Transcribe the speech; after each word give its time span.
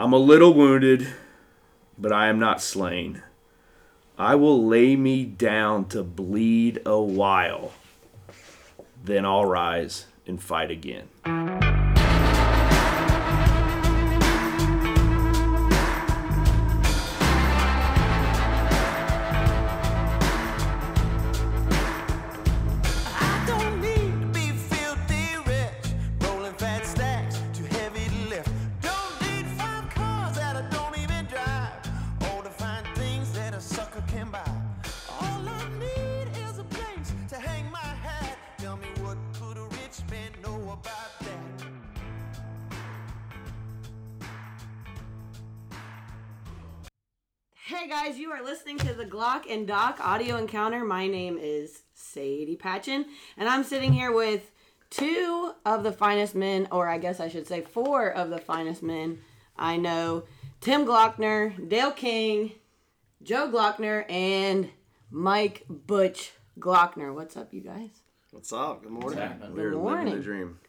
I'm 0.00 0.12
a 0.12 0.16
little 0.16 0.54
wounded, 0.54 1.08
but 1.98 2.12
I 2.12 2.28
am 2.28 2.38
not 2.38 2.62
slain. 2.62 3.24
I 4.16 4.36
will 4.36 4.64
lay 4.64 4.94
me 4.94 5.24
down 5.24 5.86
to 5.86 6.04
bleed 6.04 6.80
a 6.86 7.00
while. 7.00 7.72
Then 9.02 9.26
I'll 9.26 9.44
rise 9.44 10.06
and 10.24 10.40
fight 10.40 10.70
again. 10.70 11.08
And 49.58 49.66
Doc 49.66 49.98
audio 50.00 50.36
encounter. 50.36 50.84
My 50.84 51.08
name 51.08 51.36
is 51.36 51.82
Sadie 51.92 52.54
Patchen, 52.54 53.06
and 53.36 53.48
I'm 53.48 53.64
sitting 53.64 53.92
here 53.92 54.12
with 54.12 54.52
two 54.88 55.52
of 55.66 55.82
the 55.82 55.90
finest 55.90 56.36
men, 56.36 56.68
or 56.70 56.86
I 56.88 56.98
guess 56.98 57.18
I 57.18 57.28
should 57.28 57.48
say 57.48 57.62
four 57.62 58.08
of 58.08 58.30
the 58.30 58.38
finest 58.38 58.84
men 58.84 59.18
I 59.56 59.76
know 59.76 60.22
Tim 60.60 60.86
Glockner, 60.86 61.68
Dale 61.68 61.90
King, 61.90 62.52
Joe 63.20 63.50
Glockner, 63.52 64.08
and 64.08 64.70
Mike 65.10 65.64
Butch 65.68 66.34
Glockner. 66.60 67.12
What's 67.12 67.36
up, 67.36 67.52
you 67.52 67.62
guys? 67.62 67.90
What's 68.30 68.52
up? 68.52 68.84
Good 68.84 68.92
morning. 68.92 69.18
We're 69.52 69.74
living 69.74 70.14
the 70.14 70.22
dream. 70.22 70.60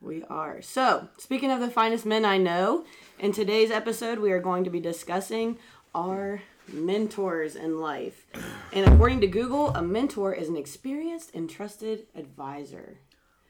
We 0.00 0.24
are. 0.24 0.60
So, 0.62 1.10
speaking 1.16 1.52
of 1.52 1.60
the 1.60 1.70
finest 1.70 2.04
men 2.04 2.24
I 2.24 2.38
know, 2.38 2.86
in 3.20 3.30
today's 3.30 3.70
episode, 3.70 4.18
we 4.18 4.32
are 4.32 4.40
going 4.40 4.64
to 4.64 4.70
be 4.70 4.80
discussing 4.80 5.58
our 5.94 6.42
mentors 6.68 7.56
in 7.56 7.80
life. 7.80 8.26
And 8.72 8.92
according 8.92 9.20
to 9.22 9.26
Google, 9.26 9.68
a 9.70 9.82
mentor 9.82 10.32
is 10.32 10.48
an 10.48 10.56
experienced 10.56 11.34
and 11.34 11.48
trusted 11.48 12.06
advisor. 12.14 12.98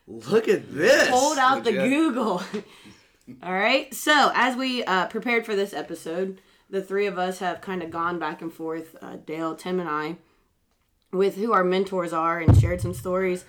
Look 0.07 0.49
at 0.49 0.73
this. 0.75 1.09
Hold 1.09 1.39
out 1.39 1.65
the. 1.65 1.73
Google. 1.73 2.43
All 3.43 3.53
right. 3.53 3.93
So, 3.95 4.33
as 4.35 4.57
we 4.57 4.85
uh, 4.85 5.07
prepared 5.07 5.47
for 5.47 5.55
this 5.55 5.73
episode, 5.73 6.41
the 6.69 6.83
three 6.83 7.07
of 7.07 7.19
us 7.19 7.39
have 7.39 7.61
kind 7.61 7.83
of 7.83 7.91
gone 7.91 8.19
back 8.19 8.43
and 8.43 8.53
forth, 8.53 8.97
uh, 9.01 9.17
Dale, 9.17 9.55
Tim, 9.55 9.79
and 9.79 9.89
I, 9.89 10.17
with 11.13 11.37
who 11.37 11.53
our 11.53 11.65
mentors 11.65 12.13
are 12.13 12.41
and 12.41 12.59
shared 12.59 12.81
some 12.81 12.95
stories. 12.95 13.45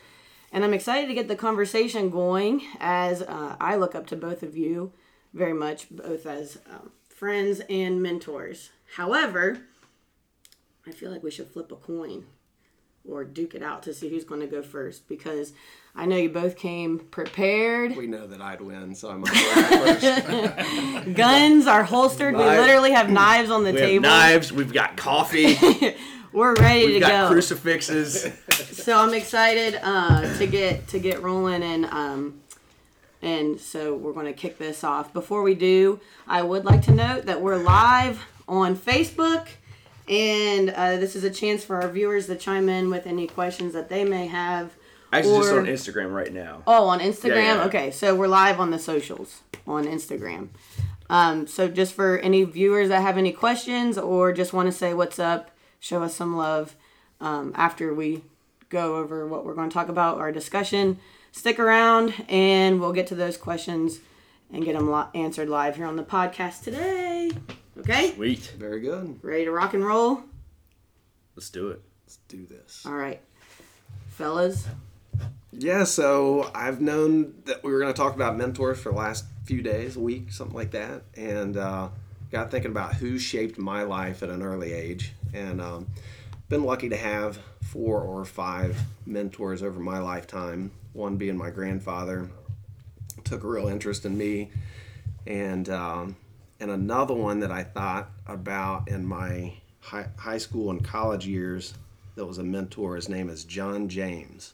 And 0.52 0.64
I'm 0.64 0.74
excited 0.74 1.08
to 1.08 1.16
get 1.16 1.28
the 1.28 1.36
conversation 1.36 2.12
going 2.12 2.62
as 2.80 3.24
uh, 3.24 3.56
I 3.60 3.76
look 3.76 3.96
up 3.96 4.06
to 4.08 4.16
both 4.16 4.44
of 4.44 4.56
you 4.56 4.92
very 5.34 5.54
much, 5.54 5.90
both 5.90 6.28
as 6.28 6.60
um, 6.70 6.92
friends 7.24 7.62
and 7.70 8.04
mentors. 8.04 8.72
However, 8.98 9.60
I 10.86 10.92
feel 10.92 11.10
like 11.10 11.24
we 11.24 11.32
should 11.32 11.48
flip 11.48 11.72
a 11.72 11.78
coin 11.78 12.26
or 13.10 13.24
duke 13.24 13.56
it 13.56 13.64
out 13.64 13.82
to 13.84 13.94
see 13.94 14.10
who's 14.10 14.26
going 14.26 14.42
to 14.42 14.46
go 14.48 14.62
first 14.62 15.08
because 15.08 15.54
I 15.96 16.06
know 16.06 16.18
you 16.18 16.28
both 16.28 16.58
came 16.58 17.00
prepared. 17.00 17.96
We 17.96 18.08
know 18.08 18.28
that 18.28 18.42
I'd 18.42 18.60
win, 18.60 18.94
so 18.94 19.10
I 19.10 19.16
might 19.16 19.32
go 19.32 19.94
first. 21.06 21.14
Guns 21.16 21.66
are 21.66 21.84
holstered. 21.86 22.36
We 22.36 22.44
literally 22.44 22.92
have 22.92 23.10
knives 23.10 23.50
on 23.50 23.64
the 23.64 23.72
We 23.72 23.80
have 23.80 23.90
table. 23.90 24.02
knives. 24.02 24.52
We've 24.52 24.74
got 24.74 24.98
coffee. 24.98 25.56
We're 26.34 26.56
ready 26.56 26.88
We've 26.88 26.94
to 26.96 27.00
got 27.00 27.30
go. 27.30 27.34
crucifixes. 27.36 28.34
so 28.76 28.98
I'm 28.98 29.14
excited 29.14 29.80
uh, 29.82 30.38
to 30.40 30.46
get 30.46 30.90
to 30.90 31.00
get 31.00 31.22
rolling 31.22 31.64
and 31.64 31.86
um, 31.86 32.42
and 33.24 33.60
so 33.60 33.96
we're 33.96 34.14
going 34.14 34.26
to 34.26 34.34
kick 34.34 34.58
this 34.58 34.84
off. 34.84 35.14
Before 35.14 35.42
we 35.42 35.56
do, 35.56 36.00
I 36.28 36.44
would 36.44 36.66
like 36.66 36.82
to 36.84 36.92
note 36.92 37.26
that 37.26 37.42
we're 37.42 37.58
live 37.58 38.24
on 38.48 38.76
Facebook, 38.76 39.48
and 40.08 40.70
uh, 40.70 40.98
this 40.98 41.16
is 41.16 41.24
a 41.24 41.32
chance 41.32 41.64
for 41.64 41.82
our 41.82 41.90
viewers 41.90 42.28
to 42.28 42.36
chime 42.36 42.70
in 42.70 42.90
with 42.90 43.08
any 43.08 43.28
questions 43.28 43.74
that 43.74 43.90
they 43.90 44.04
may 44.04 44.28
have. 44.28 44.74
Actually, 45.12 45.40
just 45.40 45.54
on 45.54 45.66
Instagram 45.66 46.14
right 46.14 46.34
now. 46.34 46.64
Oh, 46.68 46.88
on 46.88 47.00
Instagram. 47.00 47.36
Yeah, 47.36 47.56
yeah. 47.56 47.66
Okay, 47.66 47.92
so 47.92 48.16
we're 48.16 48.28
live 48.28 48.60
on 48.60 48.72
the 48.72 48.80
socials 48.80 49.42
on 49.66 49.86
Instagram. 49.86 50.50
Um, 51.10 51.48
so 51.48 51.68
just 51.68 51.94
for 51.94 52.18
any 52.18 52.44
viewers 52.44 52.90
that 52.90 53.02
have 53.02 53.18
any 53.18 53.32
questions 53.32 53.98
or 53.98 54.34
just 54.34 54.54
want 54.54 54.68
to 54.68 54.72
say 54.72 54.94
what's 54.94 55.20
up, 55.20 55.52
show 55.80 56.02
us 56.02 56.16
some 56.16 56.36
love 56.36 56.76
um, 57.22 57.52
after 57.56 57.94
we 57.94 58.24
go 58.70 58.96
over 58.96 59.28
what 59.28 59.46
we're 59.46 59.54
going 59.54 59.70
to 59.70 59.74
talk 59.74 59.88
about 59.88 60.18
our 60.18 60.32
discussion. 60.32 61.00
Stick 61.34 61.58
around 61.60 62.14
and 62.30 62.80
we'll 62.80 62.94
get 62.94 63.08
to 63.08 63.16
those 63.16 63.38
questions 63.38 64.00
and 64.52 64.64
get 64.64 64.76
them 64.76 64.92
li- 64.92 65.06
answered 65.16 65.50
live 65.50 65.76
here 65.76 65.88
on 65.88 65.96
the 65.96 66.04
podcast 66.04 66.62
today. 66.64 67.32
Okay, 67.80 68.12
Sweet. 68.14 68.54
Very 68.60 68.80
good. 68.80 69.20
ready 69.24 69.46
to 69.46 69.52
rock 69.52 69.74
and 69.74 69.84
roll? 69.84 70.22
Let's 71.36 71.50
do 71.50 71.70
it. 71.70 71.82
Let's 72.06 72.18
do 72.28 72.46
this. 72.46 72.84
All 72.86 72.94
right, 72.94 73.20
fellas. 74.10 74.68
Yeah, 75.52 75.84
so 75.86 76.52
I've 76.54 76.80
known 76.82 77.34
that 77.46 77.64
we 77.64 77.72
were 77.72 77.80
going 77.80 77.92
to 77.92 77.98
talk 78.00 78.14
about 78.14 78.38
mentors 78.38 78.80
for 78.80 78.92
the 78.92 78.98
last 78.98 79.26
few 79.46 79.64
days, 79.64 79.96
a 79.96 80.00
week, 80.00 80.32
something 80.32 80.56
like 80.56 80.72
that, 80.72 81.02
and 81.16 81.58
uh, 81.58 81.90
got 82.32 82.52
thinking 82.52 82.70
about 82.72 82.94
who 82.94 83.18
shaped 83.18 83.58
my 83.58 83.82
life 83.84 84.22
at 84.22 84.30
an 84.30 84.44
early 84.44 84.72
age, 84.72 85.14
and 85.34 85.60
um, 85.60 85.88
been 86.48 86.64
lucky 86.64 86.90
to 86.90 86.98
have 86.98 87.40
four 87.64 88.02
or 88.02 88.24
five 88.24 88.78
mentors 89.08 89.64
over 89.64 89.80
my 89.80 89.98
lifetime. 89.98 90.70
One 90.94 91.18
being 91.18 91.38
my 91.38 91.50
grandfather, 91.50 92.30
took 93.24 93.44
a 93.44 93.48
real 93.48 93.68
interest 93.68 94.06
in 94.06 94.18
me, 94.18 94.52
and 95.26 95.68
um, 95.70 96.16
and 96.60 96.72
another 96.72 97.14
one 97.14 97.40
that 97.42 97.52
I 97.52 97.64
thought 97.64 98.10
about 98.28 98.88
in 98.88 99.06
my 99.06 99.54
high, 99.82 100.08
high 100.18 100.38
school 100.38 100.70
and 100.70 100.84
college 100.84 101.28
years 101.28 101.74
that 102.16 102.26
was 102.26 102.38
a 102.38 102.44
mentor. 102.44 102.96
His 102.96 103.10
name 103.10 103.30
is 103.30 103.44
John 103.44 103.90
James. 103.90 104.54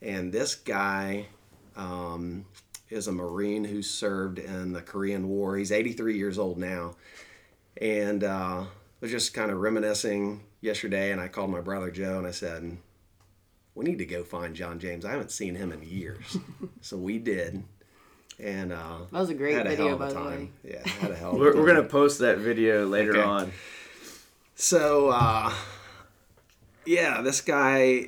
And 0.00 0.32
this 0.32 0.54
guy 0.54 1.26
um, 1.76 2.44
is 2.90 3.06
a 3.06 3.12
Marine 3.12 3.64
who 3.64 3.82
served 3.82 4.38
in 4.38 4.72
the 4.72 4.82
Korean 4.82 5.28
War. 5.28 5.56
He's 5.56 5.70
83 5.70 6.16
years 6.16 6.38
old 6.38 6.58
now. 6.58 6.96
And 7.80 8.24
uh, 8.24 8.64
was 9.00 9.10
just 9.10 9.34
kind 9.34 9.50
of 9.50 9.58
reminiscing 9.58 10.42
yesterday. 10.60 11.12
And 11.12 11.20
I 11.20 11.28
called 11.28 11.50
my 11.50 11.60
brother 11.60 11.90
Joe 11.90 12.18
and 12.18 12.26
I 12.26 12.32
said, 12.32 12.76
We 13.74 13.84
need 13.84 13.98
to 13.98 14.04
go 14.06 14.22
find 14.24 14.54
John 14.54 14.78
James. 14.78 15.04
I 15.04 15.10
haven't 15.12 15.30
seen 15.30 15.54
him 15.54 15.72
in 15.72 15.82
years. 15.82 16.36
so 16.82 16.96
we 16.96 17.18
did. 17.18 17.62
And 18.38 18.72
uh, 18.72 18.98
That 19.10 19.20
was 19.20 19.30
a 19.30 19.34
great 19.34 19.54
had 19.54 19.66
a 19.66 19.70
video, 19.70 19.84
hell 19.86 19.94
of 19.94 19.98
by 20.00 20.08
a 20.08 20.14
the 20.14 20.20
way. 20.30 20.50
Yeah, 20.64 20.88
had 20.88 21.10
a 21.10 21.14
hell 21.16 21.30
of 21.30 21.36
a 21.36 21.38
We're, 21.40 21.52
time. 21.52 21.60
we're 21.60 21.66
gonna 21.68 21.82
post 21.88 22.18
that 22.20 22.38
video 22.38 22.86
later 22.86 23.12
Okay. 23.12 23.22
on. 23.22 23.52
So, 24.54 25.08
uh, 25.08 25.52
yeah, 26.86 27.20
this 27.22 27.40
guy 27.40 28.06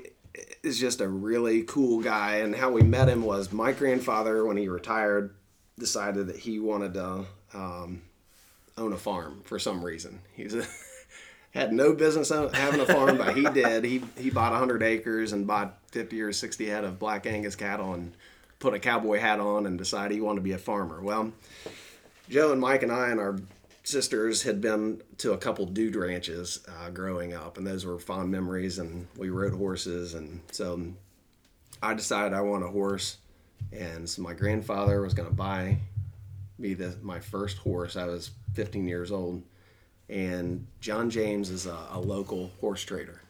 is 0.63 0.79
just 0.79 1.01
a 1.01 1.09
really 1.09 1.63
cool 1.63 2.01
guy. 2.03 2.37
And 2.37 2.55
how 2.55 2.71
we 2.71 2.83
met 2.83 3.09
him 3.09 3.23
was 3.23 3.53
my 3.53 3.73
grandfather, 3.73 4.45
when 4.45 4.57
he 4.57 4.69
retired, 4.69 5.35
decided 5.79 6.27
that 6.29 6.37
he 6.37 6.59
wanted 6.61 6.95
to 6.95 7.25
um, 7.55 8.03
own 8.77 8.93
a 8.93 8.97
farm 8.97 9.43
for 9.45 9.59
some 9.59 9.85
reason. 9.85 10.21
He's 10.35 10.55
a, 10.55 10.65
had 11.55 11.73
no 11.73 11.93
business 11.93 12.31
having 12.31 12.81
a 12.81 12.87
farm, 12.87 13.17
but 13.17 13.37
he 13.37 13.45
did. 13.45 13.85
He, 13.85 14.03
he 14.19 14.29
bought 14.29 14.51
100 14.51 14.83
acres 14.83 15.33
and 15.33 15.47
bought 15.47 15.79
50 15.93 16.21
or 16.21 16.33
60 16.33 16.67
head 16.67 16.85
of 16.85 16.99
black 16.99 17.27
Angus 17.27 17.55
cattle 17.55 17.95
and 17.95 18.13
put 18.59 18.75
a 18.75 18.79
cowboy 18.79 19.21
hat 19.21 19.39
on 19.39 19.65
and 19.65 19.79
decided 19.79 20.13
he 20.13 20.21
wanted 20.21 20.41
to 20.41 20.43
be 20.43 20.53
a 20.53 20.59
farmer. 20.59 21.01
Well, 21.01 21.33
Joe 22.29 22.51
and 22.51 22.61
Mike 22.61 22.83
and 22.83 22.91
I 22.91 23.11
and 23.11 23.21
our 23.21 23.39
sisters 23.85 24.43
had 24.43 24.61
been 24.61 25.01
to 25.19 25.33
a 25.33 25.39
couple 25.39 25.67
dude 25.67 25.95
ranches 25.95 26.67
uh, 26.69 26.91
growing 26.91 27.35
up, 27.35 27.57
and 27.57 27.67
those 27.67 27.85
were 27.87 27.99
fond 27.99 28.31
memories. 28.31 28.79
And 28.79 29.07
we 29.17 29.31
rode 29.31 29.55
horses, 29.55 30.15
and 30.15 30.41
so 30.51 30.83
I 31.81 31.95
decided 31.95 32.33
I 32.33 32.41
want 32.41 32.65
a 32.65 32.69
horse, 32.69 33.19
and 33.73 34.09
so 34.09 34.23
my 34.23 34.33
grandfather 34.33 35.01
was 35.03 35.15
going 35.15 35.29
to 35.29 35.35
buy 35.35 35.79
me 36.59 36.75
the 36.75 36.97
my 37.03 37.21
first 37.21 37.59
horse. 37.59 37.97
I 37.97 38.07
was 38.07 38.31
15 38.55 38.89
years 38.89 39.13
old, 39.13 39.43
and 40.09 40.67
John 40.81 41.11
James 41.11 41.51
is 41.51 41.67
a, 41.67 41.79
a 41.93 42.01
local 42.01 42.51
horse 42.61 42.83
trader. 42.83 43.21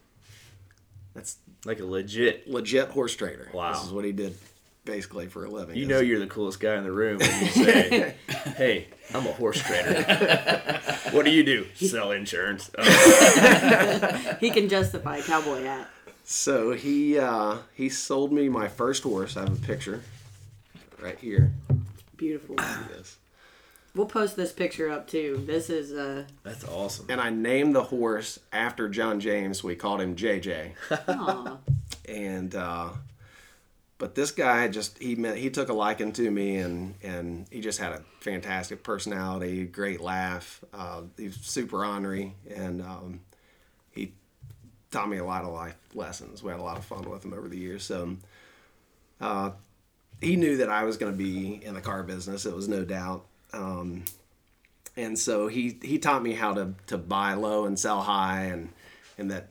That's 1.14 1.36
Like 1.64 1.80
a 1.80 1.84
legit. 1.84 2.48
legit 2.50 2.88
horse 2.88 3.14
trader. 3.14 3.48
Wow. 3.54 3.72
This 3.72 3.84
is 3.84 3.92
what 3.92 4.04
he 4.04 4.12
did 4.12 4.36
basically 4.84 5.28
for 5.28 5.44
a 5.44 5.48
living. 5.48 5.76
You 5.76 5.86
know 5.86 6.00
you're 6.00 6.18
the 6.20 6.26
coolest 6.26 6.60
guy 6.60 6.76
in 6.76 6.84
the 6.84 6.92
room 6.92 7.18
when 7.18 7.40
you 7.40 7.46
say, 7.48 8.14
"Hey, 8.56 8.88
I'm 9.14 9.26
a 9.26 9.32
horse 9.32 9.58
trader." 9.62 10.02
what 11.12 11.24
do 11.24 11.30
you 11.30 11.42
do? 11.44 11.66
Sell 11.74 12.10
insurance. 12.12 12.70
Oh, 12.78 14.36
He 14.40 14.50
can 14.50 14.68
justify 14.68 15.18
a 15.18 15.22
cowboy 15.22 15.62
hat. 15.62 15.88
So 16.24 16.72
he 16.72 17.18
uh, 17.18 17.58
he 17.74 17.88
sold 17.88 18.32
me 18.32 18.48
my 18.48 18.68
first 18.68 19.02
horse. 19.04 19.36
I 19.36 19.40
have 19.40 19.52
a 19.62 19.66
picture 19.66 20.02
right 21.00 21.18
here. 21.18 21.52
Beautiful. 22.16 22.56
Yes. 22.58 23.16
We'll 23.94 24.06
post 24.06 24.36
this 24.36 24.52
picture 24.52 24.90
up 24.90 25.06
too. 25.06 25.44
This 25.46 25.70
is 25.70 25.92
uh 25.92 26.24
That's 26.42 26.64
awesome. 26.64 27.06
And 27.08 27.20
I 27.20 27.30
named 27.30 27.74
the 27.76 27.84
horse 27.84 28.40
after 28.52 28.88
John 28.88 29.20
James. 29.20 29.62
We 29.62 29.76
called 29.76 30.00
him 30.00 30.16
JJ. 30.16 30.72
aw. 31.08 31.58
and 32.08 32.54
uh, 32.54 32.90
but 33.98 34.14
this 34.14 34.30
guy 34.32 34.68
just 34.68 34.98
he 34.98 35.14
meant 35.14 35.38
he 35.38 35.50
took 35.50 35.68
a 35.68 35.72
liking 35.72 36.12
to 36.12 36.30
me 36.30 36.56
and 36.56 36.94
and 37.02 37.46
he 37.50 37.60
just 37.60 37.78
had 37.78 37.92
a 37.92 38.02
fantastic 38.20 38.82
personality 38.82 39.64
great 39.64 40.00
laugh 40.00 40.62
uh, 40.72 41.02
he's 41.16 41.36
super 41.36 41.84
ornery 41.84 42.34
and 42.54 42.82
um, 42.82 43.20
he 43.92 44.12
taught 44.90 45.08
me 45.08 45.18
a 45.18 45.24
lot 45.24 45.44
of 45.44 45.52
life 45.52 45.76
lessons 45.94 46.42
we 46.42 46.50
had 46.50 46.60
a 46.60 46.62
lot 46.62 46.76
of 46.76 46.84
fun 46.84 47.08
with 47.08 47.24
him 47.24 47.32
over 47.32 47.48
the 47.48 47.56
years 47.56 47.84
so 47.84 48.16
uh, 49.20 49.50
he 50.20 50.36
knew 50.36 50.56
that 50.58 50.68
I 50.68 50.84
was 50.84 50.96
going 50.96 51.12
to 51.12 51.18
be 51.18 51.64
in 51.64 51.74
the 51.74 51.80
car 51.80 52.02
business 52.02 52.44
it 52.44 52.54
was 52.54 52.68
no 52.68 52.84
doubt 52.84 53.24
um, 53.54 54.04
and 54.96 55.18
so 55.18 55.48
he 55.48 55.78
he 55.82 55.98
taught 55.98 56.22
me 56.22 56.32
how 56.34 56.54
to 56.54 56.74
to 56.86 56.98
buy 56.98 57.34
low 57.34 57.64
and 57.64 57.78
sell 57.78 58.02
high 58.02 58.44
and 58.44 58.70
and 59.18 59.30
that 59.30 59.48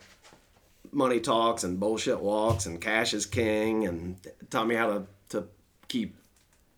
money 0.91 1.19
talks 1.19 1.63
and 1.63 1.79
bullshit 1.79 2.19
walks 2.19 2.65
and 2.65 2.79
cash 2.81 3.13
is 3.13 3.25
king 3.25 3.85
and 3.85 4.17
taught 4.49 4.67
me 4.67 4.75
how 4.75 4.87
to, 4.87 5.03
to 5.29 5.47
keep 5.87 6.15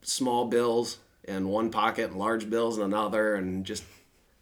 small 0.02 0.46
bills 0.46 0.98
in 1.26 1.50
one 1.50 1.70
pocket 1.70 2.12
and 2.12 2.20
large 2.20 2.50
bills 2.50 2.78
in 2.78 2.84
another 2.84 3.36
and 3.36 3.66
just 3.66 3.84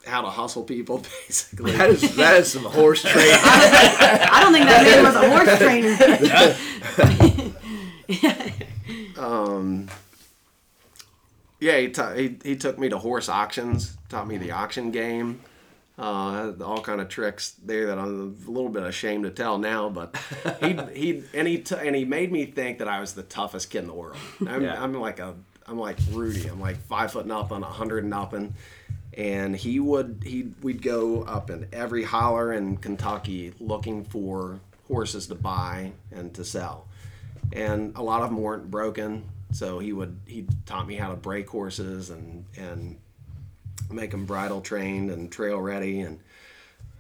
how 0.06 0.22
to 0.22 0.28
hustle 0.30 0.64
people 0.64 0.98
basically 1.28 1.72
That 1.72 1.90
is 1.90 2.16
that 2.18 2.38
is 2.38 2.52
some 2.52 2.66
horse 2.66 3.02
training. 3.04 3.34
I 3.34 4.40
don't 4.42 4.54
think 4.54 4.66
that 4.66 4.84
man 4.84 5.04
was 5.04 5.16
a 5.16 5.30
horse 5.30 5.58
trainer. 5.58 5.96
yeah 11.64 11.78
he, 11.78 11.88
he, 12.22 12.38
he 12.44 12.56
took 12.56 12.78
me 12.78 12.90
to 12.90 12.98
horse 12.98 13.30
auctions 13.30 13.98
taught 14.10 14.28
me 14.28 14.38
the 14.38 14.52
auction 14.52 14.92
game 14.92 15.40
uh, 15.98 16.52
all 16.64 16.82
kind 16.82 17.02
of 17.02 17.08
tricks 17.08 17.56
there 17.64 17.88
that 17.88 18.00
I'm 18.00 18.36
a 18.48 18.50
little 18.50 18.70
bit 18.70 18.84
ashamed 18.84 19.26
to 19.26 19.30
tell 19.30 19.60
now, 19.60 19.90
but 19.90 20.16
he 20.60 20.74
he 20.96 21.24
and 21.34 21.48
he 21.48 21.60
t- 21.60 21.76
and 21.76 21.96
he 21.96 22.04
made 22.04 22.32
me 22.32 22.46
think 22.46 22.80
that 22.80 22.88
I 22.88 23.00
was 23.00 23.14
the 23.14 23.24
toughest 23.24 23.70
kid 23.70 23.80
in 23.80 23.88
the 23.88 23.94
world. 23.94 24.18
I'm, 24.48 24.64
Yeah. 24.64 24.82
I'm 24.82 24.94
like 24.94 25.20
a 25.20 25.36
I'm 25.68 25.78
like 25.78 25.98
Rudy. 26.12 26.48
I'm 26.48 26.60
like 26.60 26.78
five 26.78 27.12
foot 27.12 27.28
nothing, 27.28 27.62
a 27.62 27.68
hundred 27.68 28.06
nothing, 28.06 28.56
and 29.16 29.56
he 29.56 29.80
would 29.80 30.24
he 30.26 30.52
we'd 30.64 30.82
go 30.82 31.22
up 31.24 31.52
in 31.52 31.68
every 31.72 32.04
holler 32.04 32.52
in 32.52 32.78
Kentucky 32.78 33.54
looking 33.60 34.04
for 34.04 34.60
horses 34.88 35.28
to 35.28 35.36
buy 35.36 35.92
and 36.12 36.34
to 36.34 36.44
sell, 36.44 36.88
and 37.52 37.96
a 37.96 38.02
lot 38.02 38.24
of 38.24 38.30
them 38.30 38.42
weren't 38.42 38.72
broken. 38.72 39.30
So 39.54 39.80
he 39.80 39.94
would 39.94 40.20
he 40.26 40.48
taught 40.66 40.88
me 40.88 40.96
how 40.96 41.10
to 41.10 41.16
break 41.16 41.48
horses 41.50 42.10
and 42.10 42.46
and 42.58 42.98
make 43.90 44.12
them 44.12 44.26
bridle 44.26 44.62
trained 44.62 45.12
and 45.12 45.32
trail 45.32 45.60
ready. 45.60 46.02
And 46.02 46.20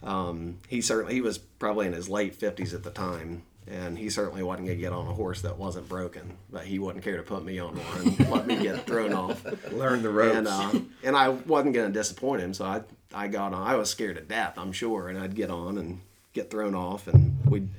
um, 0.03 0.57
he 0.67 0.81
certainly 0.81 1.13
he 1.15 1.21
was 1.21 1.37
probably 1.37 1.87
in 1.87 1.93
his 1.93 2.09
late 2.09 2.39
50s 2.39 2.73
at 2.73 2.83
the 2.83 2.91
time 2.91 3.43
and 3.65 3.97
he 3.97 4.09
certainly 4.09 4.43
wasn't 4.43 4.67
going 4.67 4.77
to 4.77 4.81
get 4.81 4.91
on 4.91 5.07
a 5.07 5.13
horse 5.13 5.41
that 5.41 5.57
wasn't 5.57 5.87
broken 5.87 6.37
but 6.51 6.65
he 6.65 6.79
wouldn't 6.79 7.03
care 7.03 7.15
to 7.15 7.23
put 7.23 7.43
me 7.45 7.59
on 7.59 7.75
one 7.75 8.29
let 8.29 8.45
me 8.45 8.61
get 8.61 8.85
thrown 8.85 9.13
off. 9.13 9.45
Learn 9.71 10.01
the 10.01 10.09
ropes. 10.09 10.35
and 10.35 10.47
uh, 10.47 10.71
and 11.03 11.15
I 11.15 11.29
wasn't 11.29 11.73
going 11.73 11.87
to 11.87 11.93
disappoint 11.93 12.41
him 12.41 12.53
so 12.53 12.65
I 12.65 12.81
I 13.13 13.27
got 13.29 13.53
on 13.53 13.65
I 13.65 13.75
was 13.75 13.89
scared 13.89 14.17
to 14.17 14.21
death 14.21 14.55
I'm 14.57 14.73
sure 14.73 15.07
and 15.07 15.17
I'd 15.17 15.35
get 15.35 15.49
on 15.49 15.77
and 15.77 16.01
get 16.33 16.51
thrown 16.51 16.75
off 16.75 17.07
and 17.07 17.37
we'd 17.45 17.69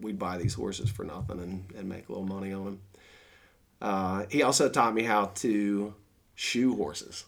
we'd 0.00 0.18
buy 0.18 0.36
these 0.38 0.54
horses 0.54 0.90
for 0.90 1.04
nothing 1.04 1.38
and, 1.38 1.64
and 1.78 1.88
make 1.88 2.08
a 2.08 2.12
little 2.12 2.26
money 2.26 2.52
on 2.52 2.64
them 2.64 2.80
uh, 3.84 4.24
he 4.30 4.42
also 4.42 4.68
taught 4.68 4.94
me 4.94 5.02
how 5.04 5.26
to 5.26 5.94
shoe 6.34 6.74
horses 6.74 7.24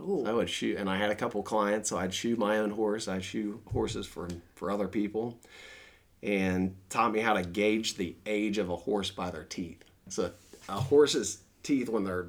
Ooh. 0.00 0.24
I 0.26 0.32
would 0.32 0.48
shoe, 0.48 0.76
and 0.78 0.88
I 0.88 0.96
had 0.96 1.10
a 1.10 1.14
couple 1.14 1.42
clients, 1.42 1.90
so 1.90 1.98
I'd 1.98 2.14
shoe 2.14 2.36
my 2.36 2.58
own 2.58 2.70
horse. 2.70 3.06
I'd 3.08 3.24
shoe 3.24 3.60
horses 3.72 4.06
for 4.06 4.28
for 4.54 4.70
other 4.70 4.88
people, 4.88 5.38
and 6.22 6.74
taught 6.88 7.12
me 7.12 7.20
how 7.20 7.34
to 7.34 7.42
gauge 7.42 7.96
the 7.96 8.14
age 8.24 8.58
of 8.58 8.70
a 8.70 8.76
horse 8.76 9.10
by 9.10 9.30
their 9.30 9.44
teeth. 9.44 9.82
So 10.08 10.30
a 10.68 10.80
horse's 10.80 11.42
teeth 11.62 11.88
when 11.88 12.04
they're 12.04 12.28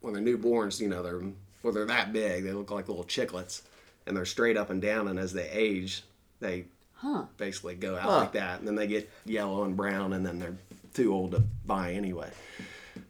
when 0.00 0.12
they're 0.14 0.22
newborns, 0.22 0.80
you 0.80 0.88
know, 0.88 1.02
they're 1.02 1.22
well, 1.62 1.72
they're 1.72 1.86
that 1.86 2.12
big. 2.12 2.44
They 2.44 2.52
look 2.52 2.70
like 2.70 2.88
little 2.88 3.04
chiclets, 3.04 3.62
and 4.06 4.16
they're 4.16 4.26
straight 4.26 4.56
up 4.56 4.68
and 4.70 4.82
down. 4.82 5.08
And 5.08 5.18
as 5.18 5.32
they 5.32 5.48
age, 5.48 6.04
they 6.40 6.66
Huh. 6.94 7.24
basically 7.36 7.74
go 7.74 7.96
out 7.96 8.10
like 8.10 8.32
that, 8.32 8.60
and 8.60 8.68
then 8.68 8.76
they 8.76 8.86
get 8.86 9.10
yellow 9.24 9.64
and 9.64 9.76
brown, 9.76 10.12
and 10.12 10.24
then 10.24 10.38
they're 10.38 10.56
too 10.94 11.12
old 11.12 11.32
to 11.32 11.40
buy 11.64 11.92
anyway. 11.92 12.30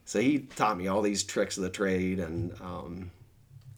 So 0.05 0.21
he 0.21 0.41
taught 0.41 0.77
me 0.79 0.89
all 0.89 1.03
these 1.03 1.23
tricks 1.23 1.57
of 1.57 1.63
the 1.63 1.71
trade, 1.71 2.19
and 2.19 2.53
um, 2.61 3.11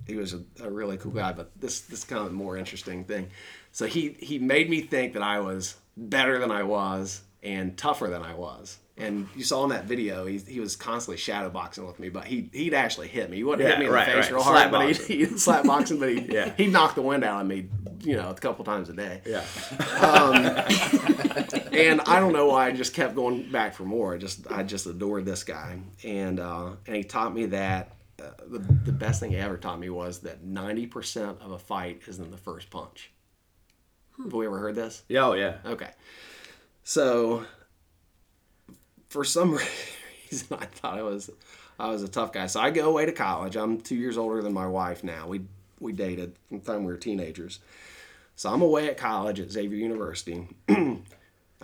he 0.07 0.17
was 0.17 0.35
a, 0.35 0.43
a 0.63 0.71
really 0.71 0.97
cool 0.97 1.13
guy. 1.13 1.33
But 1.33 1.51
this 1.61 1.81
this 1.83 2.05
kind 2.05 2.27
of 2.27 2.33
more 2.33 2.57
interesting 2.57 3.05
thing. 3.05 3.29
So 3.73 3.87
he 3.87 4.17
he 4.19 4.39
made 4.39 4.69
me 4.71 4.81
think 4.81 5.13
that 5.15 5.23
I 5.23 5.41
was 5.41 5.77
better 5.97 6.39
than 6.39 6.51
I 6.51 6.63
was 6.65 7.23
and 7.43 7.77
tougher 7.77 8.09
than 8.09 8.23
I 8.23 8.35
was. 8.35 8.79
And 8.97 9.27
you 9.35 9.43
saw 9.43 9.65
in 9.65 9.71
that 9.71 9.87
video, 9.87 10.25
he, 10.25 10.39
he 10.39 10.61
was 10.61 10.77
constantly 10.77 11.17
shadow 11.17 11.51
boxing 11.51 11.85
with 11.85 11.99
me, 11.99 12.11
but 12.11 12.25
he 12.27 12.49
he'd 12.53 12.75
actually 12.75 13.09
hit 13.09 13.29
me. 13.29 13.39
He 13.39 13.45
wouldn't 13.45 13.63
Yeah, 13.69 13.71
hit 13.75 13.81
me 13.81 13.87
in 13.87 13.93
right, 13.93 14.07
the 14.07 14.13
face 14.13 14.25
right. 14.27 14.33
real 14.35 14.43
Slap 14.45 14.57
hard, 14.57 14.71
but 14.71 14.87
boxing. 14.87 15.07
he 15.19 15.25
he'd 15.27 15.39
slap 15.41 15.65
boxing, 15.67 15.99
but 15.99 16.11
he 16.11 16.21
Yeah. 16.33 16.53
he'd 16.57 16.73
knock 16.73 16.95
the 16.95 17.03
wind 17.03 17.25
out 17.25 17.41
of 17.41 17.47
me, 17.49 17.67
you 18.03 18.17
know, 18.17 18.31
a 18.31 18.35
couple 18.35 18.65
times 18.65 18.89
a 18.89 18.93
day. 18.93 19.21
yeah. 19.27 19.45
and 21.77 22.01
I 22.03 22.21
don't 22.21 22.33
know 22.33 22.47
why 22.47 22.69
I 22.69 22.73
just 22.73 22.95
kept 22.95 23.15
going 23.15 23.51
back 23.51 23.75
for 23.75 23.85
more. 23.85 24.15
I 24.15 24.19
just 24.19 24.51
I 24.51 24.63
just 24.63 24.87
adored 24.87 25.25
this 25.25 25.45
guy, 25.45 25.81
and 26.03 26.41
uh, 26.41 26.71
and 26.87 26.97
he 26.97 27.05
taught 27.05 27.35
me 27.35 27.47
that 27.47 27.93
uh, 28.21 28.31
the 28.49 28.59
the 28.59 28.93
best 28.93 29.21
thing 29.21 29.31
he 29.31 29.37
ever 29.37 29.57
taught 29.57 29.79
me 29.79 29.91
was 29.91 30.21
that 30.21 30.43
ninety 30.43 30.87
percent 30.87 31.39
of 31.41 31.53
a 31.53 31.59
fight 31.59 32.03
is 32.07 32.19
in 32.19 32.31
the 32.31 32.37
first 32.37 32.71
punch. 32.71 33.11
Have 34.23 34.33
we 34.33 34.47
ever 34.47 34.59
heard 34.59 34.75
this? 34.75 35.03
Yeah, 35.09 35.27
oh 35.27 35.33
yeah. 35.35 35.57
Okay, 35.65 35.91
so 36.83 37.45
for 39.09 39.25
some 39.25 39.59
reason 40.31 40.57
I 40.61 40.67
thought 40.67 40.99
I 40.99 41.03
was 41.03 41.31
I 41.79 41.89
was 41.89 42.03
a 42.03 42.09
tough 42.09 42.33
guy. 42.33 42.47
So 42.47 42.61
I 42.61 42.71
go 42.71 42.89
away 42.89 43.07
to 43.07 43.13
college. 43.13 43.57
I'm 43.57 43.81
two 43.81 43.97
years 43.97 44.17
older 44.17 44.43
than 44.43 44.53
my 44.53 44.67
wife 44.67 45.05
now. 45.05 45.27
We 45.29 45.43
we 45.81 45.93
dated 45.93 46.37
from 46.49 46.61
the 46.61 46.65
time 46.65 46.85
we 46.85 46.93
were 46.93 46.99
teenagers. 46.99 47.61
So 48.37 48.51
I'm 48.51 48.63
away 48.63 48.89
at 48.89 48.97
college 48.97 49.39
at 49.39 49.51
Xavier 49.53 49.79
University. 49.79 50.49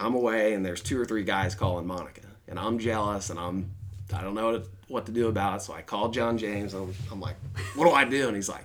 I'm 0.00 0.14
away, 0.14 0.54
and 0.54 0.64
there's 0.64 0.80
two 0.80 1.00
or 1.00 1.04
three 1.04 1.24
guys 1.24 1.54
calling 1.54 1.86
Monica, 1.86 2.22
and 2.48 2.58
I'm 2.58 2.78
jealous, 2.78 3.30
and 3.30 3.38
I'm 3.38 3.70
I 4.12 4.22
don't 4.22 4.34
know 4.34 4.52
what, 4.52 4.66
what 4.88 5.06
to 5.06 5.12
do 5.12 5.28
about 5.28 5.56
it. 5.56 5.62
So 5.62 5.72
I 5.72 5.82
called 5.82 6.14
John 6.14 6.36
James. 6.38 6.74
I'm, 6.74 6.92
I'm 7.12 7.20
like, 7.20 7.36
what 7.74 7.84
do 7.84 7.92
I 7.92 8.04
do? 8.04 8.26
And 8.26 8.34
he's 8.34 8.48
like, 8.48 8.64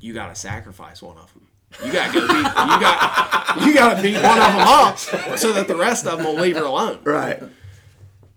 you 0.00 0.12
got 0.12 0.28
to 0.28 0.34
sacrifice 0.34 1.02
one 1.02 1.16
of 1.16 1.32
them. 1.32 1.48
You 1.84 1.92
got 1.92 2.12
to 2.12 2.20
go 2.20 2.28
beat. 2.28 2.36
You 2.36 2.44
got 2.44 3.66
you 3.66 3.74
got 3.74 3.96
to 3.96 4.02
beat 4.02 4.22
one 4.22 4.38
of 4.38 4.52
them 4.52 4.68
up 4.68 4.98
so 5.38 5.52
that 5.52 5.66
the 5.66 5.76
rest 5.76 6.06
of 6.06 6.18
them 6.18 6.26
will 6.26 6.40
leave 6.40 6.56
her 6.56 6.64
alone. 6.64 7.00
Right. 7.02 7.42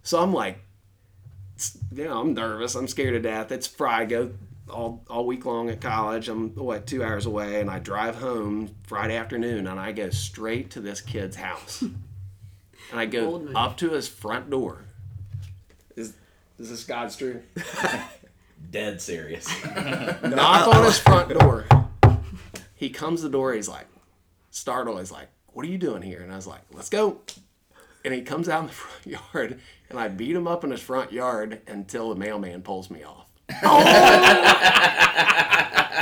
So 0.02 0.20
I'm 0.20 0.34
like, 0.34 0.60
you 1.92 2.06
know, 2.06 2.20
I'm 2.22 2.34
nervous. 2.34 2.76
I'm 2.76 2.88
scared 2.88 3.14
to 3.14 3.20
death. 3.20 3.52
It's 3.52 3.68
Friday. 3.68 4.16
I 4.16 4.20
go 4.20 4.32
all, 4.70 5.04
all 5.10 5.26
week 5.26 5.46
long 5.46 5.70
at 5.70 5.82
college. 5.82 6.30
I'm 6.30 6.50
what 6.56 6.88
two 6.88 7.04
hours 7.04 7.26
away, 7.26 7.62
and 7.62 7.70
I 7.70 7.80
drive 7.80 8.16
home 8.16 8.76
Friday 8.84 9.16
afternoon, 9.16 9.68
and 9.68 9.80
I 9.80 9.92
go 9.92 10.10
straight 10.10 10.72
to 10.72 10.82
this 10.82 11.02
kid's 11.02 11.36
house, 11.36 11.84
and 12.92 13.00
I 13.00 13.06
go 13.06 13.26
Bold 13.32 13.52
up 13.56 13.78
to 13.78 13.92
his 13.92 14.08
front 14.08 14.50
door. 14.50 14.84
Is 15.96 16.14
is 16.60 16.70
this 16.70 16.84
God's 16.84 17.16
truth? 17.16 17.44
Dead 18.72 19.02
serious. 19.02 19.48
Knock 20.24 20.68
on 20.68 20.84
his 20.84 21.00
front 21.00 21.30
door. 21.30 21.66
He 22.76 22.90
comes 22.90 23.22
to 23.22 23.28
the 23.28 23.32
door. 23.32 23.54
He's 23.54 23.70
like, 23.70 23.88
startled. 24.50 25.00
He's 25.00 25.12
like, 25.12 25.30
"What 25.48 25.66
are 25.66 25.70
you 25.70 25.78
doing 25.78 26.02
here?" 26.02 26.22
And 26.22 26.32
I 26.32 26.36
was 26.36 26.48
like, 26.48 26.62
"Let's 26.74 26.90
go." 26.90 27.22
And 28.04 28.14
he 28.14 28.22
comes 28.22 28.50
out 28.50 28.62
in 28.62 28.68
the 28.68 28.74
front 28.84 29.06
yard, 29.06 29.60
and 29.90 30.00
I 30.00 30.08
beat 30.08 30.36
him 30.36 30.48
up 30.48 30.64
in 30.64 30.72
his 30.72 30.82
front 30.82 31.12
yard 31.12 31.62
until 31.68 32.10
the 32.10 32.16
mailman 32.16 32.62
pulls 32.62 32.90
me 32.90 33.04
off. 33.04 33.28
Oh! 33.64 33.80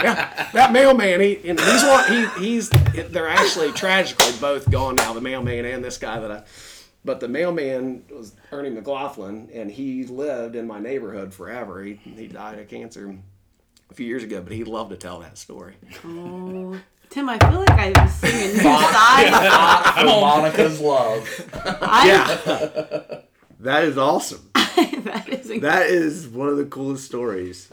yeah, 0.04 0.50
that 0.54 0.72
mailman, 0.72 1.22
he 1.22 1.36
and 1.48 1.60
he's 1.60 1.84
one. 1.84 2.12
He, 2.12 2.26
he's 2.46 2.70
they're 3.10 3.28
actually 3.28 3.72
tragically 3.72 4.32
both 4.40 4.70
gone 4.70 4.96
now. 4.96 5.14
The 5.14 5.22
mailman 5.22 5.66
and 5.66 5.84
this 5.84 5.98
guy 5.98 6.20
that 6.20 6.32
I. 6.32 6.44
But 7.06 7.20
the 7.20 7.28
mailman 7.28 8.04
was 8.10 8.36
Ernie 8.52 8.72
McLaughlin, 8.72 9.50
and 9.54 9.70
he 9.70 10.06
lived 10.06 10.56
in 10.56 10.66
my 10.66 10.80
neighborhood 10.80 11.34
forever. 11.34 11.84
He 11.84 11.94
he 11.94 12.28
died 12.28 12.58
of 12.58 12.68
cancer 12.68 13.16
a 13.90 13.94
few 13.94 14.08
years 14.08 14.24
ago, 14.24 14.42
but 14.42 14.52
he 14.54 14.64
loved 14.64 14.90
to 14.90 14.98
tell 14.98 15.20
that 15.20 15.38
story. 15.38 15.76
Oh. 16.04 16.80
Tim, 17.12 17.30
I 17.30 17.38
feel 17.38 17.60
like 17.60 17.70
I 17.70 18.04
was 18.04 18.12
singing 18.14 18.58
new 18.58 18.64
side. 18.64 19.94
For 20.00 20.06
Monica's 20.06 20.82
love. 20.82 21.30
I, 21.82 22.08
Yeah. 22.08 23.20
that 23.60 23.84
is 23.84 23.98
awesome. 23.98 24.50
that 24.56 25.30
is 25.30 25.52
incredible. 25.52 25.60
That 25.62 25.86
is 25.86 26.28
one 26.28 26.50
of 26.50 26.58
the 26.58 26.66
coolest 26.66 27.06
stories 27.06 27.70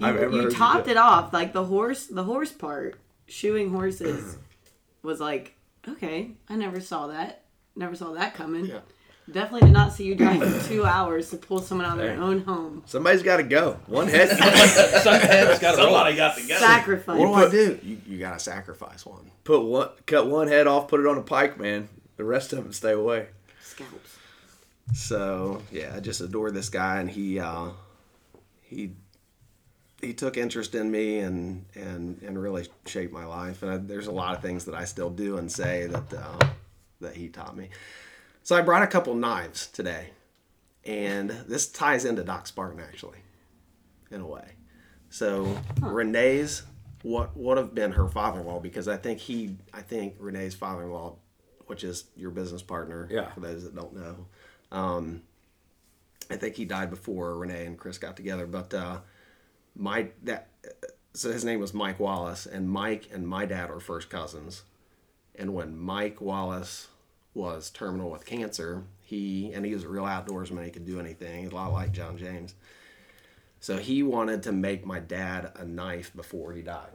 I've 0.00 0.16
ever 0.16 0.36
you 0.36 0.42
heard. 0.42 0.52
topped 0.52 0.88
it 0.88 0.96
off 0.96 1.32
like 1.32 1.52
the 1.52 1.64
horse 1.64 2.06
the 2.06 2.24
horse 2.24 2.52
part 2.52 2.98
shoeing 3.26 3.70
horses 3.70 4.36
was 5.02 5.20
like 5.20 5.54
okay 5.88 6.32
i 6.48 6.56
never 6.56 6.80
saw 6.80 7.06
that 7.06 7.44
never 7.76 7.94
saw 7.94 8.12
that 8.12 8.34
coming 8.34 8.66
Yeah. 8.66 8.80
Definitely 9.30 9.62
did 9.68 9.72
not 9.74 9.92
see 9.92 10.04
you 10.04 10.14
drive 10.14 10.40
for 10.40 10.68
two 10.68 10.84
hours 10.96 11.30
to 11.30 11.36
pull 11.36 11.58
someone 11.60 11.84
out 11.84 11.94
of 11.94 11.98
their 11.98 12.14
Hey. 12.14 12.20
own 12.20 12.42
home. 12.42 12.84
Somebody's 12.86 13.24
got 13.24 13.38
to 13.38 13.42
go. 13.42 13.76
One 13.86 14.06
head. 14.06 14.28
Somebody's 15.02 15.58
got 15.58 15.72
to 15.72 15.76
Somebody 15.78 16.14
got 16.14 16.36
to 16.36 16.46
go. 16.46 16.56
Sacrifice. 16.58 17.18
What 17.18 17.26
do 17.26 17.34
I 17.34 17.50
do? 17.50 17.78
You, 17.82 18.00
you 18.06 18.18
gotta 18.18 18.38
sacrifice 18.38 19.04
one. 19.04 19.30
put 19.42 19.62
one, 19.64 19.88
cut 20.06 20.28
one 20.28 20.46
head 20.46 20.68
off, 20.68 20.86
put 20.86 21.00
it 21.00 21.06
on 21.06 21.18
a 21.18 21.22
pike, 21.22 21.58
man. 21.58 21.88
The 22.16 22.24
rest 22.24 22.52
of 22.52 22.62
them 22.62 22.72
stay 22.72 22.92
away. 22.92 23.26
Scalps. 23.62 24.16
So 24.94 25.60
yeah, 25.72 25.92
I 25.96 25.98
just 26.00 26.20
adore 26.20 26.52
this 26.52 26.68
guy, 26.68 27.00
and 27.00 27.10
he 27.10 27.40
uh, 27.40 27.70
he 28.62 28.92
he 30.00 30.14
took 30.14 30.36
interest 30.36 30.76
in 30.76 30.88
me 30.88 31.18
and 31.18 31.64
and 31.74 32.22
and 32.22 32.40
really 32.40 32.68
shaped 32.86 33.12
my 33.12 33.24
life. 33.24 33.64
And 33.64 33.72
I, 33.72 33.76
there's 33.78 34.06
a 34.06 34.12
lot 34.12 34.36
of 34.36 34.40
things 34.42 34.66
that 34.66 34.76
I 34.76 34.84
still 34.84 35.10
do 35.10 35.38
and 35.38 35.50
say 35.50 35.88
that 35.88 36.14
uh, 36.14 36.46
that 37.00 37.16
he 37.16 37.28
taught 37.28 37.56
me. 37.56 37.70
So 38.42 38.56
I 38.56 38.62
brought 38.62 38.82
a 38.82 38.86
couple 38.86 39.14
knives 39.14 39.66
today, 39.66 40.10
and 40.84 41.30
this 41.30 41.68
ties 41.68 42.04
into 42.04 42.22
Doc 42.22 42.46
Spartan 42.46 42.80
actually, 42.80 43.18
in 44.10 44.20
a 44.20 44.26
way. 44.26 44.52
So 45.10 45.58
Renee's 45.80 46.62
what 47.02 47.36
would 47.36 47.56
have 47.56 47.74
been 47.74 47.92
her 47.92 48.08
father-in-law 48.08 48.60
because 48.60 48.88
I 48.88 48.96
think 48.96 49.20
he 49.20 49.56
I 49.72 49.80
think 49.80 50.14
Renee's 50.18 50.54
father-in-law, 50.54 51.16
which 51.66 51.84
is 51.84 52.04
your 52.16 52.30
business 52.30 52.62
partner. 52.62 53.08
Yeah. 53.10 53.32
For 53.32 53.40
those 53.40 53.64
that 53.64 53.74
don't 53.74 53.94
know, 53.94 54.26
um, 54.72 55.22
I 56.30 56.36
think 56.36 56.56
he 56.56 56.64
died 56.64 56.90
before 56.90 57.36
Renee 57.36 57.66
and 57.66 57.78
Chris 57.78 57.98
got 57.98 58.16
together. 58.16 58.46
But 58.46 58.74
uh, 58.74 58.98
my 59.76 60.08
that 60.24 60.48
so 61.12 61.32
his 61.32 61.44
name 61.44 61.60
was 61.60 61.72
Mike 61.72 61.98
Wallace, 61.98 62.46
and 62.46 62.68
Mike 62.68 63.08
and 63.12 63.26
my 63.26 63.46
dad 63.46 63.70
are 63.70 63.80
first 63.80 64.10
cousins. 64.10 64.62
And 65.38 65.54
when 65.54 65.76
Mike 65.78 66.20
Wallace 66.20 66.88
was 67.34 67.70
terminal 67.70 68.10
with 68.10 68.24
cancer, 68.24 68.84
he 69.02 69.52
and 69.52 69.64
he 69.64 69.74
was 69.74 69.84
a 69.84 69.88
real 69.88 70.04
outdoorsman. 70.04 70.64
He 70.64 70.70
could 70.70 70.86
do 70.86 70.98
anything, 70.98 71.46
a 71.46 71.54
lot 71.54 71.72
like 71.72 71.92
John 71.92 72.16
James. 72.16 72.54
So 73.60 73.78
he 73.78 74.02
wanted 74.02 74.42
to 74.44 74.52
make 74.52 74.86
my 74.86 75.00
dad 75.00 75.52
a 75.56 75.64
knife 75.64 76.14
before 76.14 76.52
he 76.52 76.62
died. 76.62 76.90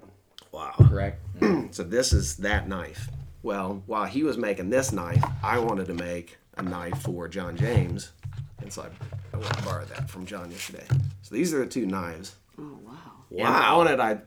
Wow. 0.52 0.74
Correct. 0.78 1.22
so 1.72 1.84
this 1.84 2.14
is 2.14 2.38
that 2.38 2.68
knife. 2.68 3.10
Well, 3.44 3.82
while 3.88 4.06
he 4.06 4.24
was 4.24 4.38
making 4.38 4.70
this 4.70 4.92
knife, 4.92 5.24
I 5.44 5.58
wanted 5.60 5.88
to 5.88 5.94
make 5.94 6.38
a 6.58 6.62
knife 6.62 7.02
for 7.02 7.28
John 7.28 7.58
James, 7.58 8.12
and 8.62 8.72
so 8.72 8.84
I, 8.84 9.36
I 9.36 9.40
went 9.40 9.56
and 9.56 9.66
borrowed 9.66 9.88
that 9.90 10.10
from 10.10 10.26
John 10.26 10.52
yesterday. 10.52 10.86
So 11.24 11.34
these 11.34 11.54
are 11.54 11.60
the 11.60 11.66
two 11.66 11.86
knives. 11.86 12.36
Oh 12.60 12.78
wow. 12.84 13.48
And 13.48 13.48
on 13.48 13.88
it, 13.88 14.00
I 14.00 14.20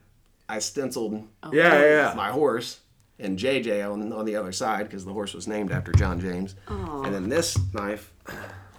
I 0.48 0.58
stenciled 0.58 1.26
oh, 1.42 1.52
Yeah, 1.52 1.74
yeah, 1.74 2.08
yeah. 2.08 2.14
my 2.16 2.30
horse 2.30 2.80
and 3.18 3.38
JJ 3.38 3.90
on, 3.90 4.12
on 4.12 4.24
the 4.24 4.36
other 4.36 4.52
side 4.52 4.84
because 4.88 5.04
the 5.04 5.12
horse 5.12 5.34
was 5.34 5.46
named 5.46 5.70
after 5.72 5.92
John 5.92 6.20
James. 6.20 6.54
And 6.68 7.14
then 7.14 7.28
this 7.28 7.56
knife, 7.72 8.12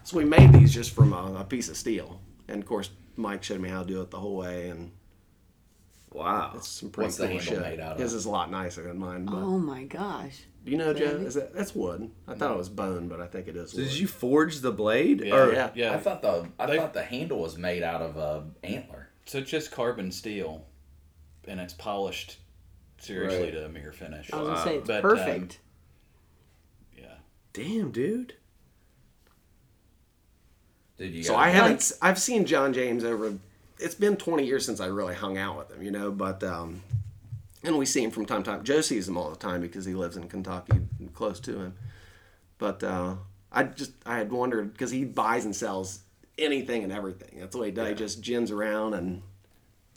so 0.04 0.18
we 0.18 0.26
made 0.26 0.52
these 0.54 0.74
just 0.74 0.92
from 0.94 1.14
a, 1.14 1.36
a 1.40 1.44
piece 1.44 1.70
of 1.70 1.78
steel. 1.78 2.20
And 2.48 2.62
of 2.62 2.68
course, 2.68 2.90
Mike 3.16 3.44
showed 3.44 3.62
me 3.62 3.70
how 3.70 3.82
to 3.84 3.88
do 3.88 4.02
it 4.02 4.12
the 4.12 4.20
whole 4.20 4.36
way, 4.36 4.70
and 4.70 4.92
Wow. 6.12 6.54
it's 6.56 6.68
some 6.68 6.90
pretty 6.90 7.08
What's 7.08 7.18
the 7.18 7.28
cool 7.28 7.38
handle 7.40 7.54
shit. 7.56 7.62
made 7.62 7.80
out 7.80 7.94
of? 7.94 8.00
His 8.00 8.14
is 8.14 8.26
a 8.26 8.30
lot 8.30 8.50
nicer 8.50 8.84
than 8.84 8.98
mine. 8.98 9.26
But 9.26 9.36
Oh 9.36 9.58
my 9.60 9.84
gosh. 9.84 10.44
do 10.64 10.72
you 10.72 10.78
know, 10.78 10.94
Joe? 10.94 11.06
Is 11.06 11.34
that 11.34 11.54
that's 11.54 11.76
wood? 11.76 12.10
I 12.28 12.36
thought 12.36 12.52
it 12.52 12.58
was 12.58 12.70
bone, 12.70 13.08
but 13.10 13.20
I 13.20 13.28
think 13.28 13.48
it 13.48 13.56
is 13.58 13.74
wood. 13.74 13.84
Did 13.84 13.98
you 13.98 14.08
forge 14.08 14.60
the 14.62 14.72
blade? 14.72 15.22
Yeah, 15.22 15.36
Or, 15.36 15.52
yeah. 15.54 15.70
yeah. 15.76 15.94
I 15.94 15.98
thought 15.98 16.22
the 16.22 16.48
I 16.58 16.66
They- 16.68 16.78
thought 16.78 16.94
the 16.94 17.04
handle 17.04 17.40
was 17.40 17.58
made 17.58 17.84
out 17.84 18.02
of 18.02 18.18
uh, 18.18 18.42
antler. 18.64 19.10
So 19.26 19.40
it's 19.40 19.50
just 19.50 19.72
carbon 19.72 20.12
steel, 20.12 20.66
and 21.48 21.60
it's 21.60 21.74
polished 21.74 22.38
seriously 22.98 23.44
Right. 23.46 23.52
to 23.54 23.66
a 23.66 23.70
mere 23.70 23.92
finish. 23.92 24.32
I 24.34 24.38
was 24.38 24.48
gonna 24.50 24.64
say 24.64 24.78
it's 24.78 24.88
But, 24.88 24.96
um, 24.98 25.02
perfect. 25.02 25.60
yeah. 26.98 27.16
Damn, 27.54 27.92
dude. 27.92 28.36
Did 30.98 31.14
you? 31.14 31.24
So 31.24 31.36
I 31.36 31.50
haven't. 31.50 31.92
I've 32.02 32.20
seen 32.20 32.46
John 32.46 32.74
James 32.74 33.04
over. 33.04 33.34
It's 33.80 33.96
been 33.96 34.16
20 34.16 34.46
years 34.46 34.66
since 34.66 34.80
I 34.80 34.86
really 34.86 35.16
hung 35.16 35.38
out 35.38 35.58
with 35.58 35.72
him, 35.72 35.84
you 35.84 35.92
know. 35.92 36.10
But 36.12 36.42
um, 36.44 36.82
and 37.64 37.78
we 37.78 37.86
see 37.86 38.04
him 38.04 38.12
from 38.12 38.26
time 38.26 38.44
to 38.44 38.52
time. 38.52 38.64
Joe 38.64 38.82
sees 38.82 39.08
him 39.08 39.18
all 39.18 39.30
the 39.30 39.36
time 39.36 39.62
because 39.62 39.84
he 39.86 39.94
lives 39.94 40.16
in 40.16 40.28
Kentucky, 40.30 40.80
close 41.14 41.40
to 41.42 41.60
him. 41.60 41.74
But 42.58 42.82
uh, 42.84 43.16
I 43.52 43.64
just 43.64 43.92
I 44.06 44.18
had 44.18 44.32
wondered 44.32 44.72
because 44.72 44.92
he 44.92 45.04
buys 45.04 45.44
and 45.44 45.54
sells 45.56 46.00
anything 46.38 46.84
and 46.84 46.94
everything. 46.94 47.40
That's 47.40 47.56
what 47.56 47.66
he 47.66 47.72
does. 47.72 47.90
He 47.90 47.96
just 47.96 48.22
gins 48.22 48.52
around 48.52 48.94
and. 48.94 49.22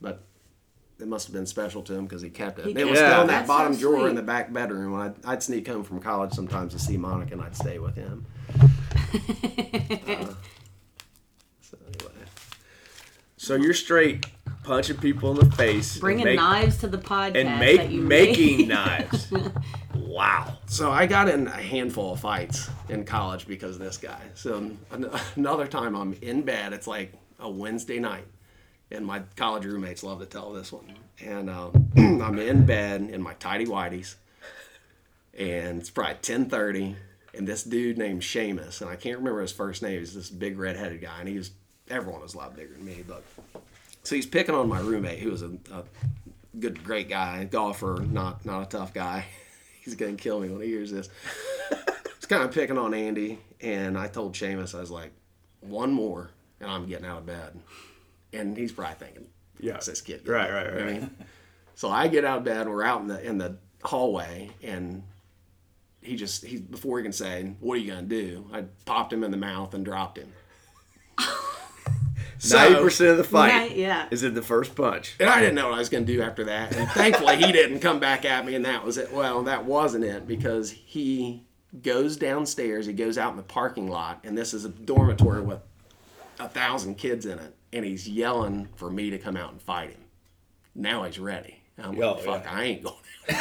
But 0.00 0.22
it 1.00 1.06
must 1.06 1.26
have 1.26 1.34
been 1.34 1.46
special 1.46 1.82
to 1.82 1.94
him 1.94 2.04
because 2.04 2.22
he 2.22 2.30
kept 2.30 2.58
it. 2.58 2.66
He 2.66 2.70
it 2.72 2.84
was 2.88 2.98
kept 2.98 3.10
still 3.12 3.20
in 3.22 3.26
that 3.28 3.46
That's 3.46 3.48
so 3.48 3.56
bottom 3.58 3.76
drawer 3.76 4.08
in 4.08 4.14
the 4.16 4.22
back 4.22 4.52
bedroom. 4.52 4.94
I'd, 4.94 5.14
I'd 5.24 5.42
sneak 5.42 5.66
home 5.68 5.84
from 5.84 6.00
college 6.00 6.32
sometimes 6.32 6.72
to 6.72 6.78
see 6.78 6.96
Monica, 6.96 7.32
and 7.34 7.42
I'd 7.42 7.54
stay 7.56 7.78
with 7.78 7.94
him. 7.94 8.26
Uh, 8.60 8.66
so 11.60 11.76
anyway. 11.86 12.12
So 13.36 13.54
you're 13.54 13.74
straight 13.74 14.26
punching 14.64 14.98
people 14.98 15.30
in 15.30 15.48
the 15.48 15.56
face, 15.56 15.98
Bringing 15.98 16.24
make- 16.24 16.36
knives 16.36 16.78
to 16.78 16.88
the 16.88 16.98
podcast 16.98 17.36
and 17.36 17.48
that 17.48 17.58
make 17.60 17.90
making 17.90 18.58
made. 18.58 18.68
knives. 18.68 19.32
Wow. 19.94 20.56
So 20.66 20.90
I 20.90 21.06
got 21.06 21.28
in 21.28 21.46
a 21.46 21.50
handful 21.50 22.14
of 22.14 22.20
fights 22.20 22.68
in 22.88 23.04
college 23.04 23.46
because 23.46 23.76
of 23.76 23.82
this 23.82 23.98
guy. 23.98 24.20
So 24.34 24.70
another 25.36 25.66
time 25.68 25.94
I'm 25.94 26.12
in 26.22 26.42
bed. 26.42 26.72
It's 26.72 26.86
like 26.88 27.12
a 27.38 27.48
Wednesday 27.48 28.00
night, 28.00 28.24
and 28.90 29.04
my 29.04 29.22
college 29.36 29.64
roommates 29.64 30.02
love 30.02 30.20
to 30.20 30.26
tell 30.26 30.52
this 30.52 30.72
one. 30.72 30.94
And 31.24 31.50
uh, 31.50 31.70
I'm 31.96 32.38
in 32.38 32.64
bed 32.64 33.08
in 33.10 33.22
my 33.22 33.34
tidy 33.34 33.66
whities, 33.66 34.14
and 35.36 35.80
it's 35.80 35.90
probably 35.90 36.14
10:30, 36.14 36.96
and 37.34 37.46
this 37.46 37.62
dude 37.62 37.98
named 37.98 38.22
Seamus, 38.22 38.80
and 38.80 38.90
I 38.90 38.96
can't 38.96 39.18
remember 39.18 39.42
his 39.42 39.52
first 39.52 39.82
name. 39.82 39.98
He's 39.98 40.14
this 40.14 40.30
big 40.30 40.58
red-headed 40.58 41.00
guy, 41.00 41.20
and 41.20 41.28
he 41.28 41.36
was 41.36 41.50
everyone 41.90 42.20
was 42.20 42.34
a 42.34 42.38
lot 42.38 42.54
bigger 42.54 42.74
than 42.74 42.84
me, 42.84 43.04
but 43.06 43.22
so 44.02 44.14
he's 44.14 44.26
picking 44.26 44.54
on 44.54 44.68
my 44.68 44.80
roommate, 44.80 45.18
who 45.18 45.30
was 45.30 45.42
a, 45.42 45.50
a 45.72 45.84
good, 46.58 46.82
great 46.82 47.08
guy, 47.08 47.44
golfer, 47.44 48.02
not 48.10 48.44
not 48.44 48.62
a 48.62 48.66
tough 48.66 48.94
guy. 48.94 49.26
He's 49.82 49.94
gonna 49.94 50.14
kill 50.14 50.40
me 50.40 50.50
when 50.50 50.60
he 50.60 50.68
hears 50.68 50.90
this. 50.90 51.08
He's 52.16 52.26
kind 52.26 52.42
of 52.42 52.52
picking 52.52 52.76
on 52.76 52.92
Andy, 52.92 53.38
and 53.60 53.96
I 53.96 54.08
told 54.08 54.34
Seamus, 54.34 54.74
I 54.74 54.80
was 54.80 54.90
like, 54.90 55.12
one 55.60 55.92
more, 55.92 56.30
and 56.60 56.70
I'm 56.70 56.86
getting 56.86 57.06
out 57.06 57.18
of 57.18 57.26
bed. 57.26 57.58
And 58.32 58.56
he's 58.56 58.72
probably 58.72 58.94
thinking, 58.96 59.26
Yeah. 59.60 59.78
This 59.84 60.00
kid?" 60.00 60.26
Right, 60.28 60.46
doing?" 60.48 60.54
right, 60.54 60.64
You 60.66 60.70
know 60.70 60.76
what 60.76 60.82
I 60.82 60.92
right. 60.92 61.00
mean? 61.02 61.10
So 61.74 61.88
I 61.90 62.08
get 62.08 62.24
out 62.24 62.38
of 62.38 62.44
bed, 62.44 62.68
we're 62.68 62.82
out 62.82 63.00
in 63.00 63.06
the 63.08 63.22
in 63.24 63.38
the 63.38 63.56
hallway, 63.84 64.50
and 64.62 65.02
he 66.00 66.16
just 66.16 66.44
he 66.44 66.56
before 66.58 66.98
he 66.98 67.02
can 67.04 67.12
say, 67.12 67.54
"What 67.60 67.74
are 67.74 67.80
you 67.80 67.92
gonna 67.92 68.06
do?" 68.06 68.48
I 68.52 68.64
popped 68.84 69.12
him 69.12 69.22
in 69.24 69.30
the 69.30 69.36
mouth 69.36 69.74
and 69.74 69.84
dropped 69.84 70.18
him. 70.18 70.32
Ninety 72.50 72.76
percent 72.76 73.10
of 73.10 73.16
the 73.16 73.24
fight 73.24 73.50
Right, 73.52 73.76
yeah. 73.76 74.06
is 74.12 74.22
in 74.22 74.34
the 74.34 74.42
first 74.42 74.76
punch. 74.76 75.16
And 75.18 75.28
I 75.28 75.40
didn't 75.40 75.56
know 75.56 75.66
what 75.70 75.74
I 75.74 75.78
was 75.78 75.88
going 75.88 76.06
to 76.06 76.12
do 76.12 76.22
after 76.22 76.44
that. 76.44 76.72
And 76.76 76.88
thankfully, 76.90 77.36
he 77.36 77.50
didn't 77.50 77.80
come 77.80 77.98
back 77.98 78.24
at 78.24 78.46
me, 78.46 78.54
and 78.54 78.64
that 78.64 78.84
was 78.84 78.96
it. 78.96 79.12
Well, 79.12 79.42
that 79.42 79.64
wasn't 79.64 80.04
it 80.04 80.24
because 80.26 80.70
he 80.70 81.42
goes 81.82 82.16
downstairs. 82.16 82.86
He 82.86 82.92
goes 82.92 83.18
out 83.18 83.32
in 83.32 83.36
the 83.36 83.42
parking 83.42 83.88
lot, 83.88 84.20
and 84.22 84.38
this 84.38 84.54
is 84.54 84.64
a 84.64 84.68
dormitory 84.68 85.40
with 85.42 85.58
a 86.38 86.48
thousand 86.48 86.94
kids 86.96 87.26
in 87.26 87.40
it, 87.40 87.56
and 87.72 87.84
he's 87.84 88.08
yelling 88.08 88.68
for 88.76 88.90
me 88.90 89.10
to 89.10 89.18
come 89.18 89.36
out 89.36 89.52
and 89.52 89.60
fight 89.62 89.90
him. 89.90 90.04
Now 90.74 91.04
he's 91.04 91.18
ready. 91.18 91.60
And 91.76 91.86
I'm 91.86 92.02
Oh, 92.02 92.12
like, 92.12 92.24
fuck, 92.24 92.44
yeah. 92.44 92.52
I 92.52 92.64
ain't 92.64 92.82
going. 92.82 92.94
and 93.28 93.36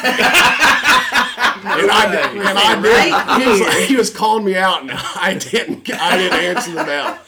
I 1.90 2.08
did. 2.10 2.36
And 2.46 2.58
I 2.58 2.80
did. 2.80 3.42
He 3.42 3.48
was, 3.50 3.60
like, 3.60 3.84
he 3.88 3.96
was 3.96 4.10
calling 4.10 4.44
me 4.44 4.56
out, 4.56 4.82
and 4.82 4.90
I 4.94 5.34
didn't. 5.38 5.90
I 5.92 6.16
didn't 6.16 6.38
answer 6.40 6.70
the 6.72 6.84
bell. 6.84 7.18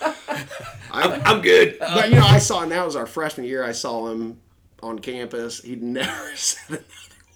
I, 0.93 1.21
I'm 1.25 1.41
good. 1.41 1.79
but 1.79 2.11
you 2.11 2.17
know, 2.17 2.27
I 2.27 2.39
saw, 2.39 2.63
and 2.63 2.73
that 2.73 2.85
was 2.85 2.97
our 2.97 3.07
freshman 3.07 3.47
year. 3.47 3.65
I 3.65 3.73
saw 3.73 4.09
him 4.11 4.41
on 4.83 4.99
campus. 4.99 5.63
He 5.63 5.77
never 5.81 6.37
said 6.37 6.69
another 6.69 6.85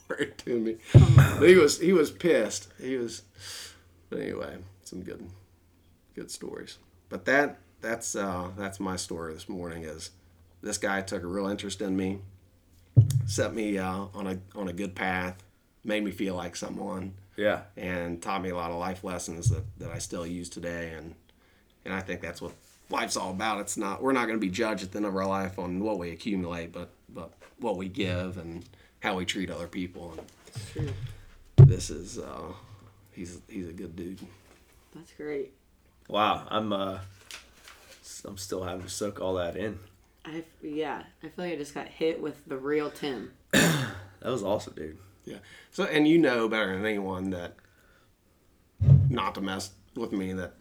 word 0.09 0.39
to 0.39 0.61
me. 0.61 0.77
But 0.93 1.49
he 1.49 1.55
was 1.57 1.81
he 1.81 1.93
was 1.93 2.11
pissed. 2.11 2.69
He 2.81 2.97
was. 2.97 3.23
But 4.11 4.21
anyway, 4.21 4.57
some 4.85 5.03
good 5.03 5.27
good 6.15 6.31
stories. 6.31 6.79
But 7.09 7.25
that 7.27 7.59
that's 7.85 8.17
uh, 8.17 8.49
that's 8.57 8.81
my 8.81 8.97
story 8.97 9.35
this 9.35 9.49
morning. 9.49 9.85
Is 9.85 10.11
this 10.63 10.79
guy 10.79 11.01
took 11.03 11.23
a 11.23 11.27
real 11.27 11.47
interest 11.47 11.81
in 11.83 11.97
me, 11.97 12.19
set 13.27 13.55
me 13.55 13.79
uh, 13.79 14.07
on 14.15 14.27
a 14.27 14.39
on 14.59 14.69
a 14.69 14.73
good 14.73 14.95
path, 14.95 15.37
made 15.85 16.03
me 16.03 16.11
feel 16.11 16.35
like 16.35 16.57
someone 16.57 17.15
Yeah. 17.37 17.63
and 17.77 18.21
taught 18.23 18.43
me 18.43 18.49
a 18.51 18.57
lot 18.57 18.71
of 18.71 18.79
life 18.79 19.05
lessons 19.05 19.51
that, 19.51 19.65
that 19.79 19.91
I 19.91 19.99
still 19.99 20.27
use 20.27 20.49
today 20.49 20.93
and 20.97 21.15
and 21.85 21.93
I 21.93 22.01
think 22.01 22.21
that's 22.23 22.41
what 22.41 22.53
life's 22.91 23.17
all 23.17 23.31
about. 23.31 23.61
It's 23.61 23.77
not 23.77 24.03
we're 24.03 24.13
not 24.13 24.27
going 24.27 24.39
to 24.41 24.47
be 24.47 24.51
judged 24.51 24.83
at 24.83 24.93
the 24.93 24.97
end 24.99 25.07
of 25.07 25.15
our 25.17 25.27
life 25.27 25.59
on 25.59 25.81
what 25.81 25.99
we 25.99 26.11
accumulate, 26.11 26.73
but 26.73 26.91
but 27.09 27.31
what 27.59 27.77
we 27.77 27.89
give 27.89 28.39
and 28.39 28.65
how 29.01 29.17
we 29.17 29.25
treat 29.27 29.51
other 29.51 29.69
people. 29.69 30.15
And 30.77 30.95
this 31.69 31.91
is 31.91 32.19
uh, 32.19 32.53
he's 33.13 33.39
he's 33.49 33.69
a 33.69 33.73
good 33.73 33.95
dude. 33.97 34.21
That's 34.95 35.13
great. 35.13 35.53
Wow. 36.09 36.47
I'm 36.49 36.73
uh 36.73 36.99
I'm 38.25 38.39
still 38.39 38.63
having 38.63 38.83
to 38.83 38.89
soak 38.89 39.21
all 39.21 39.35
that 39.35 39.57
in. 39.57 39.79
I 40.25 40.45
yeah. 40.63 41.03
I 41.23 41.29
feel 41.29 41.45
like 41.45 41.55
I 41.55 41.57
just 41.57 41.75
got 41.75 41.89
hit 41.89 42.21
with 42.21 42.47
the 42.47 42.57
real 42.57 42.91
Tim. 42.91 43.33
That 44.21 44.31
was 44.31 44.43
awesome, 44.43 44.73
dude. 44.75 44.97
Yeah. 45.27 45.37
So 45.71 45.85
and 45.85 46.09
you 46.09 46.17
know 46.17 46.49
better 46.49 46.73
than 46.73 46.87
anyone 46.87 47.29
that 47.31 47.57
not 49.11 49.35
to 49.35 49.43
mess 49.43 49.73
with 49.95 50.13
me 50.13 50.33
that 50.33 50.55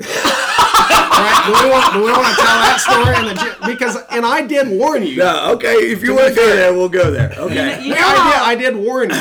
right? 0.00 1.42
Do 1.46 1.52
we 1.52 1.70
want, 1.70 1.92
do 1.92 1.98
we 2.00 2.10
want 2.10 2.26
to 2.26 2.42
tell 2.42 2.58
that 2.58 2.80
story 2.80 3.16
in 3.18 3.24
the 3.26 3.34
gym? 3.34 3.54
Because, 3.66 3.96
and 4.10 4.24
I 4.24 4.46
did 4.46 4.68
warn 4.68 5.02
you. 5.02 5.16
No, 5.18 5.52
okay. 5.52 5.74
If 5.74 6.02
you 6.02 6.14
want 6.14 6.28
to 6.28 6.34
go 6.34 6.46
there, 6.46 6.72
we'll 6.72 6.88
go 6.88 7.10
there. 7.10 7.34
Okay. 7.40 7.82
You 7.82 7.94
know, 7.94 8.00
I 8.00 8.54
did. 8.54 8.66
I 8.66 8.70
did 8.70 8.76
warn 8.76 9.10
you. 9.10 9.16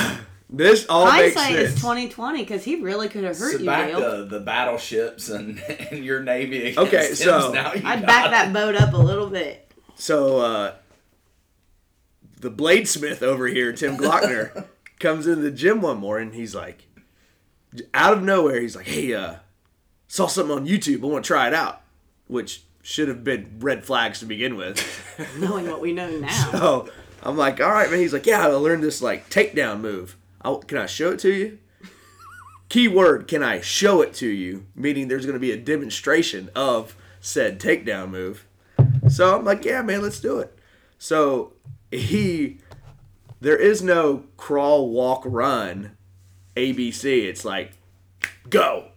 This 0.51 0.87
all 0.87 1.05
makes 1.05 1.35
hindsight 1.35 1.55
is 1.59 1.69
sense. 1.69 1.81
twenty 1.81 2.09
twenty 2.09 2.39
because 2.39 2.63
he 2.63 2.77
really 2.81 3.07
could 3.07 3.23
have 3.23 3.37
hurt 3.37 3.51
So 3.53 3.59
you, 3.59 3.65
back 3.67 3.89
Dale. 3.89 3.99
to 4.17 4.23
the 4.25 4.39
battleships 4.39 5.29
and, 5.29 5.59
and 5.91 6.03
your 6.03 6.23
navy. 6.23 6.69
Against 6.69 6.79
Okay, 6.79 7.05
Tim's 7.07 7.19
so- 7.19 7.51
now 7.51 7.71
I'd 7.71 8.05
back 8.05 8.27
it. 8.27 8.31
that 8.31 8.51
boat 8.53 8.75
up 8.75 8.93
a 8.93 8.97
little 8.97 9.29
bit. 9.29 9.71
So 9.95 10.37
uh, 10.39 10.73
the 12.39 12.49
bladesmith 12.51 13.21
over 13.21 13.47
here, 13.47 13.71
Tim 13.73 13.97
Glockner, 13.97 14.65
comes 14.99 15.27
into 15.27 15.41
the 15.41 15.51
gym 15.51 15.81
one 15.81 15.97
morning. 15.97 16.33
He's 16.33 16.55
like, 16.55 16.87
out 17.93 18.13
of 18.13 18.23
nowhere, 18.23 18.59
he's 18.61 18.75
like, 18.75 18.87
"Hey, 18.87 19.13
uh, 19.13 19.35
saw 20.07 20.27
something 20.27 20.55
on 20.55 20.65
YouTube. 20.67 21.03
I 21.03 21.07
want 21.07 21.25
to 21.25 21.27
try 21.27 21.47
it 21.47 21.53
out," 21.53 21.81
which 22.27 22.63
should 22.81 23.07
have 23.07 23.23
been 23.23 23.57
red 23.59 23.85
flags 23.85 24.19
to 24.21 24.25
begin 24.25 24.55
with. 24.55 24.79
Knowing 25.37 25.67
what 25.69 25.81
we 25.81 25.91
know 25.93 26.09
now. 26.09 26.27
So 26.51 26.89
I'm 27.21 27.37
like, 27.37 27.61
"All 27.61 27.69
right, 27.71 27.89
man." 27.91 27.99
He's 27.99 28.13
like, 28.13 28.25
"Yeah, 28.25 28.41
I 28.43 28.47
learned 28.47 28.81
this 28.83 29.01
like 29.01 29.29
takedown 29.29 29.81
move. 29.81 30.15
I, 30.41 30.57
can 30.67 30.77
I 30.77 30.85
show 30.85 31.11
it 31.11 31.19
to 31.19 31.33
you?" 31.33 31.59
Keyword, 32.69 33.27
Can 33.27 33.41
I 33.41 33.61
show 33.61 34.01
it 34.01 34.13
to 34.15 34.27
you? 34.27 34.67
Meaning, 34.75 35.07
there's 35.07 35.25
going 35.25 35.33
to 35.33 35.39
be 35.39 35.51
a 35.51 35.57
demonstration 35.57 36.51
of 36.55 36.95
said 37.19 37.59
takedown 37.59 38.11
move. 38.11 38.45
So 39.09 39.35
I'm 39.35 39.43
like, 39.43 39.65
yeah, 39.65 39.81
man, 39.81 40.03
let's 40.03 40.19
do 40.19 40.37
it. 40.37 40.55
So 40.99 41.53
he, 41.89 42.59
there 43.41 43.57
is 43.57 43.81
no 43.81 44.25
crawl, 44.37 44.89
walk, 44.89 45.23
run, 45.25 45.97
ABC. 46.55 47.23
It's 47.23 47.43
like, 47.43 47.71
go. 48.49 48.89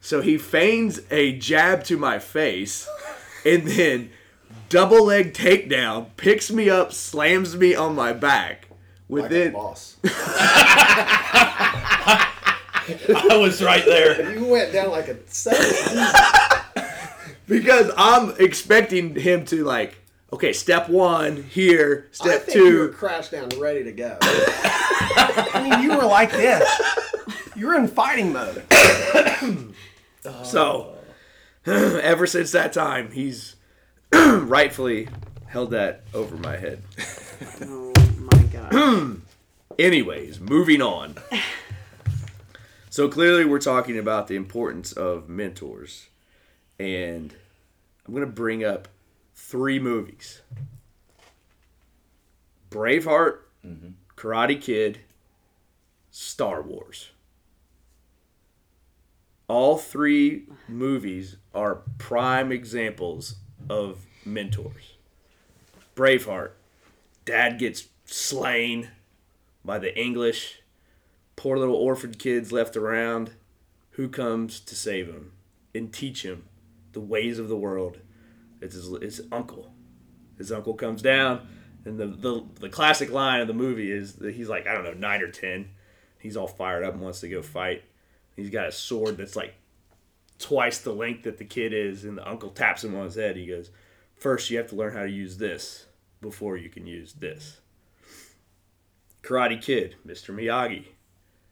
So 0.00 0.20
he 0.20 0.36
feigns 0.36 1.00
a 1.10 1.36
jab 1.38 1.84
to 1.84 1.96
my 1.96 2.18
face 2.18 2.86
and 3.46 3.66
then 3.66 4.10
double 4.68 5.06
leg 5.06 5.32
takedown, 5.32 6.08
picks 6.18 6.50
me 6.50 6.68
up, 6.68 6.92
slams 6.92 7.56
me 7.56 7.74
on 7.74 7.94
my 7.94 8.12
back. 8.12 8.65
Within, 9.08 9.52
boss. 9.52 9.96
I 10.04 10.08
was 13.38 13.62
right 13.62 13.84
there. 13.84 14.32
You 14.32 14.46
went 14.46 14.72
down 14.72 14.90
like 14.90 15.06
a 15.08 15.16
seven. 15.28 16.08
because 17.46 17.90
I'm 17.96 18.34
expecting 18.40 19.14
him 19.14 19.44
to 19.46 19.62
like, 19.64 19.96
okay, 20.32 20.52
step 20.52 20.88
one 20.88 21.44
here, 21.44 22.08
I 22.10 22.14
step 22.14 22.42
think 22.42 22.56
you 22.56 22.64
were 22.64 22.88
two. 22.88 22.92
crouched 22.94 23.30
down, 23.30 23.48
ready 23.58 23.84
to 23.84 23.92
go. 23.92 24.18
I 24.22 25.60
mean, 25.62 25.82
you 25.82 25.96
were 25.96 26.04
like 26.04 26.32
this. 26.32 26.68
You 27.54 27.68
were 27.68 27.76
in 27.76 27.88
fighting 27.88 28.32
mode. 28.32 28.64
So, 30.42 30.96
ever 31.66 32.26
since 32.26 32.50
that 32.50 32.72
time, 32.72 33.12
he's 33.12 33.54
rightfully 34.12 35.06
held 35.46 35.70
that 35.70 36.02
over 36.12 36.36
my 36.36 36.56
head. 36.56 36.82
Oh, 37.62 37.85
My 38.56 38.70
god. 38.70 39.20
Anyways, 39.78 40.40
moving 40.40 40.80
on. 40.80 41.16
So 42.88 43.08
clearly, 43.10 43.44
we're 43.44 43.58
talking 43.58 43.98
about 43.98 44.26
the 44.26 44.36
importance 44.36 44.90
of 44.90 45.28
mentors, 45.28 46.08
and 46.78 47.34
I'm 48.06 48.14
gonna 48.14 48.24
bring 48.24 48.64
up 48.64 48.88
three 49.34 49.78
movies: 49.78 50.40
Braveheart, 52.70 53.40
mm-hmm. 53.62 53.88
Karate 54.16 54.58
Kid, 54.58 55.00
Star 56.10 56.62
Wars. 56.62 57.10
All 59.46 59.76
three 59.76 60.44
movies 60.66 61.36
are 61.54 61.82
prime 61.98 62.50
examples 62.50 63.36
of 63.68 64.06
mentors. 64.24 64.94
Braveheart, 65.94 66.52
dad 67.26 67.58
gets 67.58 67.88
slain 68.06 68.90
by 69.64 69.78
the 69.78 69.98
English. 69.98 70.62
Poor 71.34 71.58
little 71.58 71.76
orphan 71.76 72.14
kids 72.14 72.52
left 72.52 72.76
around. 72.76 73.32
Who 73.90 74.08
comes 74.08 74.60
to 74.60 74.74
save 74.74 75.08
him 75.08 75.32
and 75.74 75.92
teach 75.92 76.24
him 76.24 76.44
the 76.92 77.00
ways 77.00 77.38
of 77.38 77.48
the 77.48 77.56
world? 77.56 77.98
It's 78.60 78.74
his, 78.74 78.88
his 79.02 79.22
uncle. 79.30 79.72
His 80.38 80.52
uncle 80.52 80.74
comes 80.74 81.02
down, 81.02 81.46
and 81.84 81.98
the, 81.98 82.06
the 82.06 82.44
the 82.60 82.68
classic 82.68 83.10
line 83.10 83.40
of 83.40 83.46
the 83.46 83.54
movie 83.54 83.90
is 83.90 84.14
that 84.16 84.34
he's 84.34 84.48
like 84.48 84.66
I 84.66 84.74
don't 84.74 84.84
know 84.84 84.92
nine 84.92 85.22
or 85.22 85.30
ten. 85.30 85.70
He's 86.18 86.36
all 86.36 86.46
fired 86.46 86.84
up 86.84 86.94
and 86.94 87.02
wants 87.02 87.20
to 87.20 87.28
go 87.28 87.42
fight. 87.42 87.84
He's 88.34 88.50
got 88.50 88.68
a 88.68 88.72
sword 88.72 89.16
that's 89.16 89.36
like 89.36 89.54
twice 90.38 90.78
the 90.78 90.92
length 90.92 91.24
that 91.24 91.38
the 91.38 91.44
kid 91.44 91.72
is, 91.72 92.04
and 92.04 92.18
the 92.18 92.28
uncle 92.28 92.50
taps 92.50 92.84
him 92.84 92.94
on 92.94 93.04
his 93.04 93.14
head. 93.14 93.36
He 93.36 93.46
goes, 93.46 93.70
First, 94.14 94.50
you 94.50 94.58
have 94.58 94.68
to 94.68 94.76
learn 94.76 94.94
how 94.94 95.02
to 95.02 95.10
use 95.10 95.38
this 95.38 95.86
before 96.20 96.56
you 96.56 96.68
can 96.68 96.86
use 96.86 97.14
this. 97.14 97.60
Karate 99.26 99.60
Kid, 99.60 99.96
Mr. 100.06 100.34
Miyagi. 100.34 100.86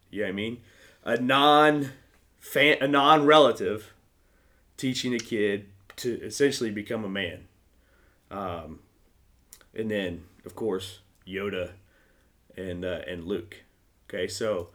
You 0.09 0.21
know 0.21 0.25
what 0.25 0.29
I 0.29 0.33
mean? 0.33 0.61
A 1.03 1.17
non 1.17 1.91
fan, 2.39 2.77
a 2.81 2.87
non 2.87 3.25
relative 3.25 3.93
teaching 4.77 5.13
a 5.13 5.19
kid 5.19 5.67
to 5.97 6.21
essentially 6.21 6.71
become 6.71 7.03
a 7.03 7.09
man. 7.09 7.47
Um, 8.31 8.79
and 9.73 9.91
then, 9.91 10.23
of 10.45 10.55
course, 10.55 10.99
Yoda 11.27 11.71
and 12.55 12.85
uh, 12.85 13.01
and 13.07 13.25
Luke. 13.25 13.63
Okay, 14.09 14.27
so 14.27 14.69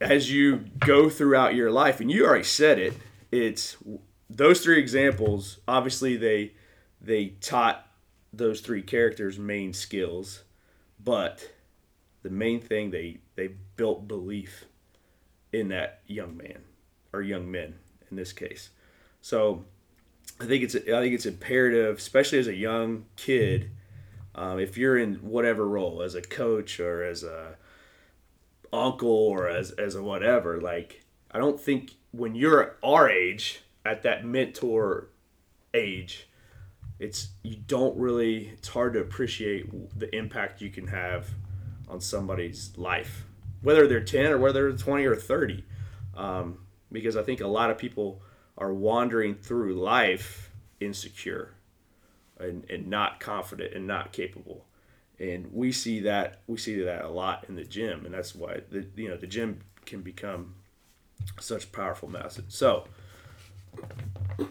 as 0.00 0.32
you 0.32 0.64
go 0.80 1.08
throughout 1.08 1.54
your 1.54 1.70
life, 1.70 2.00
and 2.00 2.10
you 2.10 2.26
already 2.26 2.44
said 2.44 2.78
it, 2.78 2.94
it's 3.30 3.76
those 4.28 4.60
three 4.62 4.78
examples. 4.78 5.58
Obviously, 5.68 6.16
they 6.16 6.52
they 7.00 7.28
taught 7.40 7.86
those 8.32 8.60
three 8.60 8.82
characters 8.82 9.38
main 9.38 9.72
skills, 9.72 10.42
but 11.04 11.50
the 12.22 12.30
main 12.30 12.60
thing 12.60 12.90
they 12.90 13.18
they 13.34 13.48
built 13.76 14.06
belief 14.06 14.66
in 15.52 15.68
that 15.68 16.00
young 16.06 16.36
man 16.36 16.62
or 17.12 17.22
young 17.22 17.50
men 17.50 17.74
in 18.10 18.16
this 18.16 18.32
case. 18.32 18.70
So 19.20 19.64
I 20.40 20.46
think 20.46 20.64
it's 20.64 20.74
I 20.74 20.80
think 20.80 21.14
it's 21.14 21.26
imperative, 21.26 21.98
especially 21.98 22.38
as 22.38 22.48
a 22.48 22.54
young 22.54 23.06
kid, 23.16 23.70
um, 24.34 24.58
if 24.58 24.76
you're 24.76 24.98
in 24.98 25.16
whatever 25.16 25.66
role 25.68 26.02
as 26.02 26.14
a 26.14 26.22
coach 26.22 26.80
or 26.80 27.04
as 27.04 27.22
a 27.22 27.56
uncle 28.72 29.10
or 29.10 29.48
as 29.48 29.72
as 29.72 29.94
a 29.94 30.02
whatever, 30.02 30.60
like 30.60 31.04
I 31.30 31.38
don't 31.38 31.60
think 31.60 31.92
when 32.12 32.34
you're 32.34 32.76
our 32.82 33.08
age 33.08 33.62
at 33.84 34.02
that 34.02 34.24
mentor 34.24 35.08
age, 35.74 36.28
it's 37.02 37.30
you 37.42 37.56
don't 37.66 37.96
really 37.96 38.46
it's 38.54 38.68
hard 38.68 38.92
to 38.94 39.00
appreciate 39.00 39.98
the 39.98 40.14
impact 40.14 40.60
you 40.60 40.70
can 40.70 40.86
have 40.86 41.28
on 41.88 42.00
somebody's 42.00 42.72
life, 42.76 43.24
whether 43.60 43.88
they're 43.88 44.00
10 44.00 44.26
or 44.26 44.38
whether 44.38 44.70
they're 44.70 44.78
20 44.78 45.04
or 45.04 45.16
30. 45.16 45.64
Um, 46.16 46.58
because 46.92 47.16
I 47.16 47.22
think 47.22 47.40
a 47.40 47.48
lot 47.48 47.70
of 47.70 47.78
people 47.78 48.22
are 48.56 48.72
wandering 48.72 49.34
through 49.34 49.74
life 49.74 50.52
insecure 50.78 51.54
and, 52.38 52.70
and 52.70 52.86
not 52.86 53.18
confident 53.18 53.74
and 53.74 53.86
not 53.86 54.12
capable. 54.12 54.66
And 55.18 55.52
we 55.52 55.72
see 55.72 56.00
that 56.00 56.42
we 56.46 56.56
see 56.56 56.82
that 56.82 57.04
a 57.04 57.08
lot 57.08 57.46
in 57.48 57.56
the 57.56 57.64
gym, 57.64 58.04
and 58.04 58.14
that's 58.14 58.34
why 58.34 58.60
the 58.70 58.86
you 58.94 59.08
know 59.08 59.16
the 59.16 59.26
gym 59.26 59.60
can 59.86 60.02
become 60.02 60.54
such 61.40 61.72
powerful 61.72 62.08
message. 62.08 62.46
So 62.48 62.86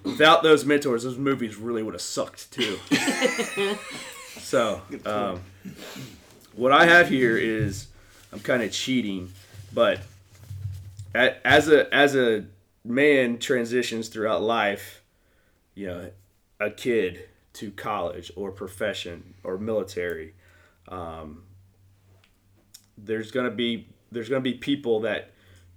without 0.03 0.43
those 0.43 0.65
mentors, 0.65 1.03
those 1.03 1.17
movies 1.17 1.55
really 1.55 1.83
would 1.83 1.93
have 1.93 2.01
sucked 2.01 2.51
too. 2.51 2.77
so 4.39 4.81
um, 5.05 5.41
what 6.55 6.71
I 6.71 6.85
have 6.85 7.09
here 7.09 7.37
is 7.37 7.87
I'm 8.31 8.39
kind 8.39 8.63
of 8.63 8.71
cheating, 8.71 9.31
but 9.73 9.99
a- 11.15 11.45
as 11.45 11.67
a 11.69 11.93
as 11.93 12.15
a 12.15 12.45
man 12.83 13.37
transitions 13.37 14.07
throughout 14.09 14.41
life, 14.41 15.01
you 15.75 15.87
know, 15.87 16.11
a 16.59 16.69
kid 16.71 17.27
to 17.53 17.71
college 17.71 18.31
or 18.35 18.51
profession 18.51 19.33
or 19.43 19.57
military, 19.57 20.33
um, 20.87 21.43
there's 22.97 23.31
gonna 23.31 23.51
be 23.51 23.87
there's 24.11 24.29
gonna 24.29 24.41
be 24.41 24.53
people 24.53 25.01
that 25.01 25.30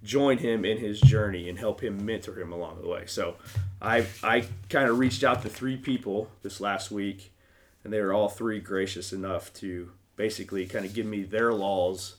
join 0.05 0.37
him 0.37 0.63
in 0.63 0.77
his 0.77 1.01
journey 1.01 1.49
and 1.49 1.57
help 1.57 1.81
him 1.81 2.05
mentor 2.05 2.39
him 2.39 2.51
along 2.51 2.81
the 2.81 2.87
way. 2.87 3.05
So 3.05 3.35
I 3.81 4.05
I 4.23 4.45
kind 4.69 4.89
of 4.89 4.99
reached 4.99 5.23
out 5.23 5.41
to 5.41 5.49
three 5.49 5.77
people 5.77 6.29
this 6.43 6.61
last 6.61 6.91
week, 6.91 7.33
and 7.83 7.91
they 7.91 8.01
were 8.01 8.13
all 8.13 8.29
three 8.29 8.59
gracious 8.59 9.11
enough 9.11 9.53
to 9.55 9.91
basically 10.15 10.65
kind 10.65 10.85
of 10.85 10.93
give 10.93 11.05
me 11.05 11.23
their 11.23 11.53
laws 11.53 12.15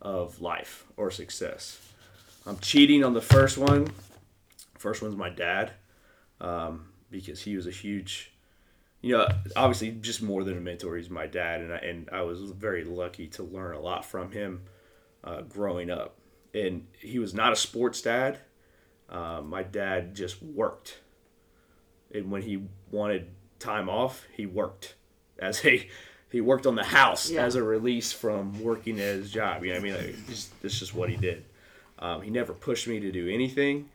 of 0.00 0.40
life 0.40 0.84
or 0.96 1.10
success. 1.10 1.80
I'm 2.46 2.58
cheating 2.58 3.04
on 3.04 3.14
the 3.14 3.22
first 3.22 3.58
one. 3.58 3.88
First 4.78 5.02
one's 5.02 5.16
my 5.16 5.30
dad, 5.30 5.72
um, 6.40 6.86
because 7.10 7.40
he 7.40 7.56
was 7.56 7.66
a 7.66 7.70
huge, 7.70 8.32
you 9.00 9.16
know, 9.16 9.26
obviously 9.56 9.92
just 9.92 10.22
more 10.22 10.44
than 10.44 10.58
a 10.58 10.60
mentor. 10.60 10.96
He's 10.96 11.08
my 11.08 11.26
dad, 11.26 11.62
and 11.62 11.72
I, 11.72 11.76
and 11.78 12.08
I 12.12 12.22
was 12.22 12.42
very 12.50 12.84
lucky 12.84 13.26
to 13.28 13.42
learn 13.42 13.74
a 13.74 13.80
lot 13.80 14.04
from 14.04 14.30
him 14.30 14.62
uh, 15.22 15.40
growing 15.40 15.90
up. 15.90 16.18
And 16.54 16.86
he 17.00 17.18
was 17.18 17.34
not 17.34 17.52
a 17.52 17.56
sports 17.56 18.00
dad. 18.00 18.38
Uh, 19.10 19.42
my 19.44 19.62
dad 19.62 20.14
just 20.14 20.42
worked. 20.42 20.98
and 22.14 22.30
when 22.30 22.42
he 22.42 22.62
wanted 22.92 23.26
time 23.58 23.88
off, 23.88 24.24
he 24.36 24.46
worked 24.46 24.94
as 25.38 25.64
a 25.64 25.88
he 26.30 26.40
worked 26.40 26.66
on 26.66 26.74
the 26.74 26.84
house 26.84 27.30
Yeah. 27.30 27.44
as 27.44 27.54
a 27.54 27.62
release 27.62 28.12
from 28.12 28.62
working 28.62 28.98
at 29.00 29.16
his 29.16 29.30
job. 29.30 29.64
You 29.64 29.72
know, 29.72 29.80
what 29.80 29.88
I 29.88 29.92
mean, 29.92 30.06
like, 30.16 30.26
just, 30.28 30.62
that's 30.62 30.78
just 30.78 30.94
what 30.94 31.08
he 31.10 31.16
did. 31.16 31.44
Um, 31.98 32.22
he 32.22 32.30
never 32.30 32.52
pushed 32.52 32.88
me 32.88 32.98
to 33.00 33.12
do 33.12 33.28
anything. 33.28 33.88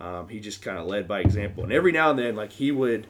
Um, 0.00 0.28
he 0.28 0.40
just 0.40 0.62
kind 0.62 0.78
of 0.78 0.86
led 0.86 1.06
by 1.06 1.20
example, 1.20 1.62
and 1.64 1.72
every 1.72 1.92
now 1.92 2.10
and 2.10 2.18
then, 2.18 2.34
like 2.36 2.50
he 2.52 2.72
would 2.72 3.06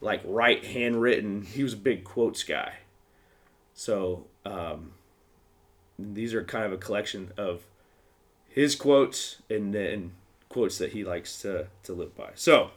like 0.00 0.22
write 0.24 0.64
handwritten. 0.64 1.42
He 1.42 1.62
was 1.62 1.72
a 1.74 1.76
big 1.76 2.02
quotes 2.04 2.42
guy, 2.44 2.72
so 3.74 4.26
um, 4.46 4.92
these 5.98 6.32
are 6.34 6.42
kind 6.44 6.64
of 6.64 6.72
a 6.72 6.76
collection 6.78 7.32
of 7.36 7.62
his 8.50 8.74
quotes 8.76 9.40
and 9.48 9.72
then 9.72 10.12
quotes 10.48 10.76
that 10.78 10.92
he 10.92 11.04
likes 11.04 11.40
to 11.42 11.68
to 11.84 11.92
live 11.92 12.14
by. 12.16 12.30
So 12.34 12.70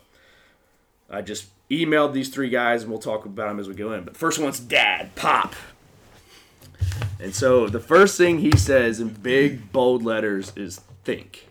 I 1.10 1.22
just 1.22 1.48
emailed 1.70 2.14
these 2.14 2.30
three 2.30 2.50
guys, 2.50 2.84
and 2.84 2.92
we'll 2.92 3.02
talk 3.02 3.26
about 3.26 3.50
them 3.50 3.60
as 3.60 3.68
we 3.68 3.74
go 3.74 3.92
in. 3.94 4.04
But 4.04 4.16
first 4.16 4.40
one's 4.40 4.60
Dad, 4.60 5.16
Pop. 5.16 5.56
And 7.20 7.34
so 7.34 7.68
the 7.68 7.80
first 7.80 8.18
thing 8.18 8.40
he 8.40 8.56
says 8.58 9.00
in 9.00 9.10
big 9.10 9.72
bold 9.72 10.04
letters 10.04 10.52
is 10.56 10.82
think. 11.04 11.48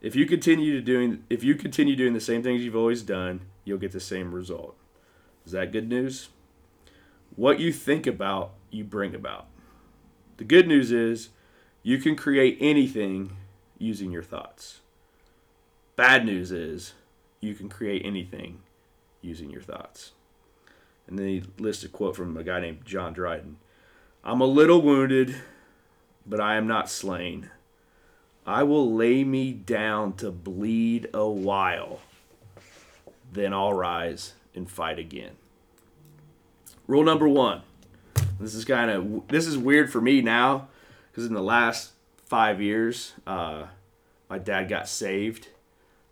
If 0.00 0.14
you 0.14 0.26
continue 0.26 0.72
to 0.74 0.80
doing 0.80 1.24
if 1.28 1.42
you 1.42 1.54
continue 1.54 1.96
doing 1.96 2.12
the 2.12 2.20
same 2.20 2.42
things 2.42 2.62
you've 2.62 2.76
always 2.76 3.02
done, 3.02 3.40
you'll 3.64 3.78
get 3.78 3.92
the 3.92 4.00
same 4.00 4.34
result. 4.34 4.76
Is 5.44 5.52
that 5.52 5.72
good 5.72 5.88
news? 5.88 6.28
What 7.34 7.60
you 7.60 7.72
think 7.72 8.06
about, 8.06 8.52
you 8.70 8.84
bring 8.84 9.14
about. 9.14 9.46
The 10.36 10.44
good 10.44 10.68
news 10.68 10.92
is 10.92 11.30
you 11.86 11.98
can 11.98 12.16
create 12.16 12.58
anything 12.60 13.30
using 13.78 14.10
your 14.10 14.24
thoughts. 14.24 14.80
Bad 15.94 16.26
news 16.26 16.50
is 16.50 16.94
you 17.40 17.54
can 17.54 17.68
create 17.68 18.02
anything 18.04 18.58
using 19.22 19.50
your 19.50 19.62
thoughts. 19.62 20.10
And 21.06 21.16
then 21.16 21.28
he 21.28 21.44
lists 21.60 21.84
a 21.84 21.88
quote 21.88 22.16
from 22.16 22.36
a 22.36 22.42
guy 22.42 22.58
named 22.58 22.84
John 22.84 23.12
Dryden. 23.12 23.58
I'm 24.24 24.40
a 24.40 24.46
little 24.46 24.82
wounded, 24.82 25.36
but 26.26 26.40
I 26.40 26.56
am 26.56 26.66
not 26.66 26.90
slain. 26.90 27.50
I 28.44 28.64
will 28.64 28.92
lay 28.92 29.22
me 29.22 29.52
down 29.52 30.14
to 30.14 30.32
bleed 30.32 31.08
a 31.14 31.28
while. 31.28 32.00
Then 33.32 33.52
I'll 33.54 33.74
rise 33.74 34.34
and 34.56 34.68
fight 34.68 34.98
again. 34.98 35.36
Rule 36.88 37.04
number 37.04 37.28
one. 37.28 37.62
This 38.40 38.56
is 38.56 38.64
kind 38.64 38.90
of 38.90 39.28
this 39.28 39.46
is 39.46 39.56
weird 39.56 39.92
for 39.92 40.00
me 40.00 40.20
now 40.20 40.66
because 41.16 41.28
in 41.28 41.34
the 41.34 41.42
last 41.42 41.92
five 42.26 42.60
years, 42.60 43.14
uh, 43.26 43.64
my 44.28 44.36
dad 44.36 44.68
got 44.68 44.86
saved. 44.86 45.48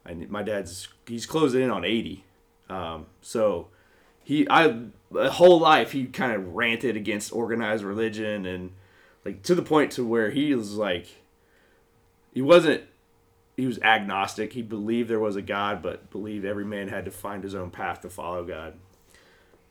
And 0.06 0.30
my 0.30 0.42
dad's 0.42 0.88
he's 1.06 1.26
closing 1.26 1.62
in 1.62 1.70
on 1.70 1.84
eighty, 1.84 2.24
um, 2.68 3.06
so 3.22 3.68
he 4.22 4.46
I 4.50 4.82
a 5.16 5.30
whole 5.30 5.58
life 5.58 5.92
he 5.92 6.04
kind 6.04 6.32
of 6.32 6.54
ranted 6.54 6.94
against 6.94 7.32
organized 7.32 7.82
religion 7.82 8.44
and 8.44 8.72
like 9.24 9.42
to 9.44 9.54
the 9.54 9.62
point 9.62 9.92
to 9.92 10.06
where 10.06 10.30
he 10.30 10.54
was 10.54 10.74
like 10.74 11.06
he 12.34 12.42
wasn't 12.42 12.82
he 13.56 13.66
was 13.66 13.78
agnostic. 13.78 14.52
He 14.52 14.60
believed 14.60 15.08
there 15.08 15.18
was 15.18 15.36
a 15.36 15.42
god 15.42 15.80
but 15.80 16.10
believed 16.10 16.44
every 16.44 16.66
man 16.66 16.88
had 16.88 17.06
to 17.06 17.10
find 17.10 17.42
his 17.42 17.54
own 17.54 17.70
path 17.70 18.02
to 18.02 18.10
follow 18.10 18.44
god. 18.44 18.74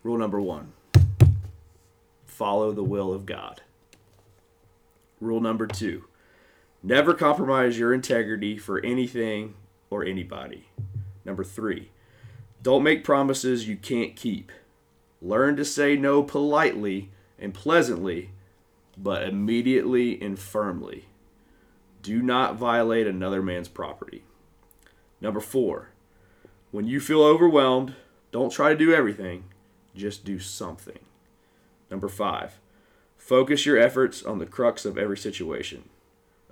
Rule 0.02 0.17
number 0.17 0.41
one 0.41 0.74
follow 2.26 2.72
the 2.72 2.84
will 2.84 3.13
of 3.13 3.28
god 3.28 3.62
rule 5.24 5.42
number 5.42 5.68
two 5.68 6.06
never 6.82 7.14
compromise 7.14 7.78
your 7.80 7.94
integrity 7.94 8.58
for 8.58 8.80
anything 8.84 9.56
or 9.90 10.04
anybody 10.04 10.70
number 11.26 11.44
three 11.44 11.90
don't 12.62 12.84
make 12.84 13.04
promises 13.04 13.68
you 13.68 13.76
can't 13.76 14.16
keep 14.16 14.52
Learn 15.24 15.56
to 15.56 15.64
say 15.64 15.96
no 15.96 16.22
politely 16.22 17.10
and 17.40 17.54
pleasantly, 17.54 18.32
but 18.98 19.24
immediately 19.24 20.22
and 20.22 20.38
firmly. 20.38 21.06
Do 22.02 22.22
not 22.22 22.58
violate 22.58 23.08
another 23.08 23.42
man's 23.42 23.70
property. 23.70 24.26
Number 25.22 25.40
four, 25.40 25.92
when 26.72 26.86
you 26.86 27.00
feel 27.00 27.24
overwhelmed, 27.24 27.96
don't 28.34 28.52
try 28.52 28.70
to 28.70 28.78
do 28.78 28.94
everything, 28.94 29.46
just 29.96 30.26
do 30.26 30.40
something. 30.40 31.00
Number 31.90 32.10
five, 32.10 32.60
focus 33.24 33.66
your 33.66 33.78
efforts 33.78 34.22
on 34.22 34.40
the 34.40 34.46
crux 34.46 34.84
of 34.84 34.98
every 34.98 35.18
situation. 35.18 35.88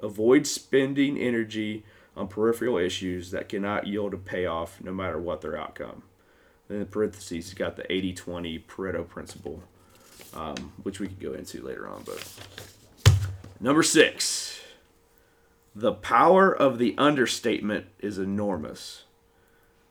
Avoid 0.02 0.48
spending 0.48 1.18
energy 1.18 1.84
on 2.16 2.30
peripheral 2.30 2.78
issues 2.78 3.32
that 3.32 3.50
cannot 3.50 3.88
yield 3.88 4.14
a 4.14 4.18
payoff 4.18 4.82
no 4.82 4.94
matter 4.94 5.20
what 5.20 5.42
their 5.42 5.58
outcome. 5.58 6.04
In 6.70 6.86
parentheses, 6.86 7.30
he's 7.30 7.54
got 7.54 7.76
the 7.76 7.92
80 7.92 8.14
20 8.14 8.60
Pareto 8.60 9.08
principle, 9.08 9.62
um, 10.34 10.72
which 10.84 11.02
we 11.02 11.08
could 11.08 11.20
go 11.20 11.34
into 11.34 11.62
later 11.62 11.88
on. 11.90 12.04
But 12.06 12.26
number 13.60 13.84
six, 13.84 14.62
the 15.76 15.92
power 15.92 16.56
of 16.56 16.78
the 16.78 16.96
understatement 16.98 17.88
is 18.00 18.18
enormous. 18.18 19.04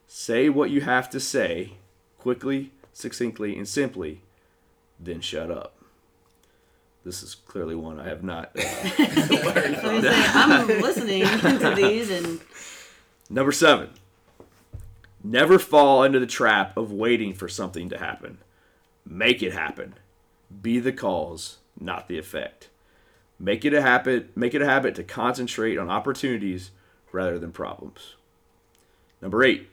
Say 0.07 0.49
what 0.49 0.71
you 0.71 0.81
have 0.81 1.11
to 1.11 1.21
say 1.21 1.75
quickly, 2.17 2.73
succinctly, 2.95 3.57
and 3.59 3.69
simply, 3.69 4.23
then 4.99 5.21
shut 5.21 5.51
up. 5.51 5.80
This 7.05 7.23
is 7.23 7.35
clearly 7.35 7.75
one 7.75 7.99
I 7.99 8.09
have 8.09 8.23
not. 8.23 8.51
Uh, 8.57 8.61
saying, 9.01 10.05
I'm 10.35 10.67
listening 10.81 11.23
to 11.59 11.73
these 11.75 12.11
and 12.11 12.41
Number 13.33 13.53
seven, 13.53 13.91
never 15.23 15.61
fall 15.61 16.03
into 16.03 16.19
the 16.19 16.27
trap 16.27 16.77
of 16.77 16.91
waiting 16.91 17.33
for 17.33 17.49
something 17.49 17.89
to 17.89 17.99
happen. 17.99 18.39
Make 19.07 19.41
it 19.41 19.53
happen. 19.53 19.95
Be 20.61 20.81
the 20.81 20.93
cause, 20.93 21.59
not 21.79 22.09
the 22.09 22.19
effect. 22.19 22.71
Make 23.39 23.65
it 23.65 23.73
a 23.73 23.83
habit. 23.83 24.37
Make 24.37 24.53
it 24.53 24.63
a 24.63 24.67
habit 24.67 24.97
to 24.97 25.05
concentrate 25.05 25.79
on 25.79 25.89
opportunities 25.89 26.73
rather 27.13 27.39
than 27.39 27.53
problems. 27.53 28.17
Number 29.23 29.45
eight, 29.45 29.69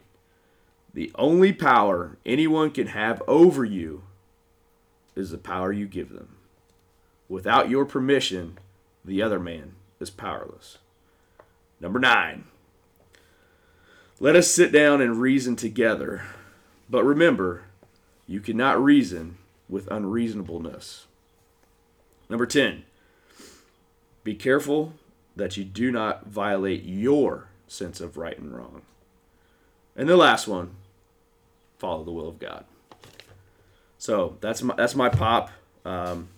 the 0.94 1.12
only 1.16 1.54
power 1.54 2.20
anyone 2.28 2.70
can 2.70 2.88
have 2.88 3.24
over 3.28 3.66
you 3.66 4.04
is 5.16 5.32
the 5.32 5.38
power 5.40 5.72
you 5.72 5.88
give 5.88 6.10
them. 6.10 6.37
Without 7.30 7.70
your 7.70 7.86
permission, 7.86 8.58
the 9.04 9.22
other 9.22 9.40
man 9.40 9.74
is 10.00 10.10
powerless. 10.10 10.78
Number 11.80 12.00
nine, 12.00 12.46
let 14.20 14.36
us 14.36 14.50
sit 14.50 14.72
down 14.72 15.02
and 15.02 15.22
reason 15.22 15.56
together. 15.56 16.24
But 16.90 17.04
remember, 17.04 17.63
you 18.26 18.40
cannot 18.40 18.82
reason 18.84 19.38
with 19.70 19.92
unreasonableness. 19.92 21.06
Number 22.30 22.46
10. 22.46 22.84
Be 24.24 24.36
careful 24.36 24.94
that 25.36 25.56
you 25.56 25.63
do 25.63 25.92
not 25.92 26.26
violate 26.28 26.84
your 26.84 27.48
sense 27.68 28.02
of 28.02 28.18
right 28.18 28.38
and 28.38 28.56
wrong. 28.56 28.82
And 29.96 30.10
the 30.10 30.18
last 30.18 30.48
one, 30.48 30.72
follow 31.78 32.04
the 32.04 32.12
will 32.12 32.28
of 32.28 32.40
God. 32.40 32.66
So 33.98 34.38
that's 34.42 34.62
my 34.62 34.76
that's 34.76 34.96
my 34.96 35.10
pop. 35.10 35.50
Um, 35.86 36.30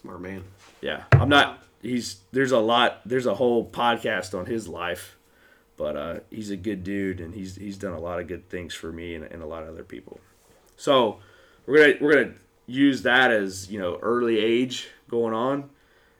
Smart 0.00 0.20
man. 0.20 0.44
yeah, 0.80 1.04
I'm 1.12 1.28
not. 1.28 1.64
He's 1.82 2.20
there's 2.30 2.52
a 2.52 2.58
lot. 2.60 3.00
There's 3.04 3.26
a 3.26 3.34
whole 3.34 3.68
podcast 3.68 4.38
on 4.38 4.46
his 4.46 4.68
life, 4.68 5.16
but 5.76 5.96
uh, 5.96 6.20
he's 6.30 6.50
a 6.50 6.56
good 6.56 6.84
dude, 6.84 7.20
and 7.20 7.34
he's 7.34 7.56
he's 7.56 7.76
done 7.76 7.94
a 7.94 7.98
lot 7.98 8.20
of 8.20 8.28
good 8.28 8.48
things 8.48 8.74
for 8.74 8.92
me 8.92 9.16
and, 9.16 9.24
and 9.24 9.42
a 9.42 9.46
lot 9.46 9.64
of 9.64 9.70
other 9.70 9.82
people. 9.82 10.20
So 10.76 11.18
we're 11.66 11.78
gonna 11.78 11.94
we're 12.00 12.14
gonna 12.14 12.34
use 12.68 13.02
that 13.02 13.32
as 13.32 13.72
you 13.72 13.80
know 13.80 13.98
early 14.00 14.38
age 14.38 14.88
going 15.08 15.34
on, 15.34 15.70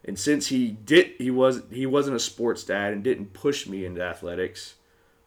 and 0.05 0.19
since 0.19 0.49
he 0.49 0.69
did 0.69 1.13
he 1.19 1.31
was 1.31 1.63
he 1.71 1.87
wasn't 1.87 2.17
a 2.17 2.21
sports 2.21 2.65
dad 2.65 2.93
and 2.93 3.05
didn't 3.05 3.33
push 3.33 3.69
me 3.69 3.85
into 3.85 4.03
athletics, 4.03 4.75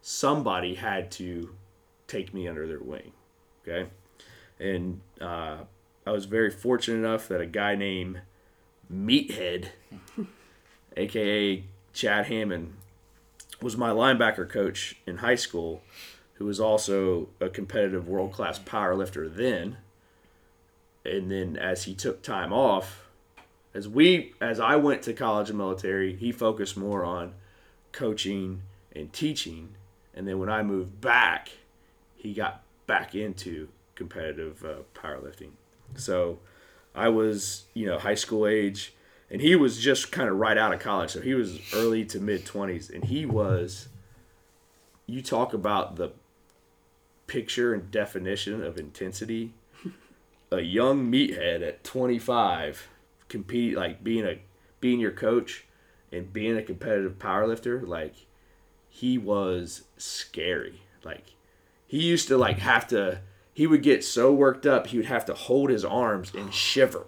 somebody 0.02 0.76
had 0.76 1.10
to 1.12 1.56
take 2.08 2.34
me 2.34 2.50
under 2.50 2.68
their 2.68 2.80
wing. 2.80 3.14
Okay, 3.66 3.90
and 4.60 5.00
uh, 5.22 5.60
I 6.06 6.12
was 6.12 6.26
very 6.26 6.52
fortunate 6.52 6.98
enough 6.98 7.30
that 7.30 7.40
a 7.40 7.46
guy 7.46 7.76
named 7.76 8.22
Meathead, 8.92 9.68
aka 10.98 11.64
Chad 11.94 12.26
Hammond, 12.28 12.74
was 13.62 13.78
my 13.78 13.90
linebacker 13.90 14.50
coach 14.50 14.98
in 15.06 15.18
high 15.18 15.36
school, 15.36 15.82
who 16.34 16.46
was 16.46 16.60
also 16.60 17.30
a 17.40 17.50
competitive 17.50 18.08
world 18.08 18.32
class 18.32 18.60
power 18.60 18.96
lifter 18.96 19.30
then. 19.30 19.78
And 21.06 21.32
then 21.32 21.58
as 21.58 21.84
he 21.84 21.94
took 21.94 22.22
time 22.22 22.52
off, 22.54 23.08
as 23.74 23.88
we 23.88 24.34
as 24.42 24.60
I 24.60 24.76
went 24.76 25.02
to 25.04 25.14
college 25.14 25.50
and 25.50 25.58
military, 25.58 26.16
he 26.16 26.32
focused 26.32 26.76
more 26.76 27.04
on 27.06 27.34
coaching 27.92 28.64
and 28.96 29.12
teaching. 29.14 29.76
And 30.14 30.28
then 30.28 30.40
when 30.40 30.50
I 30.50 30.62
moved 30.62 31.00
back, 31.00 31.50
he 32.16 32.34
got 32.34 32.64
back 32.86 33.16
into 33.16 33.70
competitive 33.96 34.64
uh, 34.66 34.84
powerlifting. 34.94 35.52
So 35.96 36.40
I 36.94 37.10
was, 37.10 37.64
you 37.74 37.86
know, 37.86 38.00
high 38.00 38.16
school 38.16 38.46
age, 38.46 38.94
and 39.30 39.42
he 39.42 39.56
was 39.56 39.80
just 39.80 40.12
kind 40.12 40.30
of 40.30 40.38
right 40.38 40.58
out 40.58 40.74
of 40.74 40.80
college. 40.80 41.12
So 41.12 41.22
he 41.22 41.34
was 41.34 41.60
early 41.74 42.06
to 42.06 42.20
mid 42.20 42.46
20s, 42.46 42.94
and 42.94 43.06
he 43.06 43.26
was, 43.26 43.88
you 45.06 45.22
talk 45.22 45.54
about 45.54 45.96
the 45.96 46.12
picture 47.28 47.74
and 47.74 47.90
definition 47.92 48.64
of 48.64 48.78
intensity. 48.78 49.54
a 50.52 50.60
young 50.60 51.10
meathead 51.10 51.66
at 51.66 51.84
25 51.84 52.90
compete 53.30 53.78
like 53.78 54.04
being 54.04 54.26
a 54.26 54.42
being 54.82 55.00
your 55.00 55.12
coach 55.12 55.64
and 56.12 56.34
being 56.34 56.58
a 56.58 56.62
competitive 56.62 57.18
powerlifter 57.18 57.88
like 57.88 58.14
he 58.90 59.18
was 59.18 59.84
scary 59.98 60.82
like 61.06 61.36
he 61.88 62.02
used 62.02 62.28
to 62.28 62.38
like 62.38 62.60
have 62.60 62.86
to 62.86 63.22
he 63.54 63.68
would 63.68 63.84
get 63.84 64.04
so 64.04 64.34
worked 64.34 64.66
up 64.66 64.88
he 64.88 64.98
would 64.98 65.06
have 65.06 65.26
to 65.26 65.34
hold 65.34 65.70
his 65.70 65.86
arms 65.86 66.34
and 66.34 66.54
shiver 66.54 67.06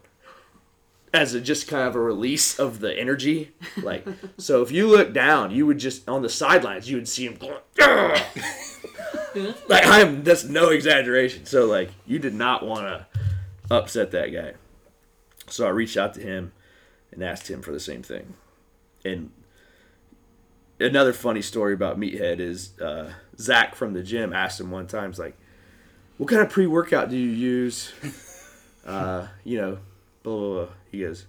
as 1.13 1.35
a 1.35 1.41
just 1.41 1.67
kind 1.67 1.87
of 1.87 1.95
a 1.95 1.99
release 1.99 2.57
of 2.57 2.79
the 2.79 2.97
energy. 2.97 3.51
Like 3.81 4.05
so 4.37 4.61
if 4.61 4.71
you 4.71 4.87
look 4.87 5.13
down 5.13 5.51
you 5.51 5.65
would 5.65 5.77
just 5.77 6.07
on 6.09 6.21
the 6.21 6.29
sidelines 6.29 6.89
you 6.89 6.97
would 6.97 7.07
see 7.07 7.25
him 7.25 7.37
like 9.67 9.85
i'm 9.85 10.23
that's 10.23 10.43
no 10.43 10.69
exaggeration. 10.69 11.45
So 11.45 11.65
like 11.65 11.91
you 12.05 12.19
did 12.19 12.33
not 12.33 12.65
want 12.65 12.87
to 12.87 13.05
upset 13.71 14.11
that 14.11 14.27
guy. 14.27 14.53
So 15.47 15.67
i 15.67 15.69
reached 15.69 15.97
out 15.97 16.13
to 16.15 16.21
him 16.21 16.51
and 17.11 17.23
asked 17.23 17.49
him 17.49 17.61
for 17.61 17.71
the 17.71 17.79
same 17.79 18.01
thing. 18.01 18.33
And 19.05 19.31
another 20.79 21.13
funny 21.13 21.41
story 21.41 21.73
about 21.73 21.99
meathead 21.99 22.39
is 22.39 22.79
uh, 22.79 23.13
zach 23.37 23.75
from 23.75 23.93
the 23.93 24.01
gym 24.01 24.33
asked 24.33 24.59
him 24.59 24.71
one 24.71 24.87
time 24.87 25.11
he's 25.11 25.19
like 25.19 25.37
what 26.17 26.29
kind 26.29 26.41
of 26.41 26.49
pre-workout 26.49 27.09
do 27.09 27.17
you 27.17 27.29
use 27.29 27.91
uh, 28.85 29.27
you 29.43 29.57
know 29.59 29.77
blah, 30.23 30.37
blah, 30.37 30.53
blah. 30.65 30.67
he 30.91 31.01
goes 31.01 31.25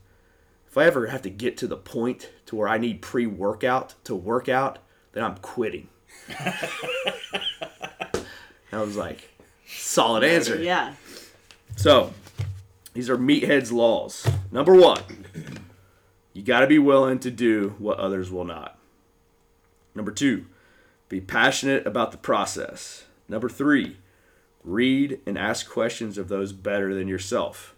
if 0.69 0.77
i 0.79 0.85
ever 0.85 1.07
have 1.09 1.23
to 1.23 1.31
get 1.31 1.57
to 1.57 1.67
the 1.67 1.77
point 1.77 2.31
to 2.47 2.57
where 2.57 2.69
i 2.69 2.79
need 2.79 3.01
pre-workout 3.03 3.95
to 4.05 4.15
work 4.15 4.49
out 4.49 4.79
then 5.13 5.25
i'm 5.25 5.37
quitting 5.39 5.89
i 8.73 8.81
was 8.81 8.97
like 8.97 9.31
solid 9.67 10.25
answer 10.25 10.57
Yeah. 10.57 10.95
so, 11.77 12.13
these 12.93 13.11
are 13.11 13.17
meatheads 13.19 13.73
laws. 13.73 14.25
Number 14.53 14.73
one, 14.75 15.01
you 16.33 16.43
got 16.45 16.61
to 16.61 16.67
be 16.69 16.79
willing 16.79 17.19
to 17.21 17.31
do 17.31 17.75
what 17.79 17.99
others 17.99 18.31
will 18.31 18.45
not. 18.45 18.79
Number 19.97 20.13
two, 20.13 20.47
be 21.09 21.21
passionate 21.21 21.87
about 21.87 22.13
the 22.13 22.19
process. 22.19 23.05
Number 23.29 23.49
three, 23.49 23.97
read 24.65 25.21
and 25.27 25.39
ask 25.39 25.69
questions 25.69 26.19
of 26.19 26.29
those 26.29 26.53
better 26.53 26.95
than 26.95 27.07
yourself. 27.07 27.75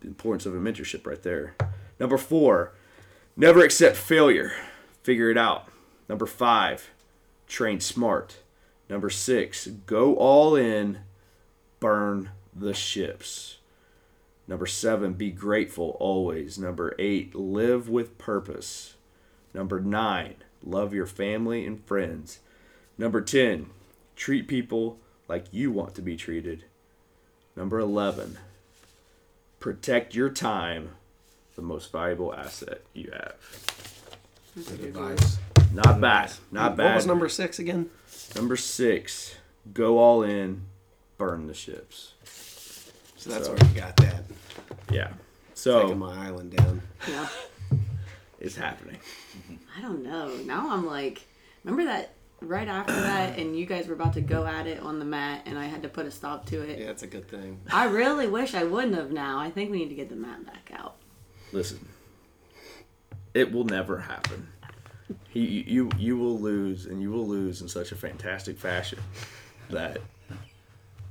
The 0.00 0.08
importance 0.08 0.46
of 0.46 0.54
a 0.54 0.58
mentorship 0.58 1.06
right 1.06 1.22
there. 1.22 1.56
Number 1.98 2.18
four, 2.18 2.72
never 3.36 3.64
accept 3.64 3.96
failure. 3.96 4.52
Figure 5.02 5.30
it 5.30 5.38
out. 5.38 5.68
Number 6.08 6.26
five, 6.26 6.90
train 7.46 7.80
smart. 7.80 8.38
Number 8.90 9.08
six, 9.08 9.66
go 9.66 10.14
all 10.16 10.54
in 10.54 10.98
burn 11.80 12.30
the 12.54 12.74
ships. 12.74 13.58
Number 14.46 14.66
seven, 14.66 15.14
be 15.14 15.30
grateful 15.30 15.96
always. 16.00 16.58
Number 16.58 16.94
eight, 16.98 17.34
live 17.34 17.88
with 17.88 18.18
purpose. 18.18 18.94
Number 19.52 19.80
nine, 19.80 20.36
love 20.62 20.92
your 20.92 21.06
family 21.06 21.66
and 21.66 21.84
friends. 21.84 22.40
Number 22.98 23.20
10, 23.20 23.70
treat 24.16 24.48
people 24.48 24.98
like 25.28 25.46
you 25.52 25.70
want 25.70 25.94
to 25.94 26.02
be 26.02 26.16
treated. 26.16 26.64
Number 27.56 27.78
11, 27.78 28.36
protect 29.60 30.14
your 30.14 30.28
time, 30.28 30.90
the 31.56 31.62
most 31.62 31.92
valuable 31.92 32.34
asset 32.34 32.82
you 32.92 33.10
have. 33.12 33.34
Good 34.68 34.80
advice. 34.88 35.38
Not 35.72 36.00
bad. 36.00 36.32
Not 36.50 36.76
bad. 36.76 36.84
What 36.86 36.94
was 36.96 37.06
number 37.06 37.28
six 37.28 37.58
again? 37.58 37.90
Number 38.34 38.56
six, 38.56 39.36
go 39.72 39.98
all 39.98 40.22
in, 40.22 40.62
burn 41.18 41.46
the 41.46 41.54
ships. 41.54 42.12
So 43.16 43.30
that's 43.30 43.46
So- 43.46 43.54
where 43.54 43.68
you 43.70 43.74
got 43.80 43.96
that. 43.98 44.24
Yeah. 44.90 45.12
So 45.54 45.80
Taking 45.82 45.94
So 45.94 45.98
my 45.98 46.26
island 46.26 46.56
down. 46.56 46.82
Yeah. 47.08 47.28
it's 48.40 48.56
happening. 48.56 48.98
I 49.76 49.80
don't 49.82 50.02
know. 50.02 50.36
Now 50.44 50.70
I'm 50.70 50.86
like, 50.86 51.22
remember 51.64 51.84
that 51.84 52.10
right 52.40 52.68
after 52.68 52.92
that, 52.92 53.38
and 53.38 53.56
you 53.58 53.66
guys 53.66 53.86
were 53.86 53.94
about 53.94 54.12
to 54.14 54.20
go 54.20 54.46
at 54.46 54.66
it 54.66 54.80
on 54.80 54.98
the 54.98 55.04
mat, 55.04 55.42
and 55.46 55.58
I 55.58 55.66
had 55.66 55.82
to 55.82 55.88
put 55.88 56.06
a 56.06 56.10
stop 56.10 56.46
to 56.46 56.60
it. 56.62 56.78
Yeah, 56.78 56.90
it's 56.90 57.02
a 57.02 57.06
good 57.06 57.28
thing. 57.28 57.60
I 57.72 57.86
really 57.86 58.28
wish 58.28 58.54
I 58.54 58.64
wouldn't 58.64 58.94
have. 58.94 59.10
Now 59.10 59.38
I 59.38 59.50
think 59.50 59.70
we 59.70 59.78
need 59.78 59.88
to 59.88 59.94
get 59.94 60.08
the 60.08 60.16
mat 60.16 60.44
back 60.46 60.70
out. 60.74 60.96
Listen, 61.52 61.86
it 63.32 63.52
will 63.52 63.64
never 63.64 63.98
happen. 63.98 64.48
He, 65.28 65.64
you, 65.66 65.90
you 65.98 66.16
will 66.16 66.38
lose, 66.38 66.86
and 66.86 67.02
you 67.02 67.10
will 67.10 67.26
lose 67.26 67.60
in 67.60 67.68
such 67.68 67.92
a 67.92 67.96
fantastic 67.96 68.58
fashion 68.58 68.98
that. 69.70 69.98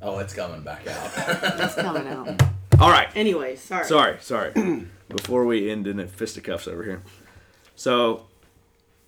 Oh, 0.01 0.19
it's 0.19 0.33
coming 0.33 0.61
back 0.63 0.87
out. 0.87 1.11
It's 1.59 1.75
coming 1.75 2.07
out. 2.07 2.41
All 2.79 2.89
right. 2.89 3.07
Anyway, 3.15 3.55
sorry. 3.55 3.85
Sorry, 3.85 4.17
sorry. 4.19 4.51
Before 5.09 5.45
we 5.45 5.69
end 5.69 5.87
in 5.87 5.97
the 5.97 6.07
fisticuffs 6.07 6.67
over 6.67 6.83
here. 6.83 7.03
So 7.75 8.25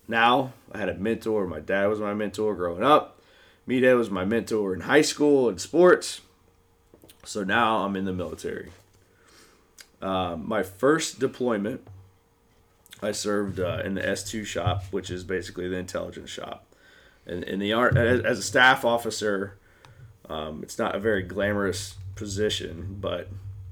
now 0.08 0.52
I 0.72 0.78
had 0.78 0.88
a 0.88 0.94
mentor. 0.94 1.46
My 1.46 1.60
dad 1.60 1.86
was 1.86 2.00
my 2.00 2.14
mentor 2.14 2.54
growing 2.54 2.82
up. 2.82 3.20
Meathead 3.68 3.96
was 3.96 4.10
my 4.10 4.24
mentor 4.24 4.74
in 4.74 4.80
high 4.80 5.02
school 5.02 5.48
and 5.48 5.60
sports. 5.60 6.20
So 7.24 7.42
now 7.42 7.78
I'm 7.78 7.96
in 7.96 8.04
the 8.04 8.12
military. 8.12 8.70
Um, 10.00 10.46
my 10.46 10.62
first 10.62 11.18
deployment, 11.18 11.86
I 13.02 13.12
served 13.12 13.58
uh, 13.58 13.82
in 13.84 13.94
the 13.94 14.02
S2 14.02 14.46
shop, 14.46 14.84
which 14.90 15.10
is 15.10 15.24
basically 15.24 15.68
the 15.68 15.76
intelligence 15.76 16.30
shop. 16.30 16.64
And 17.26 17.42
in 17.42 17.58
the 17.58 17.72
as, 17.72 18.38
a 18.38 18.42
staff 18.42 18.84
officer, 18.84 19.58
um, 20.28 20.62
it's 20.62 20.78
not 20.78 20.94
a 20.94 21.00
very 21.00 21.22
glamorous 21.22 21.96
position, 22.14 22.98
but 23.00 23.28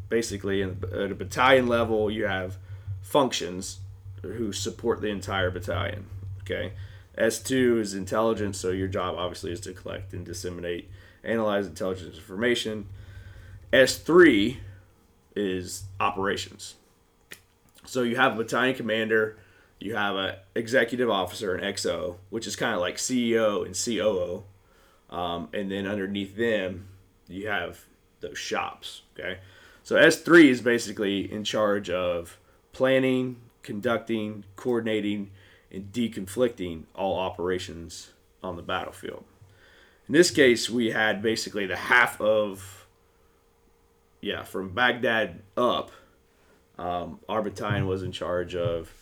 basically 0.09 0.63
at 0.63 1.11
a 1.11 1.15
battalion 1.15 1.69
level, 1.69 2.11
you 2.11 2.27
have 2.27 2.57
functions 3.01 3.79
who 4.23 4.53
support 4.53 5.01
the 5.01 5.09
entire 5.09 5.51
battalion. 5.51 6.07
Okay, 6.45 6.73
S2 7.17 7.81
is 7.81 7.95
intelligence, 7.95 8.59
so 8.59 8.71
your 8.71 8.89
job 8.89 9.17
obviously 9.17 9.53
is 9.53 9.61
to 9.61 9.73
collect 9.73 10.13
and 10.13 10.25
disseminate, 10.25 10.91
analyze 11.23 11.67
intelligence 11.67 12.17
information. 12.17 12.89
S3 13.73 14.59
is 15.35 15.85
operations. 15.99 16.75
So 17.87 18.03
you 18.03 18.17
have 18.17 18.35
a 18.35 18.37
battalion 18.37 18.75
commander, 18.75 19.37
you 19.79 19.95
have 19.97 20.17
an 20.17 20.35
executive 20.55 21.11
officer, 21.11 21.55
an 21.55 21.65
XO, 21.75 22.17
which 22.31 22.47
is 22.47 22.57
kind 22.57 22.75
of 22.75 22.81
like 22.81 22.97
CEO 22.97 23.65
and 23.65 23.75
COO, 23.75 24.45
um, 25.11 25.49
and 25.53 25.71
then 25.71 25.87
underneath 25.87 26.37
them 26.37 26.89
you 27.29 27.49
have 27.49 27.85
those 28.21 28.39
shops. 28.39 29.03
Okay, 29.19 29.39
so 29.83 29.97
S3 29.97 30.47
is 30.47 30.61
basically 30.61 31.31
in 31.31 31.45
charge 31.45 31.91
of 31.91 32.39
planning, 32.73 33.37
conducting, 33.63 34.45
coordinating, 34.57 35.31
and 35.75 35.93
deconflicting 35.93 36.85
all 36.95 37.19
operations 37.19 38.13
on 38.43 38.57
the 38.57 38.63
battlefield. 38.63 39.25
In 40.09 40.13
this 40.13 40.31
case, 40.31 40.69
we 40.69 40.91
had 40.91 41.23
basically 41.23 41.67
the 41.67 41.77
half 41.77 42.21
of, 42.21 42.87
yeah, 44.21 44.43
from 44.43 44.71
Baghdad 44.71 45.41
up, 45.57 45.91
um, 46.79 47.21
battalion 47.27 47.87
was 47.87 48.03
in 48.03 48.13
charge 48.13 48.55
of 48.55 48.93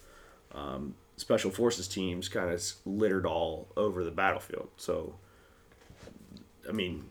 um, 0.53 0.95
special 1.17 1.51
forces 1.51 1.89
teams 1.89 2.29
kind 2.29 2.51
of 2.51 2.63
littered 2.85 3.27
all 3.27 3.69
over 3.77 4.05
the 4.05 4.11
battlefield. 4.11 4.69
So, 4.77 5.15
I 6.69 6.73
mean, 6.73 7.05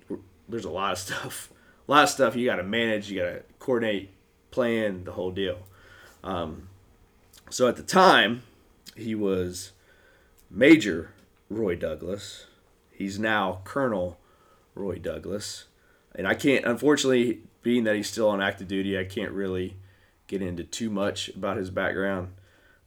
there's 0.48 0.66
a 0.66 0.70
lot 0.70 0.94
of 0.94 0.98
stuff, 1.06 1.52
a 1.88 1.92
lot 1.92 2.04
of 2.04 2.10
stuff 2.10 2.36
you 2.36 2.46
got 2.46 2.58
to 2.58 2.64
manage, 2.64 3.10
you 3.10 3.20
got 3.20 3.30
to 3.30 3.44
coordinate, 3.60 4.10
plan 4.52 5.04
the 5.04 5.12
whole 5.12 5.32
deal. 5.32 5.60
Um, 6.24 6.70
so 7.50 7.68
at 7.68 7.76
the 7.76 7.84
time, 7.84 8.44
he 9.02 9.16
was 9.16 9.72
Major 10.50 11.12
Roy 11.50 11.76
Douglas. 11.76 12.46
He's 12.92 13.20
now 13.20 13.62
Colonel 13.64 14.20
Roy 14.76 14.98
Douglas. 14.98 15.66
And 16.16 16.28
I 16.28 16.34
can't, 16.34 16.66
unfortunately, 16.66 17.42
being 17.64 17.84
that 17.86 17.96
he's 17.96 18.10
still 18.10 18.30
on 18.30 18.42
active 18.42 18.68
duty, 18.68 18.98
I 18.98 19.06
can't 19.06 19.32
really 19.32 19.78
get 20.28 20.42
into 20.42 20.64
too 20.64 20.90
much 20.90 21.30
about 21.30 21.58
his 21.58 21.70
background. 21.70 22.34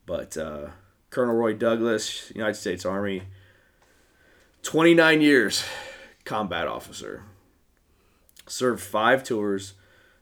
But 0.07 0.37
uh, 0.37 0.69
Colonel 1.11 1.35
Roy 1.35 1.55
Douglas, 1.55 2.33
United 2.35 2.55
States 2.55 2.85
Army, 2.85 3.23
29 4.63 5.21
years 5.21 5.65
combat 6.25 6.67
officer. 6.67 7.23
Served 8.47 8.83
five 8.83 9.25
tours 9.25 9.75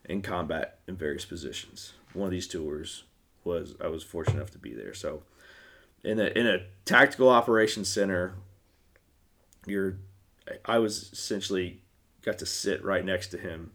in 0.04 0.22
combat 0.22 0.78
in 0.86 0.96
various 0.96 1.24
positions. 1.24 1.92
One 2.12 2.26
of 2.26 2.32
these 2.32 2.46
tours 2.46 3.04
was 3.44 3.74
I 3.80 3.88
was 3.88 4.02
fortunate 4.02 4.36
enough 4.36 4.50
to 4.52 4.58
be 4.58 4.72
there. 4.72 4.94
So 4.94 5.22
in 6.04 6.18
a 6.18 6.26
in 6.26 6.46
a 6.46 6.64
tactical 6.84 7.28
operations 7.28 7.88
center, 7.88 8.34
you're 9.66 9.96
I 10.64 10.78
was 10.78 11.12
essentially 11.12 11.80
got 12.22 12.38
to 12.38 12.46
sit 12.46 12.84
right 12.84 13.04
next 13.04 13.28
to 13.28 13.38
him 13.38 13.72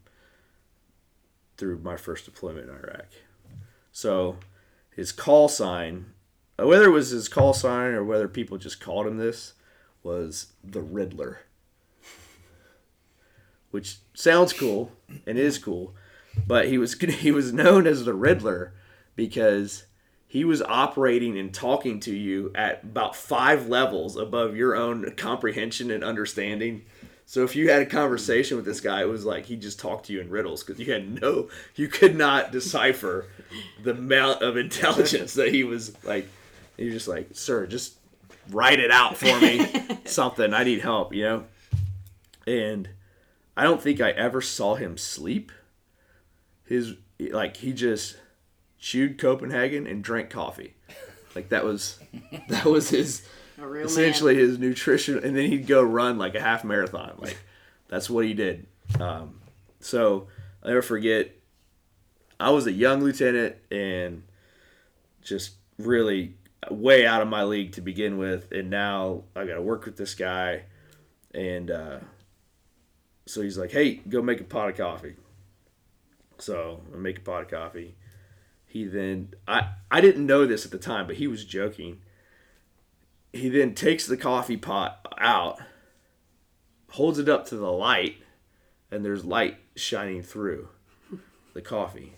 through 1.57 1.79
my 1.79 1.97
first 1.97 2.25
deployment 2.25 2.69
in 2.69 2.75
Iraq. 2.75 3.07
So 3.91 4.37
his 4.95 5.11
call 5.11 5.47
sign, 5.47 6.13
whether 6.57 6.85
it 6.85 6.91
was 6.91 7.09
his 7.09 7.27
call 7.27 7.53
sign 7.53 7.93
or 7.93 8.03
whether 8.03 8.27
people 8.27 8.57
just 8.57 8.79
called 8.79 9.07
him 9.07 9.17
this, 9.17 9.53
was 10.03 10.53
the 10.63 10.81
Riddler. 10.81 11.39
which 13.71 13.97
sounds 14.13 14.53
cool 14.53 14.91
and 15.25 15.37
is 15.37 15.57
cool, 15.57 15.95
but 16.45 16.67
he 16.67 16.77
was 16.77 16.93
he 16.99 17.31
was 17.31 17.53
known 17.53 17.87
as 17.87 18.05
the 18.05 18.13
Riddler 18.13 18.73
because 19.15 19.86
he 20.27 20.43
was 20.43 20.61
operating 20.61 21.37
and 21.37 21.53
talking 21.53 21.99
to 22.01 22.13
you 22.13 22.51
at 22.53 22.83
about 22.83 23.15
five 23.15 23.69
levels 23.69 24.17
above 24.17 24.55
your 24.55 24.75
own 24.75 25.11
comprehension 25.15 25.89
and 25.89 26.03
understanding. 26.03 26.83
So 27.25 27.43
if 27.43 27.55
you 27.55 27.69
had 27.69 27.81
a 27.81 27.85
conversation 27.85 28.57
with 28.57 28.65
this 28.65 28.81
guy, 28.81 29.01
it 29.01 29.09
was 29.09 29.25
like 29.25 29.45
he 29.45 29.55
just 29.55 29.79
talked 29.79 30.07
to 30.07 30.13
you 30.13 30.19
in 30.19 30.29
riddles 30.29 30.63
because 30.63 30.79
you 30.79 30.91
had 30.91 31.21
no, 31.21 31.49
you 31.75 31.87
could 31.87 32.15
not 32.15 32.51
decipher 32.51 33.27
the 33.83 33.91
amount 33.91 34.41
of 34.41 34.57
intelligence 34.57 35.33
that 35.33 35.53
he 35.53 35.63
was 35.63 35.95
like. 36.03 36.27
You're 36.77 36.91
just 36.91 37.07
like, 37.07 37.29
sir, 37.33 37.65
just 37.65 37.95
write 38.51 38.79
it 38.79 38.91
out 38.91 39.17
for 39.17 39.39
me, 39.39 39.65
something. 40.05 40.53
I 40.53 40.63
need 40.63 40.79
help, 40.79 41.11
you 41.11 41.23
know. 41.23 41.45
And 42.45 42.87
I 43.55 43.63
don't 43.63 43.81
think 43.81 43.99
I 43.99 44.11
ever 44.11 44.41
saw 44.41 44.75
him 44.75 44.95
sleep. 44.95 45.51
His 46.65 46.93
like 47.19 47.57
he 47.57 47.73
just 47.73 48.15
chewed 48.79 49.17
Copenhagen 49.17 49.87
and 49.87 50.03
drank 50.03 50.29
coffee. 50.29 50.75
Like 51.35 51.49
that 51.49 51.63
was 51.63 51.99
that 52.49 52.65
was 52.65 52.89
his 52.89 53.27
essentially 53.59 54.35
man. 54.35 54.43
his 54.43 54.59
nutrition 54.59 55.23
and 55.23 55.35
then 55.35 55.49
he'd 55.49 55.67
go 55.67 55.81
run 55.81 56.17
like 56.17 56.35
a 56.35 56.41
half 56.41 56.63
marathon 56.63 57.13
like 57.17 57.37
that's 57.87 58.09
what 58.09 58.23
he 58.25 58.33
did 58.33 58.67
um, 58.99 59.39
so 59.79 60.27
i'll 60.61 60.69
never 60.69 60.81
forget 60.81 61.31
i 62.39 62.49
was 62.51 62.67
a 62.67 62.71
young 62.71 63.01
lieutenant 63.03 63.55
and 63.71 64.23
just 65.23 65.55
really 65.79 66.35
way 66.69 67.05
out 67.05 67.21
of 67.21 67.27
my 67.27 67.43
league 67.43 67.71
to 67.71 67.81
begin 67.81 68.17
with 68.17 68.51
and 68.51 68.69
now 68.69 69.23
i 69.35 69.45
gotta 69.45 69.61
work 69.61 69.85
with 69.85 69.97
this 69.97 70.13
guy 70.13 70.63
and 71.33 71.71
uh, 71.71 71.97
so 73.25 73.41
he's 73.41 73.57
like 73.57 73.71
hey 73.71 73.95
go 74.07 74.21
make 74.21 74.39
a 74.39 74.43
pot 74.43 74.69
of 74.69 74.77
coffee 74.77 75.15
so 76.37 76.81
i 76.93 76.97
make 76.97 77.17
a 77.17 77.21
pot 77.21 77.41
of 77.41 77.49
coffee 77.49 77.95
he 78.67 78.85
then 78.85 79.33
i 79.47 79.69
i 79.89 79.99
didn't 79.99 80.25
know 80.25 80.45
this 80.45 80.65
at 80.65 80.71
the 80.71 80.77
time 80.77 81.07
but 81.07 81.15
he 81.15 81.27
was 81.27 81.43
joking 81.45 81.99
he 83.37 83.49
then 83.49 83.73
takes 83.73 84.05
the 84.05 84.17
coffee 84.17 84.57
pot 84.57 85.05
out, 85.17 85.59
holds 86.91 87.19
it 87.19 87.29
up 87.29 87.45
to 87.47 87.55
the 87.55 87.71
light, 87.71 88.17
and 88.91 89.03
there's 89.03 89.25
light 89.25 89.57
shining 89.75 90.23
through 90.23 90.69
the 91.53 91.61
coffee. 91.61 92.15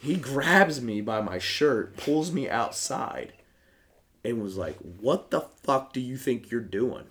he 0.00 0.16
grabs 0.16 0.80
me 0.80 1.00
by 1.00 1.20
my 1.20 1.38
shirt, 1.38 1.96
pulls 1.96 2.32
me 2.32 2.48
outside, 2.48 3.32
and 4.24 4.42
was 4.42 4.56
like, 4.56 4.76
"What 4.78 5.30
the 5.30 5.40
fuck 5.40 5.92
do 5.92 6.00
you 6.00 6.16
think 6.16 6.50
you're 6.50 6.60
doing?" 6.60 7.06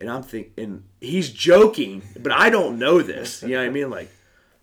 And 0.00 0.08
I'm 0.08 0.22
thinking, 0.22 0.84
he's 1.00 1.30
joking, 1.30 2.02
but 2.20 2.30
I 2.30 2.50
don't 2.50 2.78
know 2.78 3.02
this. 3.02 3.42
You 3.42 3.48
know 3.48 3.58
what 3.58 3.66
I 3.66 3.70
mean? 3.70 3.90
Like, 3.90 4.08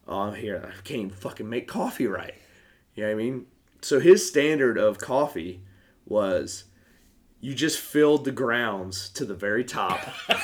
oh, 0.07 0.19
I'm 0.19 0.35
here. 0.35 0.63
I 0.65 0.81
can't 0.83 1.01
even 1.01 1.09
fucking 1.09 1.49
make 1.49 1.67
coffee 1.67 2.07
right. 2.07 2.35
You 2.95 3.03
know 3.03 3.09
what 3.09 3.15
I 3.15 3.23
mean? 3.23 3.45
So 3.81 3.99
his 3.99 4.27
standard 4.27 4.77
of 4.77 4.97
coffee 4.97 5.61
was 6.05 6.65
you 7.39 7.53
just 7.53 7.79
filled 7.79 8.25
the 8.25 8.31
grounds 8.31 9.09
to 9.09 9.25
the 9.25 9.35
very 9.35 9.63
top. 9.63 9.99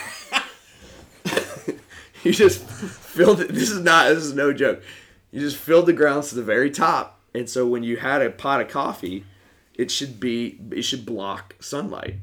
you 2.23 2.31
just 2.31 2.63
filled 2.63 3.41
it. 3.41 3.53
This 3.53 3.71
is 3.71 3.79
not. 3.79 4.09
This 4.09 4.23
is 4.23 4.33
no 4.33 4.53
joke. 4.53 4.83
You 5.31 5.39
just 5.39 5.57
filled 5.57 5.85
the 5.85 5.93
grounds 5.93 6.29
to 6.29 6.35
the 6.35 6.43
very 6.43 6.69
top, 6.69 7.19
and 7.33 7.49
so 7.49 7.65
when 7.65 7.83
you 7.83 7.97
had 7.97 8.21
a 8.21 8.29
pot 8.29 8.61
of 8.61 8.67
coffee, 8.67 9.25
it 9.73 9.89
should 9.89 10.19
be 10.19 10.59
it 10.71 10.83
should 10.83 11.05
block 11.05 11.55
sunlight. 11.59 12.17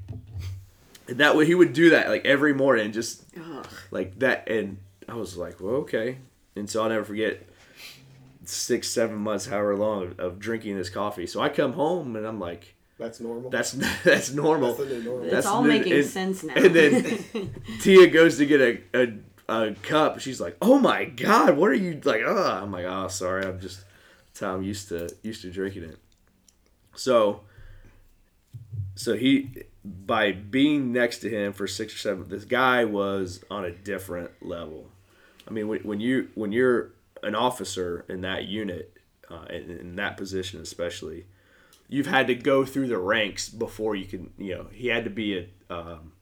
And 1.08 1.18
that 1.18 1.36
way 1.36 1.46
he 1.46 1.54
would 1.54 1.72
do 1.72 1.90
that 1.90 2.08
like 2.08 2.26
every 2.26 2.52
morning, 2.52 2.92
just 2.92 3.24
like 3.90 4.18
that. 4.18 4.48
And 4.48 4.76
I 5.08 5.14
was 5.14 5.38
like, 5.38 5.58
well, 5.60 5.76
okay. 5.76 6.18
And 6.54 6.68
so 6.68 6.82
I'll 6.82 6.90
never 6.90 7.04
forget 7.04 7.48
six, 8.48 8.88
seven 8.88 9.16
months, 9.16 9.46
however 9.46 9.76
long, 9.76 10.02
of, 10.08 10.18
of 10.20 10.38
drinking 10.38 10.76
this 10.76 10.90
coffee. 10.90 11.26
So 11.26 11.40
I 11.40 11.48
come 11.48 11.72
home 11.74 12.16
and 12.16 12.26
I'm 12.26 12.40
like, 12.40 12.74
That's 12.98 13.20
normal. 13.20 13.50
that's 13.50 13.72
that's 14.04 14.32
normal. 14.32 14.74
That's 14.74 14.88
the 14.88 14.96
new 14.98 15.02
normal. 15.04 15.24
It's 15.24 15.32
That's 15.32 15.46
all 15.46 15.62
new- 15.62 15.68
making 15.68 15.92
and- 15.92 16.04
sense 16.06 16.42
now. 16.44 16.54
And 16.54 16.74
then 16.74 17.54
Tia 17.80 18.06
goes 18.08 18.38
to 18.38 18.46
get 18.46 18.60
a, 18.60 18.80
a, 18.94 19.12
a 19.68 19.74
cup. 19.82 20.20
She's 20.20 20.40
like, 20.40 20.56
"Oh 20.62 20.78
my 20.78 21.04
god, 21.04 21.56
what 21.56 21.70
are 21.70 21.74
you 21.74 22.00
like?" 22.04 22.22
Oh, 22.24 22.60
I'm 22.62 22.72
like, 22.72 22.84
"Oh, 22.86 23.08
sorry, 23.08 23.44
I'm 23.46 23.60
just 23.60 23.84
that's 24.26 24.40
how 24.40 24.54
I'm 24.54 24.62
used 24.62 24.88
to 24.90 25.08
used 25.22 25.42
to 25.42 25.50
drinking 25.50 25.84
it." 25.84 25.98
So, 26.94 27.42
so 28.94 29.14
he 29.14 29.64
by 29.84 30.32
being 30.32 30.92
next 30.92 31.18
to 31.20 31.30
him 31.30 31.52
for 31.52 31.66
six 31.66 31.94
or 31.94 31.98
seven, 31.98 32.28
this 32.28 32.44
guy 32.44 32.84
was 32.84 33.42
on 33.50 33.64
a 33.64 33.70
different 33.70 34.30
level. 34.42 34.88
I 35.46 35.50
mean, 35.50 35.68
when, 35.68 35.80
when 35.80 36.00
you 36.00 36.28
when 36.34 36.52
you're 36.52 36.90
an 37.22 37.34
officer 37.34 38.04
in 38.08 38.20
that 38.22 38.46
unit, 38.46 38.96
uh, 39.30 39.44
in, 39.50 39.70
in 39.70 39.96
that 39.96 40.16
position 40.16 40.60
especially, 40.60 41.26
you've 41.88 42.06
had 42.06 42.26
to 42.26 42.34
go 42.34 42.64
through 42.64 42.88
the 42.88 42.98
ranks 42.98 43.48
before 43.48 43.94
you 43.94 44.06
can. 44.06 44.32
You 44.38 44.54
know, 44.54 44.66
he 44.72 44.88
had 44.88 45.04
to 45.04 45.10
be 45.10 45.38
a 45.38 45.74
um, 45.74 46.12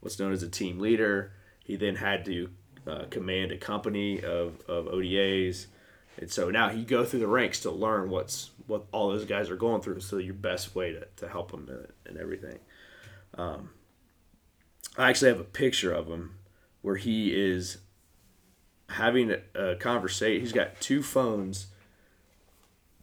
what's 0.00 0.18
known 0.18 0.32
as 0.32 0.42
a 0.42 0.48
team 0.48 0.78
leader. 0.78 1.32
He 1.64 1.76
then 1.76 1.96
had 1.96 2.24
to 2.24 2.50
uh, 2.86 3.04
command 3.10 3.52
a 3.52 3.58
company 3.58 4.22
of, 4.22 4.60
of 4.66 4.86
ODAs, 4.86 5.66
and 6.18 6.30
so 6.30 6.50
now 6.50 6.70
he 6.70 6.84
go 6.84 7.04
through 7.04 7.20
the 7.20 7.26
ranks 7.26 7.60
to 7.60 7.70
learn 7.70 8.10
what's 8.10 8.50
what 8.66 8.84
all 8.92 9.10
those 9.10 9.24
guys 9.24 9.50
are 9.50 9.56
going 9.56 9.82
through. 9.82 10.00
So 10.00 10.18
your 10.18 10.34
best 10.34 10.74
way 10.74 10.92
to, 10.92 11.06
to 11.16 11.28
help 11.28 11.50
them 11.50 11.68
and 12.06 12.16
everything. 12.16 12.58
Um, 13.36 13.70
I 14.96 15.08
actually 15.08 15.30
have 15.30 15.40
a 15.40 15.44
picture 15.44 15.92
of 15.92 16.08
him 16.08 16.38
where 16.82 16.96
he 16.96 17.34
is 17.34 17.78
having 18.88 19.30
a, 19.30 19.72
a 19.72 19.76
conversation. 19.76 20.40
He's 20.40 20.52
got 20.52 20.80
two 20.80 21.02
phones, 21.02 21.68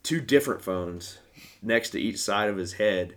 two 0.04 0.19
different 0.19 0.62
phones 0.62 1.19
next 1.62 1.91
to 1.91 2.02
each 2.02 2.19
side 2.19 2.50
of 2.50 2.58
his 2.58 2.74
head, 2.74 3.15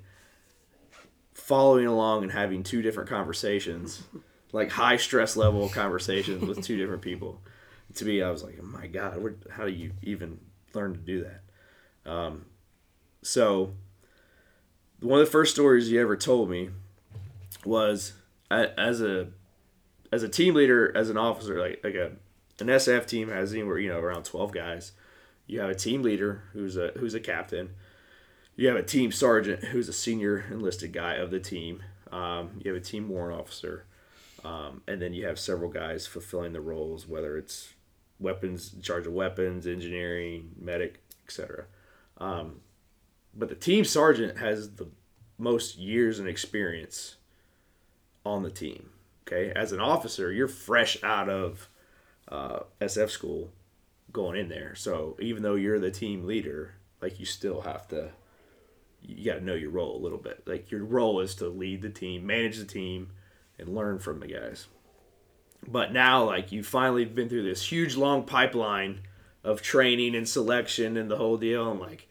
following 1.34 1.86
along 1.86 2.22
and 2.22 2.32
having 2.32 2.62
two 2.62 2.82
different 2.82 3.08
conversations, 3.08 4.02
like 4.52 4.70
high 4.70 4.96
stress 4.96 5.36
level 5.36 5.68
conversations 5.68 6.42
with 6.42 6.62
two 6.62 6.76
different 6.76 7.02
people. 7.02 7.40
To 7.94 8.04
me, 8.04 8.22
I 8.22 8.30
was 8.30 8.44
like, 8.44 8.58
oh 8.60 8.66
my 8.66 8.86
God, 8.86 9.36
how 9.50 9.64
do 9.64 9.72
you 9.72 9.92
even 10.02 10.38
learn 10.74 10.92
to 10.92 11.00
do 11.00 11.24
that? 11.24 12.10
Um, 12.10 12.44
so, 13.22 13.72
one 15.00 15.20
of 15.20 15.26
the 15.26 15.30
first 15.30 15.54
stories 15.54 15.90
you 15.90 16.00
ever 16.00 16.16
told 16.16 16.50
me 16.50 16.70
was 17.64 18.12
as 18.50 19.00
a 19.00 19.28
as 20.12 20.22
a 20.22 20.28
team 20.28 20.54
leader, 20.54 20.94
as 20.96 21.10
an 21.10 21.16
officer, 21.16 21.58
like 21.60 21.80
like 21.82 21.94
a 21.94 22.12
an 22.60 22.66
SF 22.66 23.06
team 23.06 23.28
has 23.28 23.52
anywhere 23.52 23.78
you 23.78 23.88
know 23.88 24.00
around 24.00 24.24
twelve 24.24 24.52
guys. 24.52 24.92
You 25.46 25.60
have 25.60 25.70
a 25.70 25.74
team 25.74 26.02
leader 26.02 26.42
who's 26.52 26.76
a 26.76 26.92
who's 26.96 27.14
a 27.14 27.20
captain. 27.20 27.70
You 28.56 28.68
have 28.68 28.76
a 28.76 28.82
team 28.82 29.12
sergeant 29.12 29.64
who's 29.64 29.88
a 29.88 29.92
senior 29.92 30.44
enlisted 30.50 30.92
guy 30.92 31.14
of 31.14 31.30
the 31.30 31.40
team. 31.40 31.82
Um, 32.10 32.60
you 32.62 32.72
have 32.72 32.82
a 32.82 32.84
team 32.84 33.08
warrant 33.08 33.40
officer, 33.40 33.84
um, 34.44 34.82
and 34.88 35.00
then 35.00 35.12
you 35.14 35.26
have 35.26 35.38
several 35.38 35.70
guys 35.70 36.06
fulfilling 36.06 36.52
the 36.52 36.60
roles, 36.60 37.06
whether 37.06 37.36
it's 37.36 37.74
weapons, 38.18 38.72
in 38.74 38.82
charge 38.82 39.06
of 39.06 39.12
weapons, 39.12 39.66
engineering, 39.66 40.50
medic, 40.60 41.00
etc. 41.24 41.66
Um, 42.18 42.60
but 43.34 43.48
the 43.48 43.54
team 43.54 43.84
sergeant 43.84 44.38
has 44.38 44.74
the 44.74 44.88
most 45.38 45.78
years 45.78 46.18
and 46.18 46.28
experience 46.28 47.16
on 48.26 48.42
the 48.42 48.50
team. 48.50 48.90
Okay, 49.26 49.52
as 49.54 49.72
an 49.72 49.80
officer, 49.80 50.32
you're 50.32 50.48
fresh 50.48 51.02
out 51.04 51.28
of 51.28 51.68
uh, 52.30 52.60
SF 52.80 53.10
school 53.10 53.50
going 54.12 54.38
in 54.38 54.48
there. 54.48 54.74
So 54.74 55.16
even 55.20 55.42
though 55.42 55.54
you're 55.54 55.78
the 55.78 55.90
team 55.90 56.26
leader, 56.26 56.74
like 57.00 57.20
you 57.20 57.26
still 57.26 57.62
have 57.62 57.88
to, 57.88 58.10
you 59.02 59.24
got 59.24 59.38
to 59.38 59.44
know 59.44 59.54
your 59.54 59.70
role 59.70 59.96
a 59.96 60.02
little 60.02 60.18
bit. 60.18 60.42
Like 60.46 60.70
your 60.70 60.84
role 60.84 61.20
is 61.20 61.34
to 61.36 61.48
lead 61.48 61.82
the 61.82 61.90
team, 61.90 62.26
manage 62.26 62.58
the 62.58 62.64
team, 62.64 63.10
and 63.58 63.74
learn 63.74 63.98
from 63.98 64.20
the 64.20 64.26
guys. 64.26 64.66
But 65.66 65.92
now, 65.92 66.24
like 66.24 66.52
you've 66.52 66.66
finally 66.66 67.04
been 67.04 67.28
through 67.28 67.42
this 67.42 67.70
huge 67.70 67.96
long 67.96 68.24
pipeline 68.24 69.00
of 69.44 69.62
training 69.62 70.14
and 70.14 70.28
selection 70.28 70.96
and 70.96 71.10
the 71.10 71.16
whole 71.16 71.36
deal. 71.36 71.70
And 71.70 71.80
like, 71.80 72.08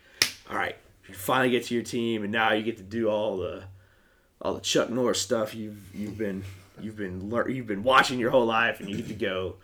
all 0.50 0.58
right, 0.58 0.76
you 1.08 1.14
finally 1.14 1.50
get 1.50 1.66
to 1.66 1.74
your 1.74 1.84
team, 1.84 2.24
and 2.24 2.32
now 2.32 2.54
you 2.54 2.64
get 2.64 2.78
to 2.78 2.84
do 2.84 3.10
all 3.10 3.38
the 3.38 3.64
all 4.42 4.54
the 4.54 4.62
Chuck 4.62 4.90
Norris 4.90 5.22
stuff 5.22 5.56
you've 5.56 5.96
you've 5.96 6.18
been 6.18 6.44
you've 6.80 6.98
been 6.98 7.30
lear- 7.30 7.50
you've 7.50 7.68
been 7.68 7.84
watching 7.84 8.20
your 8.20 8.32
whole 8.32 8.46
life, 8.46 8.80
and 8.80 8.90
you 8.90 8.98
get 8.98 9.08
to 9.08 9.14
go. 9.14 9.56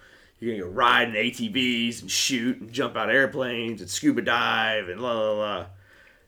You're 0.44 0.58
gonna 0.58 0.70
go 0.70 0.76
ride 0.76 1.08
in 1.08 1.16
ATVs 1.16 2.02
and 2.02 2.12
shoot 2.12 2.60
and 2.60 2.70
jump 2.70 2.98
out 2.98 3.08
of 3.08 3.16
airplanes 3.16 3.80
and 3.80 3.90
scuba 3.90 4.22
dive 4.22 4.90
and 4.90 5.00
la 5.00 5.14
la 5.14 5.32
la, 5.32 5.66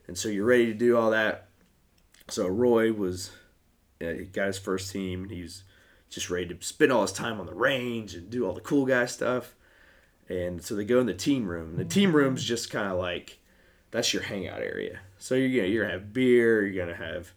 and 0.06 0.16
so 0.16 0.30
you're 0.30 0.46
ready 0.46 0.66
to 0.66 0.72
do 0.72 0.96
all 0.96 1.10
that. 1.10 1.48
So 2.28 2.46
Roy 2.46 2.94
was, 2.94 3.30
uh, 4.00 4.06
he 4.06 4.24
got 4.24 4.46
his 4.46 4.58
first 4.58 4.90
team, 4.90 5.24
and 5.24 5.30
he 5.30 5.42
was 5.42 5.64
just 6.08 6.30
ready 6.30 6.46
to 6.46 6.64
spend 6.64 6.92
all 6.92 7.02
his 7.02 7.12
time 7.12 7.38
on 7.38 7.44
the 7.44 7.54
range 7.54 8.14
and 8.14 8.30
do 8.30 8.46
all 8.46 8.54
the 8.54 8.62
cool 8.62 8.86
guy 8.86 9.04
stuff. 9.04 9.54
And 10.30 10.64
so 10.64 10.74
they 10.74 10.86
go 10.86 10.98
in 10.98 11.06
the 11.06 11.12
team 11.12 11.46
room. 11.46 11.76
The 11.76 11.84
team 11.84 12.16
room's 12.16 12.42
just 12.42 12.70
kind 12.70 12.90
of 12.90 12.98
like 12.98 13.38
that's 13.90 14.14
your 14.14 14.22
hangout 14.22 14.62
area. 14.62 15.00
So 15.18 15.34
you're 15.34 15.66
you're 15.66 15.84
gonna 15.84 15.98
have 15.98 16.14
beer, 16.14 16.66
you're 16.66 16.86
gonna 16.86 16.96
have 16.96 17.32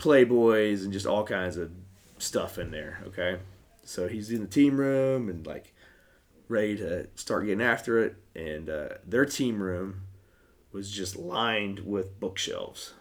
playboys 0.00 0.82
and 0.82 0.92
just 0.92 1.06
all 1.06 1.22
kinds 1.22 1.56
of 1.56 1.70
stuff 2.18 2.58
in 2.58 2.72
there. 2.72 3.04
Okay, 3.06 3.38
so 3.84 4.08
he's 4.08 4.32
in 4.32 4.40
the 4.40 4.48
team 4.48 4.76
room 4.76 5.28
and 5.28 5.46
like 5.46 5.72
ready 6.52 6.76
to 6.76 7.08
start 7.14 7.46
getting 7.46 7.62
after 7.62 7.98
it. 7.98 8.16
And 8.36 8.68
uh, 8.68 8.88
their 9.04 9.24
team 9.24 9.62
room 9.62 10.02
was 10.70 10.90
just 10.90 11.16
lined 11.16 11.80
with 11.80 12.20
bookshelves, 12.20 12.92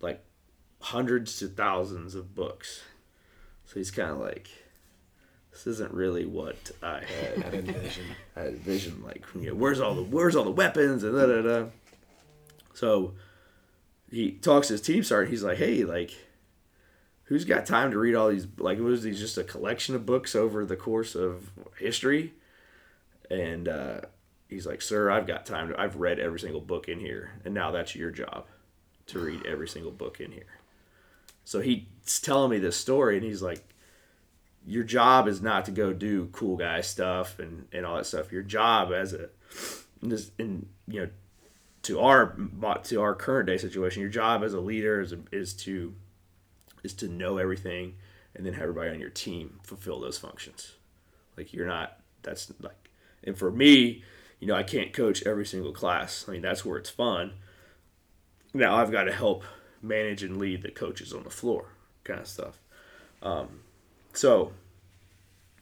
like 0.00 0.24
hundreds 0.80 1.38
to 1.38 1.48
thousands 1.48 2.14
of 2.14 2.34
books. 2.34 2.82
So 3.64 3.74
he's 3.76 3.90
kind 3.90 4.10
of 4.10 4.18
like, 4.18 4.48
this 5.52 5.66
isn't 5.66 5.92
really 5.92 6.26
what 6.26 6.70
I 6.82 7.02
had 7.04 7.54
envisioned. 7.54 8.16
I 8.36 8.40
had 8.40 8.48
envisioned 8.54 9.04
like, 9.04 9.24
you 9.34 9.48
know, 9.48 9.54
where's 9.54 9.80
all 9.80 9.94
the 9.94 10.02
where's 10.02 10.36
all 10.36 10.44
the 10.44 10.50
weapons 10.50 11.04
and 11.04 11.14
da 11.14 11.26
da 11.26 11.42
da. 11.42 11.66
So 12.74 13.14
he 14.10 14.32
talks 14.32 14.68
to 14.68 14.74
his 14.74 14.80
team 14.80 15.02
sergeant. 15.02 15.30
He's 15.30 15.44
like, 15.44 15.58
hey, 15.58 15.84
like, 15.84 16.12
who's 17.24 17.44
got 17.44 17.66
time 17.66 17.90
to 17.92 17.98
read 17.98 18.14
all 18.14 18.28
these? 18.28 18.46
Like, 18.58 18.78
was 18.78 19.02
these 19.02 19.20
just 19.20 19.38
a 19.38 19.44
collection 19.44 19.94
of 19.94 20.06
books 20.06 20.34
over 20.34 20.64
the 20.64 20.76
course 20.76 21.14
of 21.14 21.50
history? 21.78 22.34
And 23.30 23.68
uh, 23.68 24.00
he's 24.48 24.66
like, 24.66 24.82
sir, 24.82 25.10
I've 25.10 25.26
got 25.26 25.46
time. 25.46 25.68
To, 25.68 25.80
I've 25.80 25.96
read 25.96 26.18
every 26.18 26.40
single 26.40 26.60
book 26.60 26.88
in 26.88 26.98
here, 26.98 27.32
and 27.44 27.54
now 27.54 27.70
that's 27.70 27.94
your 27.94 28.10
job 28.10 28.46
to 29.06 29.18
read 29.18 29.46
every 29.46 29.68
single 29.68 29.92
book 29.92 30.20
in 30.20 30.32
here. 30.32 30.58
So 31.44 31.60
he's 31.60 32.20
telling 32.22 32.50
me 32.50 32.58
this 32.58 32.76
story, 32.76 33.16
and 33.16 33.24
he's 33.24 33.42
like, 33.42 33.64
your 34.66 34.84
job 34.84 35.26
is 35.26 35.40
not 35.40 35.64
to 35.64 35.70
go 35.70 35.92
do 35.92 36.28
cool 36.32 36.56
guy 36.56 36.80
stuff 36.80 37.38
and, 37.38 37.66
and 37.72 37.86
all 37.86 37.96
that 37.96 38.06
stuff. 38.06 38.30
Your 38.30 38.42
job 38.42 38.92
as 38.92 39.14
a, 39.14 39.30
in, 40.02 40.18
in 40.38 40.66
you 40.86 41.00
know, 41.00 41.08
to 41.82 42.00
our 42.00 42.36
to 42.84 43.00
our 43.00 43.14
current 43.14 43.46
day 43.46 43.56
situation, 43.56 44.02
your 44.02 44.10
job 44.10 44.42
as 44.42 44.52
a 44.52 44.60
leader 44.60 45.00
is, 45.00 45.14
is 45.32 45.54
to 45.54 45.94
is 46.82 46.92
to 46.94 47.08
know 47.08 47.38
everything 47.38 47.94
and 48.34 48.44
then 48.44 48.52
have 48.52 48.62
everybody 48.62 48.90
on 48.90 49.00
your 49.00 49.10
team 49.10 49.60
fulfill 49.62 50.00
those 50.00 50.18
functions. 50.18 50.72
Like 51.36 51.52
you're 51.52 51.66
not 51.66 51.98
that's 52.22 52.52
like 52.60 52.79
and 53.24 53.36
for 53.36 53.50
me, 53.50 54.02
you 54.38 54.46
know, 54.46 54.54
I 54.54 54.62
can't 54.62 54.92
coach 54.92 55.22
every 55.26 55.46
single 55.46 55.72
class. 55.72 56.24
I 56.26 56.32
mean, 56.32 56.42
that's 56.42 56.64
where 56.64 56.78
it's 56.78 56.90
fun. 56.90 57.34
Now 58.54 58.76
I've 58.76 58.90
got 58.90 59.04
to 59.04 59.12
help 59.12 59.44
manage 59.82 60.22
and 60.22 60.38
lead 60.38 60.62
the 60.62 60.70
coaches 60.70 61.12
on 61.12 61.24
the 61.24 61.30
floor, 61.30 61.72
kind 62.04 62.20
of 62.20 62.26
stuff. 62.26 62.58
Um, 63.22 63.60
so 64.12 64.52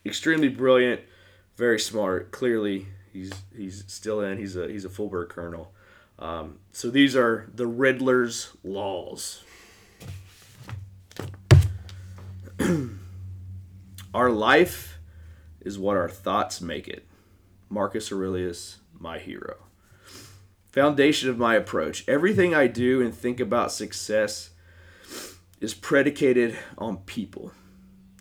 extremely 0.07 0.49
brilliant, 0.49 1.01
very 1.57 1.79
smart. 1.79 2.31
Clearly, 2.31 2.87
he's 3.13 3.33
he's 3.55 3.85
still 3.89 4.21
in. 4.21 4.39
He's 4.39 4.57
a 4.57 4.69
he's 4.69 4.85
a 4.85 4.89
full 4.89 5.09
bird 5.09 5.29
colonel. 5.29 5.73
Um, 6.19 6.59
so 6.73 6.91
these 6.91 7.15
are 7.15 7.49
the 7.55 7.67
Riddler's 7.67 8.57
laws. 8.65 9.43
our 14.15 14.31
life 14.31 14.99
is 15.61 15.79
what 15.79 15.97
our 15.97 16.09
thoughts 16.09 16.61
make 16.61 16.89
it. 16.89 17.08
Marcus 17.69 18.11
Aurelius, 18.13 18.79
my 18.99 19.19
hero. 19.19 19.57
Foundation 20.73 21.29
of 21.29 21.39
my 21.39 21.55
approach. 21.55 22.05
Everything 22.09 22.55
I 22.55 22.67
do 22.67 23.01
and 23.03 23.15
think 23.15 23.41
about 23.41 23.73
success 23.73 24.51
is 25.61 25.75
predicated 25.75 26.57
on 26.77 26.99
people. 26.99 27.53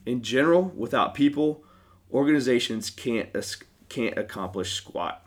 In 0.06 0.22
general, 0.22 0.72
without 0.76 1.14
people, 1.14 1.64
organizations 2.12 2.90
can't 2.90 3.30
can't 3.90 4.18
accomplish 4.18 4.74
squat. 4.74 5.26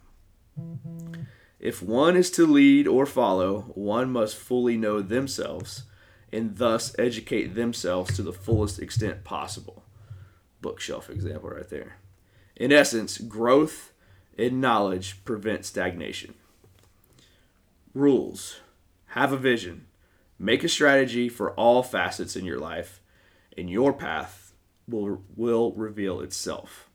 If 1.58 1.82
one 1.82 2.16
is 2.16 2.30
to 2.32 2.46
lead 2.46 2.88
or 2.88 3.06
follow, 3.06 3.72
one 3.74 4.10
must 4.10 4.36
fully 4.36 4.76
know 4.76 5.02
themselves 5.02 5.84
and 6.32 6.56
thus 6.56 6.94
educate 6.98 7.54
themselves 7.54 8.16
to 8.16 8.22
the 8.22 8.32
fullest 8.32 8.78
extent 8.78 9.24
possible. 9.24 9.84
Bookshelf 10.60 11.10
example 11.10 11.50
right 11.50 11.68
there. 11.68 11.96
In 12.56 12.72
essence, 12.72 13.18
growth 13.18 13.89
in 14.41 14.59
knowledge 14.61 15.22
prevent 15.24 15.66
stagnation. 15.66 16.34
Rules 17.95 18.61
Have 19.09 19.32
a 19.32 19.36
vision, 19.36 19.86
make 20.38 20.64
a 20.64 20.68
strategy 20.68 21.28
for 21.28 21.53
all 21.53 21.82
facets 21.82 22.36
in 22.36 22.45
your 22.45 22.59
life, 22.59 23.01
and 23.57 23.68
your 23.68 23.93
path 23.93 24.55
will, 24.88 25.22
will 25.36 25.72
reveal 25.72 26.20
itself, 26.20 26.88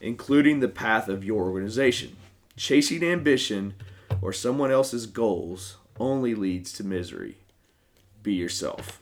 including 0.00 0.60
the 0.60 0.68
path 0.68 1.08
of 1.08 1.24
your 1.24 1.44
organization. 1.44 2.16
Chasing 2.56 3.02
ambition 3.02 3.74
or 4.20 4.32
someone 4.32 4.70
else's 4.70 5.06
goals 5.06 5.78
only 5.98 6.34
leads 6.34 6.72
to 6.74 6.84
misery. 6.84 7.38
Be 8.22 8.34
yourself. 8.34 9.00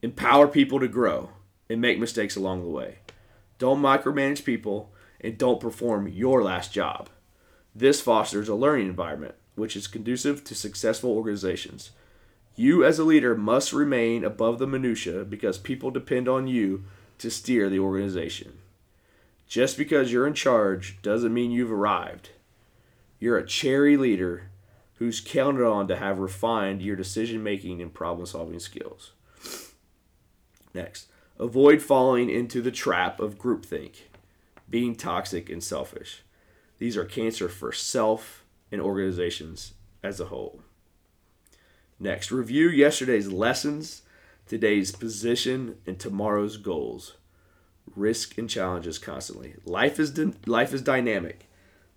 Empower 0.00 0.48
people 0.48 0.80
to 0.80 0.88
grow 0.88 1.30
and 1.68 1.80
make 1.80 1.98
mistakes 1.98 2.36
along 2.36 2.62
the 2.62 2.68
way. 2.68 2.98
Don't 3.58 3.82
micromanage 3.82 4.44
people 4.44 4.92
and 5.26 5.36
don't 5.36 5.58
perform 5.58 6.06
your 6.06 6.40
last 6.40 6.72
job. 6.72 7.10
This 7.74 8.00
fosters 8.00 8.48
a 8.48 8.54
learning 8.54 8.86
environment 8.86 9.34
which 9.56 9.74
is 9.74 9.88
conducive 9.88 10.44
to 10.44 10.54
successful 10.54 11.10
organizations. 11.10 11.90
You 12.54 12.84
as 12.84 13.00
a 13.00 13.04
leader 13.04 13.34
must 13.34 13.72
remain 13.72 14.22
above 14.22 14.60
the 14.60 14.68
minutia 14.68 15.24
because 15.24 15.58
people 15.58 15.90
depend 15.90 16.28
on 16.28 16.46
you 16.46 16.84
to 17.18 17.28
steer 17.28 17.68
the 17.68 17.80
organization. 17.80 18.58
Just 19.48 19.76
because 19.76 20.12
you're 20.12 20.28
in 20.28 20.34
charge 20.34 20.98
doesn't 21.02 21.34
mean 21.34 21.50
you've 21.50 21.72
arrived. 21.72 22.30
You're 23.18 23.38
a 23.38 23.46
cherry 23.46 23.96
leader 23.96 24.50
who's 24.98 25.20
counted 25.20 25.66
on 25.66 25.88
to 25.88 25.96
have 25.96 26.18
refined 26.20 26.82
your 26.82 26.96
decision 26.96 27.42
making 27.42 27.82
and 27.82 27.92
problem 27.92 28.26
solving 28.26 28.60
skills. 28.60 29.12
Next, 30.72 31.08
avoid 31.38 31.82
falling 31.82 32.30
into 32.30 32.62
the 32.62 32.70
trap 32.70 33.18
of 33.18 33.38
groupthink, 33.38 34.02
being 34.68 34.94
toxic 34.94 35.48
and 35.48 35.62
selfish. 35.62 36.22
These 36.78 36.96
are 36.96 37.04
cancer 37.04 37.48
for 37.48 37.72
self 37.72 38.44
and 38.70 38.80
organizations 38.80 39.74
as 40.02 40.20
a 40.20 40.26
whole. 40.26 40.60
Next, 41.98 42.30
review 42.30 42.68
yesterday's 42.68 43.30
lessons, 43.30 44.02
today's 44.46 44.92
position, 44.92 45.76
and 45.86 45.98
tomorrow's 45.98 46.56
goals. 46.56 47.14
Risk 47.94 48.36
and 48.36 48.50
challenges 48.50 48.98
constantly. 48.98 49.54
Life 49.64 49.98
is 49.98 50.10
di- 50.10 50.34
life 50.44 50.74
is 50.74 50.82
dynamic. 50.82 51.48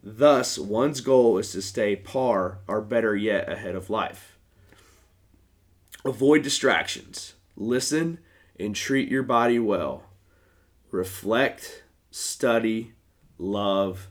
Thus, 0.01 0.57
one's 0.57 1.01
goal 1.01 1.37
is 1.37 1.51
to 1.51 1.61
stay 1.61 1.95
par 1.95 2.59
or 2.67 2.79
better 2.79 3.15
yet 3.15 3.51
ahead 3.51 3.75
of 3.75 3.89
life. 3.89 4.37
Avoid 6.05 6.43
distractions. 6.43 7.33
Listen 7.57 8.19
and 8.57 8.75
treat 8.75 9.09
your 9.09 9.23
body 9.23 9.59
well. 9.59 10.03
Reflect, 10.91 11.83
study, 12.11 12.93
love, 13.37 14.09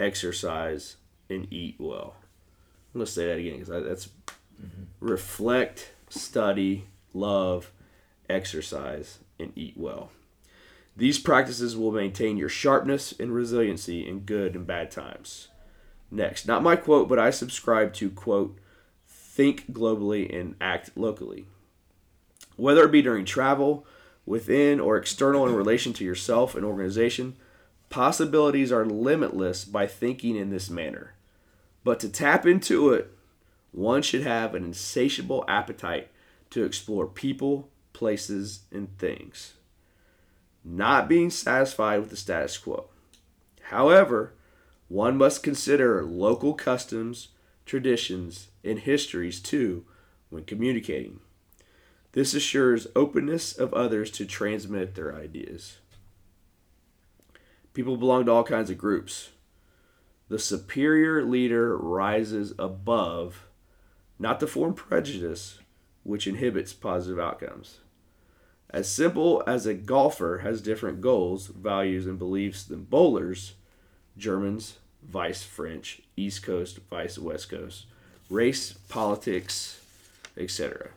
exercise, 0.00 0.96
and 1.28 1.50
eat 1.52 1.76
well. 1.78 2.16
I'm 2.94 3.00
going 3.00 3.06
to 3.06 3.12
say 3.12 3.26
that 3.26 3.38
again 3.38 3.58
because 3.58 3.84
that's 3.84 4.08
mm-hmm. 4.60 4.84
reflect, 5.00 5.92
study, 6.08 6.86
love, 7.12 7.72
exercise, 8.28 9.18
and 9.38 9.52
eat 9.54 9.74
well. 9.76 10.10
These 10.96 11.18
practices 11.18 11.76
will 11.76 11.92
maintain 11.92 12.38
your 12.38 12.48
sharpness 12.48 13.12
and 13.18 13.34
resiliency 13.34 14.08
in 14.08 14.20
good 14.20 14.54
and 14.54 14.66
bad 14.66 14.90
times. 14.90 15.48
Next, 16.10 16.46
not 16.46 16.62
my 16.62 16.76
quote, 16.76 17.08
but 17.08 17.18
I 17.18 17.30
subscribe 17.30 17.92
to 17.94 18.08
quote, 18.08 18.58
think 19.06 19.70
globally 19.72 20.34
and 20.34 20.54
act 20.60 20.90
locally. 20.96 21.46
Whether 22.56 22.84
it 22.84 22.92
be 22.92 23.02
during 23.02 23.26
travel, 23.26 23.86
within 24.26 24.80
or 24.80 24.98
external 24.98 25.46
in 25.46 25.54
relation 25.54 25.92
to 25.94 26.04
yourself 26.04 26.54
and 26.54 26.64
organization, 26.64 27.36
possibilities 27.88 28.70
are 28.70 28.84
limitless 28.84 29.64
by 29.64 29.86
thinking 29.86 30.36
in 30.36 30.50
this 30.50 30.68
manner. 30.68 31.14
But 31.84 32.00
to 32.00 32.08
tap 32.08 32.44
into 32.44 32.92
it, 32.92 33.10
one 33.72 34.02
should 34.02 34.22
have 34.22 34.54
an 34.54 34.64
insatiable 34.64 35.44
appetite 35.48 36.08
to 36.50 36.64
explore 36.64 37.06
people, 37.06 37.68
places, 37.92 38.60
and 38.72 38.98
things 38.98 39.54
not 40.66 41.08
being 41.08 41.30
satisfied 41.30 42.00
with 42.00 42.10
the 42.10 42.16
status 42.16 42.58
quo. 42.58 42.86
However, 43.70 44.32
one 44.88 45.16
must 45.16 45.42
consider 45.42 46.04
local 46.04 46.54
customs, 46.54 47.28
traditions, 47.64 48.48
and 48.64 48.80
histories 48.80 49.40
too 49.40 49.84
when 50.28 50.44
communicating. 50.44 51.20
This 52.16 52.32
assures 52.32 52.86
openness 52.96 53.52
of 53.52 53.74
others 53.74 54.10
to 54.12 54.24
transmit 54.24 54.94
their 54.94 55.14
ideas. 55.14 55.76
People 57.74 57.98
belong 57.98 58.24
to 58.24 58.32
all 58.32 58.42
kinds 58.42 58.70
of 58.70 58.78
groups. 58.78 59.32
The 60.30 60.38
superior 60.38 61.22
leader 61.22 61.76
rises 61.76 62.54
above, 62.58 63.48
not 64.18 64.40
to 64.40 64.46
form 64.46 64.72
prejudice, 64.72 65.58
which 66.04 66.26
inhibits 66.26 66.72
positive 66.72 67.18
outcomes. 67.18 67.80
As 68.70 68.88
simple 68.88 69.42
as 69.46 69.66
a 69.66 69.74
golfer 69.74 70.38
has 70.38 70.62
different 70.62 71.02
goals, 71.02 71.48
values, 71.48 72.06
and 72.06 72.18
beliefs 72.18 72.64
than 72.64 72.84
bowlers, 72.84 73.56
Germans, 74.16 74.78
vice 75.02 75.42
French, 75.42 76.00
East 76.16 76.42
Coast, 76.42 76.78
vice 76.88 77.18
West 77.18 77.50
Coast, 77.50 77.84
race, 78.30 78.72
politics, 78.88 79.82
etc. 80.38 80.88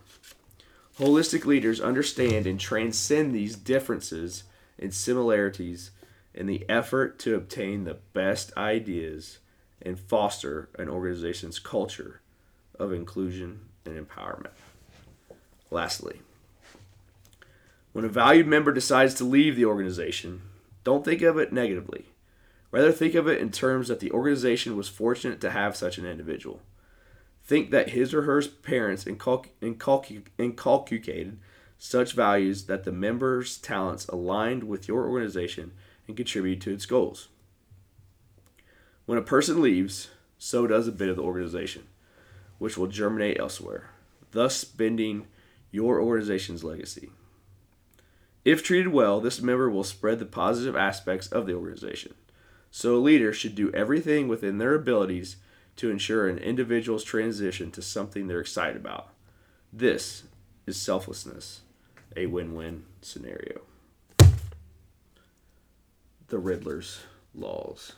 Holistic 1.00 1.46
leaders 1.46 1.80
understand 1.80 2.46
and 2.46 2.60
transcend 2.60 3.34
these 3.34 3.56
differences 3.56 4.44
and 4.78 4.92
similarities 4.92 5.92
in 6.34 6.46
the 6.46 6.68
effort 6.68 7.18
to 7.20 7.34
obtain 7.34 7.84
the 7.84 7.96
best 8.12 8.54
ideas 8.54 9.38
and 9.80 9.98
foster 9.98 10.68
an 10.78 10.90
organization's 10.90 11.58
culture 11.58 12.20
of 12.78 12.92
inclusion 12.92 13.60
and 13.86 13.96
empowerment. 13.96 14.52
Lastly, 15.70 16.20
when 17.92 18.04
a 18.04 18.08
valued 18.08 18.46
member 18.46 18.70
decides 18.70 19.14
to 19.14 19.24
leave 19.24 19.56
the 19.56 19.64
organization, 19.64 20.42
don't 20.84 21.02
think 21.02 21.22
of 21.22 21.38
it 21.38 21.50
negatively. 21.50 22.08
Rather, 22.70 22.92
think 22.92 23.14
of 23.14 23.26
it 23.26 23.40
in 23.40 23.50
terms 23.50 23.88
that 23.88 24.00
the 24.00 24.12
organization 24.12 24.76
was 24.76 24.90
fortunate 24.90 25.40
to 25.40 25.50
have 25.50 25.74
such 25.74 25.96
an 25.96 26.04
individual. 26.04 26.60
Think 27.50 27.72
that 27.72 27.90
his 27.90 28.14
or 28.14 28.22
her 28.22 28.40
parents 28.62 29.06
inculc- 29.06 29.48
inculc- 29.60 30.28
inculcated 30.38 31.36
such 31.78 32.12
values 32.12 32.66
that 32.66 32.84
the 32.84 32.92
member's 32.92 33.58
talents 33.58 34.06
aligned 34.06 34.62
with 34.62 34.86
your 34.86 35.08
organization 35.08 35.72
and 36.06 36.16
contribute 36.16 36.60
to 36.60 36.72
its 36.72 36.86
goals. 36.86 37.26
When 39.04 39.18
a 39.18 39.22
person 39.22 39.60
leaves, 39.60 40.10
so 40.38 40.68
does 40.68 40.86
a 40.86 40.92
bit 40.92 41.08
of 41.08 41.16
the 41.16 41.24
organization, 41.24 41.88
which 42.58 42.78
will 42.78 42.86
germinate 42.86 43.40
elsewhere, 43.40 43.90
thus 44.30 44.62
bending 44.62 45.26
your 45.72 46.00
organization's 46.00 46.62
legacy. 46.62 47.10
If 48.44 48.62
treated 48.62 48.92
well, 48.92 49.20
this 49.20 49.42
member 49.42 49.68
will 49.68 49.82
spread 49.82 50.20
the 50.20 50.24
positive 50.24 50.76
aspects 50.76 51.26
of 51.26 51.46
the 51.46 51.54
organization. 51.54 52.14
So 52.70 52.94
a 52.94 52.98
leader 52.98 53.32
should 53.32 53.56
do 53.56 53.72
everything 53.72 54.28
within 54.28 54.58
their 54.58 54.76
abilities 54.76 55.34
to 55.80 55.90
ensure 55.90 56.28
an 56.28 56.36
individual's 56.36 57.02
transition 57.02 57.70
to 57.70 57.80
something 57.80 58.26
they're 58.26 58.38
excited 58.38 58.76
about. 58.76 59.08
This 59.72 60.24
is 60.66 60.76
selflessness, 60.76 61.62
a 62.14 62.26
win 62.26 62.54
win 62.54 62.84
scenario. 63.00 63.62
The 66.28 66.38
Riddler's 66.38 67.00
Laws. 67.34 67.92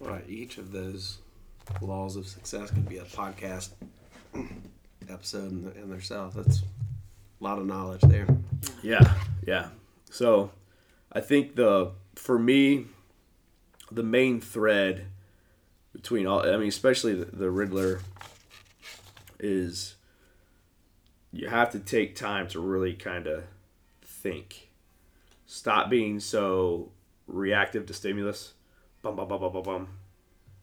Well, 0.00 0.20
each 0.26 0.58
of 0.58 0.72
those 0.72 1.18
laws 1.80 2.16
of 2.16 2.26
success 2.26 2.72
could 2.72 2.88
be 2.88 2.98
a 2.98 3.04
podcast 3.04 3.70
episode 5.08 5.52
in, 5.52 5.72
in 5.80 5.90
themselves. 5.90 6.34
That's 6.34 6.58
a 6.58 6.64
lot 7.44 7.60
of 7.60 7.66
knowledge 7.66 8.00
there. 8.00 8.26
Yeah, 8.82 9.14
yeah. 9.46 9.68
So 10.10 10.50
I 11.12 11.20
think 11.20 11.54
the 11.54 11.92
for 12.16 12.36
me 12.36 12.86
the 13.92 14.02
main 14.02 14.40
thread 14.40 15.06
between 16.00 16.26
all 16.26 16.40
I 16.40 16.56
mean 16.56 16.68
especially 16.68 17.14
the, 17.14 17.26
the 17.26 17.50
Riddler 17.50 18.00
is 19.38 19.96
you 21.32 21.48
have 21.48 21.70
to 21.72 21.78
take 21.78 22.16
time 22.16 22.48
to 22.48 22.60
really 22.60 22.94
kind 22.94 23.26
of 23.26 23.44
think. 24.02 24.70
Stop 25.46 25.90
being 25.90 26.18
so 26.20 26.90
reactive 27.26 27.86
to 27.86 27.94
stimulus. 27.94 28.54
Bum 29.02 29.16
bum 29.16 29.28
bum 29.28 29.40
bum 29.40 29.52
bum 29.52 29.62
bum. 29.62 29.88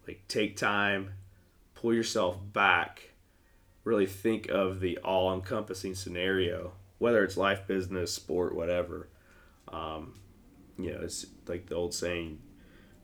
Like 0.08 0.28
take 0.28 0.58
time, 0.58 1.14
pull 1.76 1.94
yourself 1.94 2.38
back, 2.54 3.12
really 3.84 4.06
think 4.06 4.50
of 4.50 4.80
the 4.80 4.98
all-encompassing 5.00 5.96
scenario, 5.96 6.74
whether 6.98 7.24
it's 7.24 7.38
life, 7.38 7.68
business, 7.68 8.14
sport, 8.14 8.56
whatever. 8.56 9.10
Um, 9.68 10.20
you 10.78 10.94
know, 10.94 11.02
it's 11.02 11.26
like 11.48 11.68
the 11.68 11.76
old 11.76 11.94
saying, 11.94 12.40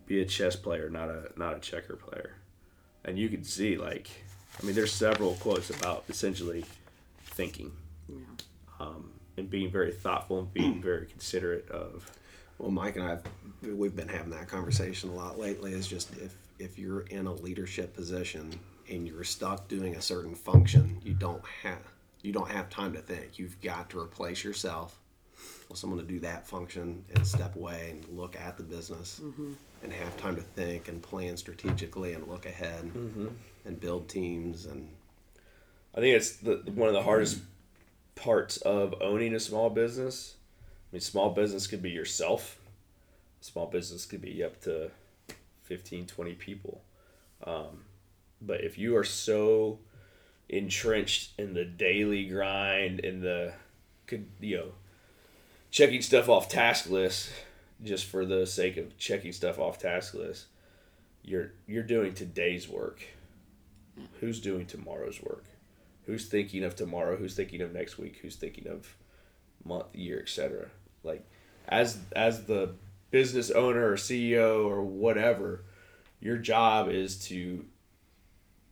be 0.05 0.21
a 0.21 0.25
chess 0.25 0.55
player, 0.55 0.89
not 0.89 1.09
a 1.09 1.31
not 1.35 1.55
a 1.55 1.59
checker 1.59 1.95
player. 1.95 2.35
And 3.05 3.17
you 3.17 3.29
can 3.29 3.43
see 3.43 3.77
like 3.77 4.09
I 4.61 4.65
mean 4.65 4.75
there's 4.75 4.93
several 4.93 5.35
quotes 5.35 5.69
about 5.69 6.03
essentially 6.09 6.65
thinking. 7.25 7.71
Um, 8.79 9.11
and 9.37 9.49
being 9.49 9.71
very 9.71 9.91
thoughtful 9.91 10.39
and 10.39 10.53
being 10.53 10.81
very 10.81 11.05
considerate 11.07 11.69
of 11.69 12.11
Well, 12.59 12.71
Mike 12.71 12.95
and 12.97 13.05
I, 13.05 13.17
we've 13.65 13.95
been 13.95 14.09
having 14.09 14.31
that 14.31 14.47
conversation 14.47 15.09
a 15.09 15.13
lot 15.13 15.39
lately. 15.39 15.73
Is 15.73 15.87
just 15.87 16.11
if 16.17 16.35
if 16.59 16.77
you're 16.77 17.01
in 17.01 17.27
a 17.27 17.33
leadership 17.33 17.95
position 17.95 18.53
and 18.89 19.07
you're 19.07 19.23
stuck 19.23 19.67
doing 19.67 19.95
a 19.95 20.01
certain 20.01 20.35
function, 20.35 20.99
you 21.03 21.13
don't 21.13 21.43
have 21.63 21.79
you 22.21 22.31
don't 22.31 22.49
have 22.49 22.69
time 22.69 22.93
to 22.93 22.99
think. 22.99 23.39
You've 23.39 23.59
got 23.61 23.89
to 23.91 23.99
replace 23.99 24.43
yourself 24.43 24.97
with 24.97 25.02
someone 25.77 25.99
to 25.99 26.05
do 26.05 26.19
that 26.19 26.47
function 26.47 27.03
and 27.15 27.25
step 27.25 27.55
away 27.55 27.89
and 27.91 28.17
look 28.17 28.35
at 28.35 28.57
the 28.57 28.63
business 28.63 29.19
and 29.83 29.91
have 29.93 30.15
time 30.17 30.35
to 30.35 30.41
think 30.41 30.87
and 30.87 31.01
plan 31.01 31.35
strategically 31.37 32.13
and 32.13 32.27
look 32.27 32.45
ahead 32.45 32.89
and 33.65 33.79
build 33.79 34.07
teams 34.09 34.65
and 34.65 34.87
I 35.95 35.99
think 35.99 36.15
it's 36.15 36.37
the 36.37 36.63
one 36.73 36.87
of 36.87 36.93
the 36.93 37.03
hardest 37.03 37.39
parts 38.15 38.57
of 38.57 38.95
owning 39.01 39.35
a 39.35 39.39
small 39.39 39.69
business. 39.69 40.35
I 40.91 40.95
mean, 40.95 41.01
small 41.01 41.29
business 41.31 41.67
could 41.67 41.81
be 41.81 41.91
yourself. 41.91 42.57
Small 43.41 43.67
business 43.67 44.05
could 44.05 44.21
be 44.21 44.43
up 44.43 44.61
to 44.61 44.89
15, 45.63 46.07
20 46.07 46.33
people. 46.33 46.81
Um, 47.45 47.83
but 48.41 48.61
if 48.63 48.77
you 48.77 48.95
are 48.95 49.03
so 49.03 49.79
entrenched 50.49 51.31
in 51.37 51.53
the 51.53 51.65
daily 51.65 52.25
grind 52.25 52.99
and 53.03 53.21
the, 53.21 53.53
could 54.07 54.27
you 54.39 54.57
know, 54.57 54.71
checking 55.73 56.01
stuff 56.01 56.29
off 56.29 56.47
task 56.47 56.89
lists 56.89 57.29
just 57.83 58.05
for 58.05 58.25
the 58.25 58.47
sake 58.47 58.77
of 58.77 58.97
checking 58.97 59.33
stuff 59.33 59.59
off 59.59 59.77
task 59.77 60.13
lists, 60.13 60.45
you're 61.21 61.51
you're 61.67 61.83
doing 61.83 62.13
today's 62.13 62.69
work. 62.69 63.03
Who's 64.21 64.39
doing 64.39 64.65
tomorrow's 64.65 65.21
work? 65.21 65.43
who's 66.05 66.25
thinking 66.25 66.63
of 66.63 66.75
tomorrow 66.75 67.15
who's 67.15 67.35
thinking 67.35 67.61
of 67.61 67.73
next 67.73 67.97
week 67.97 68.19
who's 68.21 68.35
thinking 68.35 68.67
of 68.67 68.95
month 69.63 69.85
year 69.93 70.19
etc 70.21 70.67
like 71.03 71.25
as 71.67 71.97
as 72.15 72.45
the 72.45 72.73
business 73.11 73.51
owner 73.51 73.89
or 73.91 73.95
ceo 73.95 74.65
or 74.65 74.81
whatever 74.81 75.63
your 76.19 76.37
job 76.37 76.89
is 76.89 77.17
to 77.17 77.65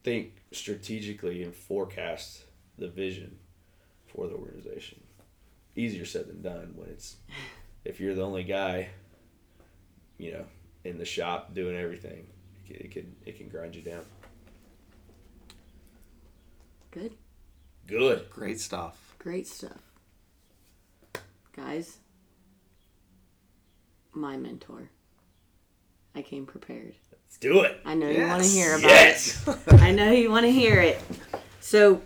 think 0.04 0.42
strategically 0.52 1.44
and 1.44 1.54
forecast 1.54 2.44
the 2.78 2.88
vision 2.88 3.38
for 4.08 4.28
the 4.28 4.34
organization 4.36 5.00
easier 5.76 6.06
said 6.06 6.28
than 6.28 6.42
done 6.42 6.74
when 6.76 6.90
it's 6.90 7.16
if 7.86 8.00
you're 8.00 8.16
the 8.16 8.22
only 8.24 8.44
guy 8.44 8.90
you 10.18 10.32
know 10.32 10.46
in 10.84 10.98
the 10.98 11.06
shop 11.06 11.54
doing 11.54 11.76
everything 11.76 12.28
it 12.68 12.92
can 12.92 13.16
it 13.26 13.38
can, 13.38 13.50
grind 13.50 13.76
you 13.76 13.82
down 13.82 14.04
Good. 16.92 17.14
good 17.88 18.30
great 18.30 18.60
stuff. 18.60 18.98
Great 19.18 19.48
stuff. 19.48 19.80
Guys, 21.56 21.98
my 24.14 24.36
mentor. 24.36 24.90
I 26.16 26.22
came 26.22 26.46
prepared. 26.46 26.96
let's 27.12 27.38
do 27.38 27.62
it 27.62 27.80
I 27.86 27.94
know 27.96 28.10
you 28.10 28.26
want 28.28 28.44
to 28.44 28.50
hear 28.50 28.76
about 28.76 28.90
yes 28.90 29.48
it. 29.48 29.74
I 29.82 29.92
know 29.92 30.12
you 30.12 30.30
want 30.30 30.46
to 30.46 30.52
hear 30.52 30.82
it. 30.82 31.02
So, 31.62 32.02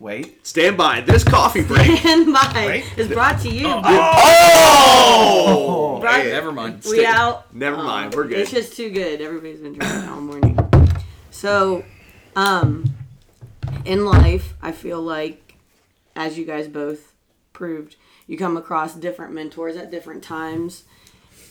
Wait, 0.00 0.44
Stand 0.46 0.76
by. 0.78 1.02
This 1.02 1.22
coffee 1.22 1.62
break. 1.62 1.98
Stand 1.98 2.32
by 2.32 2.82
is 2.96 3.06
brought 3.08 3.38
to 3.42 3.50
you. 3.50 3.66
oh! 4.94 5.98
Brought- 6.00 6.22
Hey, 6.22 6.30
never 6.30 6.50
mind. 6.52 6.82
we 6.90 7.04
out. 7.04 7.54
Never 7.54 7.76
mind. 7.76 8.14
We're 8.14 8.26
good. 8.26 8.38
It's 8.38 8.50
just 8.50 8.74
too 8.74 8.88
good. 8.88 9.20
Everybody's 9.20 9.60
been 9.60 9.74
drinking 9.74 10.08
all 10.08 10.22
morning. 10.22 10.58
So, 11.30 11.84
um, 12.34 12.94
in 13.84 14.06
life, 14.06 14.54
I 14.62 14.72
feel 14.72 15.02
like, 15.02 15.56
as 16.16 16.38
you 16.38 16.46
guys 16.46 16.66
both 16.66 17.12
proved, 17.52 17.96
you 18.26 18.38
come 18.38 18.56
across 18.56 18.94
different 18.94 19.34
mentors 19.34 19.76
at 19.76 19.90
different 19.90 20.22
times, 20.22 20.84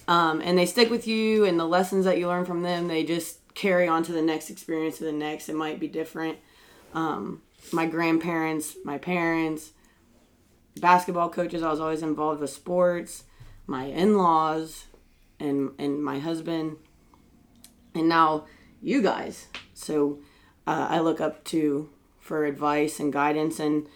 um, 0.07 0.41
and 0.41 0.57
they 0.57 0.65
stick 0.65 0.89
with 0.89 1.05
you. 1.07 1.45
And 1.45 1.59
the 1.59 1.67
lessons 1.67 2.03
that 2.05 2.17
you 2.17 2.27
learn 2.27 2.45
from 2.45 2.63
them, 2.63 2.87
they 2.87 3.03
just 3.03 3.37
carry 3.53 3.87
on 3.87 4.01
to 4.03 4.11
the 4.11 4.23
next 4.23 4.49
experience, 4.49 4.97
to 4.97 5.03
the 5.03 5.11
next. 5.11 5.49
It 5.49 5.55
might 5.55 5.79
be 5.79 5.87
different. 5.87 6.39
Um, 6.95 7.43
my 7.71 7.85
grandparents, 7.85 8.75
my 8.83 8.97
parents, 8.97 9.71
basketball 10.77 11.29
coaches. 11.29 11.63
I 11.63 11.69
was 11.69 11.79
always 11.79 12.03
involved 12.03 12.41
with 12.41 12.49
sports. 12.49 13.23
My 13.67 13.85
in-laws, 13.85 14.85
and 15.39 15.71
and 15.77 16.03
my 16.03 16.19
husband, 16.19 16.77
and 17.93 18.09
now 18.09 18.45
you 18.81 19.01
guys. 19.01 19.47
So 19.73 20.19
uh, 20.65 20.87
I 20.89 20.99
look 20.99 21.21
up 21.21 21.43
to 21.45 21.89
for 22.19 22.45
advice 22.45 22.99
and 22.99 23.13
guidance, 23.13 23.59
and 23.59 23.87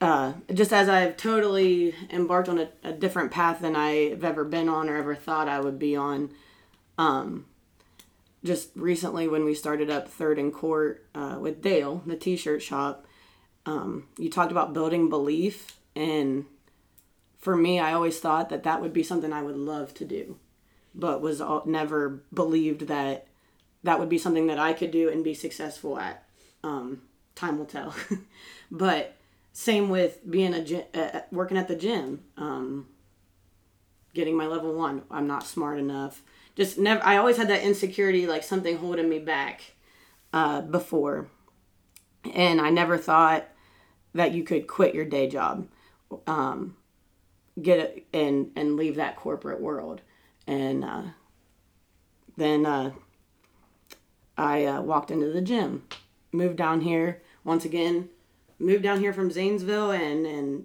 uh, 0.00 0.34
just 0.52 0.72
as 0.72 0.88
I've 0.88 1.16
totally 1.16 1.94
embarked 2.10 2.48
on 2.48 2.58
a, 2.58 2.68
a 2.84 2.92
different 2.92 3.30
path 3.30 3.60
than 3.60 3.74
I've 3.74 4.24
ever 4.24 4.44
been 4.44 4.68
on 4.68 4.88
or 4.88 4.96
ever 4.96 5.14
thought 5.14 5.48
I 5.48 5.60
would 5.60 5.78
be 5.78 5.96
on. 5.96 6.30
Um, 6.96 7.46
just 8.44 8.70
recently, 8.74 9.28
when 9.28 9.44
we 9.44 9.54
started 9.54 9.90
up 9.90 10.08
Third 10.08 10.38
and 10.38 10.52
Court 10.52 11.06
uh, 11.14 11.38
with 11.40 11.62
Dale, 11.62 12.02
the 12.06 12.16
T-shirt 12.16 12.62
shop, 12.62 13.06
um, 13.66 14.06
you 14.16 14.30
talked 14.30 14.52
about 14.52 14.72
building 14.72 15.08
belief, 15.08 15.78
and 15.94 16.46
for 17.38 17.56
me, 17.56 17.78
I 17.78 17.92
always 17.92 18.18
thought 18.20 18.48
that 18.50 18.62
that 18.62 18.80
would 18.80 18.92
be 18.92 19.02
something 19.02 19.32
I 19.32 19.42
would 19.42 19.56
love 19.56 19.92
to 19.94 20.04
do, 20.04 20.38
but 20.94 21.20
was 21.20 21.40
all, 21.40 21.62
never 21.66 22.22
believed 22.32 22.82
that 22.82 23.26
that 23.82 23.98
would 23.98 24.08
be 24.08 24.18
something 24.18 24.46
that 24.46 24.58
I 24.58 24.72
could 24.72 24.90
do 24.90 25.08
and 25.08 25.22
be 25.22 25.34
successful 25.34 25.98
at. 25.98 26.24
Um, 26.64 27.02
time 27.34 27.58
will 27.58 27.66
tell. 27.66 27.94
but 28.70 29.16
same 29.52 29.88
with 29.88 30.28
being 30.28 30.54
a 30.54 30.84
uh, 30.94 31.20
working 31.30 31.56
at 31.56 31.68
the 31.68 31.76
gym. 31.76 32.24
Um, 32.36 32.86
getting 34.14 34.36
my 34.36 34.46
level 34.46 34.74
one. 34.74 35.02
I'm 35.10 35.26
not 35.26 35.44
smart 35.44 35.78
enough. 35.78 36.22
Just 36.58 36.76
never. 36.76 37.00
I 37.06 37.18
always 37.18 37.36
had 37.36 37.46
that 37.50 37.62
insecurity, 37.62 38.26
like 38.26 38.42
something 38.42 38.78
holding 38.78 39.08
me 39.08 39.20
back 39.20 39.76
uh, 40.32 40.60
before, 40.60 41.28
and 42.34 42.60
I 42.60 42.68
never 42.68 42.98
thought 42.98 43.46
that 44.12 44.32
you 44.32 44.42
could 44.42 44.66
quit 44.66 44.92
your 44.92 45.04
day 45.04 45.28
job, 45.28 45.68
um, 46.26 46.76
get 47.62 47.78
it, 47.78 48.06
and 48.12 48.50
and 48.56 48.74
leave 48.74 48.96
that 48.96 49.14
corporate 49.14 49.60
world, 49.60 50.00
and 50.48 50.84
uh, 50.84 51.02
then 52.36 52.66
uh, 52.66 52.90
I 54.36 54.64
uh, 54.64 54.80
walked 54.80 55.12
into 55.12 55.30
the 55.30 55.40
gym, 55.40 55.84
moved 56.32 56.56
down 56.56 56.80
here 56.80 57.22
once 57.44 57.64
again, 57.64 58.08
moved 58.58 58.82
down 58.82 58.98
here 58.98 59.12
from 59.12 59.30
Zanesville, 59.30 59.92
and 59.92 60.26
and 60.26 60.64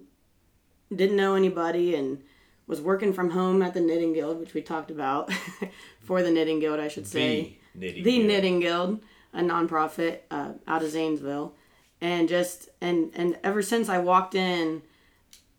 didn't 0.92 1.14
know 1.16 1.36
anybody, 1.36 1.94
and 1.94 2.23
was 2.66 2.80
working 2.80 3.12
from 3.12 3.30
home 3.30 3.62
at 3.62 3.74
the 3.74 3.80
Knitting 3.80 4.12
Guild, 4.12 4.40
which 4.40 4.54
we 4.54 4.62
talked 4.62 4.90
about, 4.90 5.30
for 6.00 6.22
the 6.22 6.30
Knitting 6.30 6.60
Guild, 6.60 6.80
I 6.80 6.88
should 6.88 7.06
say 7.06 7.58
knitting. 7.74 8.04
the 8.04 8.12
Guild. 8.12 8.26
Knitting 8.26 8.60
Guild, 8.60 9.00
a 9.32 9.40
nonprofit 9.40 10.20
uh, 10.30 10.52
out 10.66 10.82
of 10.82 10.90
Zanesville, 10.90 11.54
and 12.00 12.28
just 12.28 12.68
and 12.80 13.10
and 13.14 13.38
ever 13.42 13.62
since 13.62 13.88
I 13.88 13.98
walked 13.98 14.34
in 14.34 14.82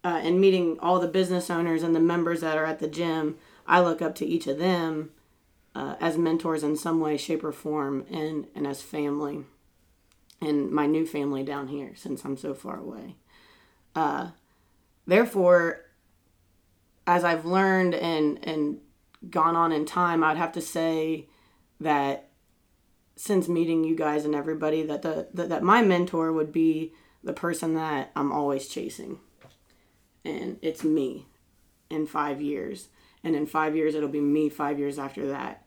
uh, 0.03 0.19
and 0.23 0.39
meeting 0.39 0.77
all 0.79 0.99
the 0.99 1.07
business 1.07 1.49
owners 1.49 1.83
and 1.83 1.95
the 1.95 1.99
members 1.99 2.41
that 2.41 2.57
are 2.57 2.65
at 2.65 2.79
the 2.79 2.87
gym, 2.87 3.37
I 3.67 3.81
look 3.81 4.01
up 4.01 4.15
to 4.15 4.25
each 4.25 4.47
of 4.47 4.57
them 4.57 5.11
uh, 5.73 5.95
as 5.99 6.17
mentors 6.17 6.63
in 6.63 6.77
some 6.77 6.99
way, 6.99 7.17
shape, 7.17 7.43
or 7.43 7.51
form, 7.51 8.05
and 8.11 8.47
and 8.55 8.65
as 8.65 8.81
family, 8.81 9.43
and 10.41 10.71
my 10.71 10.85
new 10.85 11.05
family 11.05 11.43
down 11.43 11.67
here 11.67 11.93
since 11.95 12.23
I'm 12.23 12.37
so 12.37 12.53
far 12.53 12.79
away. 12.79 13.15
Uh, 13.95 14.29
therefore, 15.05 15.84
as 17.07 17.23
I've 17.23 17.45
learned 17.45 17.95
and 17.95 18.39
and 18.43 18.79
gone 19.29 19.55
on 19.55 19.71
in 19.71 19.85
time, 19.85 20.23
I'd 20.23 20.37
have 20.37 20.51
to 20.53 20.61
say 20.61 21.27
that 21.79 22.29
since 23.15 23.47
meeting 23.47 23.83
you 23.83 23.95
guys 23.95 24.25
and 24.25 24.35
everybody 24.35 24.83
that 24.83 25.01
the 25.01 25.27
that, 25.33 25.49
that 25.49 25.63
my 25.63 25.81
mentor 25.81 26.33
would 26.33 26.51
be 26.51 26.93
the 27.23 27.33
person 27.33 27.73
that 27.75 28.11
I'm 28.15 28.31
always 28.31 28.67
chasing. 28.67 29.19
And 30.23 30.57
it's 30.61 30.83
me 30.83 31.27
in 31.89 32.07
5 32.07 32.41
years. 32.41 32.89
And 33.23 33.35
in 33.35 33.45
5 33.45 33.75
years 33.75 33.95
it'll 33.95 34.09
be 34.09 34.21
me 34.21 34.49
5 34.49 34.79
years 34.79 34.99
after 34.99 35.27
that. 35.27 35.65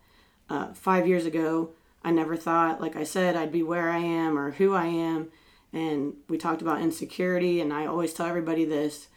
Uh, 0.49 0.73
5 0.73 1.07
years 1.07 1.27
ago, 1.27 1.71
I 2.03 2.11
never 2.11 2.37
thought 2.37 2.81
like 2.81 2.97
I 2.97 3.05
said 3.05 3.37
I'd 3.37 3.53
be 3.53 3.63
where 3.63 3.91
I 3.91 3.99
am 3.99 4.39
or 4.39 4.53
who 4.53 4.75
I 4.75 4.87
am 4.87 5.29
and 5.73 6.15
we 6.29 6.39
talked 6.39 6.63
about 6.63 6.81
insecurity 6.81 7.61
and 7.61 7.73
I 7.73 7.87
always 7.87 8.15
tell 8.15 8.27
everybody 8.27 8.65
this 8.65 9.09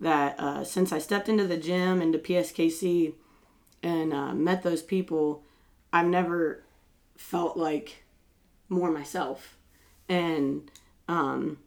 that 0.00 0.38
uh, 0.38 0.64
since 0.64 0.92
I 0.92 0.98
stepped 0.98 1.28
into 1.28 1.46
the 1.46 1.56
gym 1.56 2.00
into 2.00 2.18
PSKC 2.18 3.14
and 3.82 4.12
uh, 4.12 4.34
met 4.34 4.62
those 4.62 4.82
people, 4.82 5.42
I've 5.92 6.06
never 6.06 6.62
felt 7.16 7.56
like 7.56 8.04
more 8.68 8.90
myself. 8.90 9.56
And 10.08 10.70
um, 11.08 11.58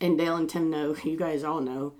and 0.00 0.18
Dale 0.18 0.36
and 0.36 0.48
Tim 0.48 0.70
know, 0.70 0.96
you 1.04 1.16
guys 1.16 1.44
all 1.44 1.60
know 1.60 1.94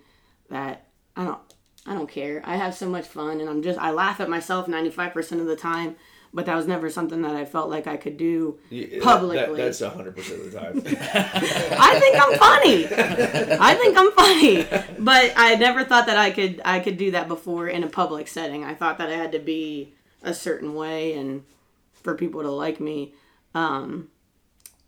that 0.51 0.87
I 1.17 1.25
don't 1.25 1.41
I 1.87 1.95
don't 1.95 2.11
care. 2.11 2.43
I 2.45 2.57
have 2.57 2.75
so 2.75 2.89
much 2.89 3.07
fun 3.07 3.41
and 3.41 3.49
I'm 3.49 3.63
just 3.63 3.79
I 3.79 3.91
laugh 3.91 4.21
at 4.21 4.29
myself 4.29 4.67
95% 4.67 5.41
of 5.41 5.47
the 5.47 5.57
time, 5.57 5.97
but 6.35 6.47
that 6.47 6.57
was 6.57 6.67
never 6.67 6.89
something 6.89 7.23
that 7.23 7.37
I 7.37 7.45
felt 7.45 7.69
like 7.69 7.87
I 7.87 7.97
could 7.97 8.17
do 8.17 8.59
publicly. 9.03 9.57
that's 9.57 9.81
hundred 9.81 10.17
percent 10.17 10.41
of 10.41 10.53
the 10.53 10.59
time. 10.59 10.83
I 10.87 12.01
think 12.01 12.17
I'm 12.23 12.39
funny. 12.39 12.87
I 13.61 13.75
think 13.75 13.99
I'm 13.99 14.13
funny, 14.13 14.95
but 14.99 15.33
I 15.37 15.57
never 15.57 15.85
thought 15.85 16.07
that 16.07 16.17
I 16.17 16.31
could 16.31 16.61
I 16.65 16.81
could 16.81 16.97
do 16.97 17.11
that 17.11 17.29
before 17.29 17.69
in 17.69 17.85
a 17.85 17.89
public 17.89 18.29
setting. 18.29 18.65
I 18.65 18.75
thought 18.75 18.99
that 18.99 19.11
I 19.11 19.17
had 19.17 19.33
to 19.33 19.39
be 19.39 19.93
a 20.23 20.33
certain 20.33 20.75
way 20.75 21.15
and 21.15 21.45
for 21.93 22.15
people 22.15 22.43
to 22.43 22.51
like 22.51 22.81
me. 22.81 23.15
Um, 23.55 24.09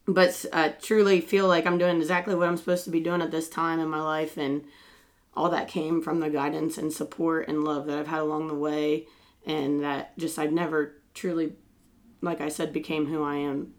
but 0.07 0.45
I 0.53 0.71
truly 0.71 1.21
feel 1.21 1.47
like 1.47 1.67
I'm 1.67 1.79
doing 1.79 1.97
exactly 1.97 2.35
what 2.35 2.49
I'm 2.49 2.57
supposed 2.57 2.85
to 2.85 2.91
be 2.91 3.01
doing 3.01 3.23
at 3.23 3.31
this 3.31 3.49
time 3.49 3.81
in 3.81 3.89
my 3.89 4.01
life, 4.01 4.37
and 4.37 4.65
all 5.35 5.51
that 5.51 5.69
came 5.69 6.03
from 6.03 6.21
the 6.21 6.31
guidance 6.31 6.79
and 6.79 6.93
support 6.93 7.49
and 7.49 7.65
love 7.65 7.87
that 7.87 7.99
I've 7.99 8.07
had 8.07 8.21
along 8.21 8.49
the 8.49 8.55
way, 8.55 9.07
and 9.47 9.83
that 9.83 10.17
just 10.19 10.39
I've 10.39 10.53
never 10.53 10.95
truly, 11.15 11.53
like 12.21 12.41
I 12.41 12.49
said, 12.49 12.73
became 12.73 13.07
who 13.07 13.23
I 13.23 13.37
am 13.37 13.75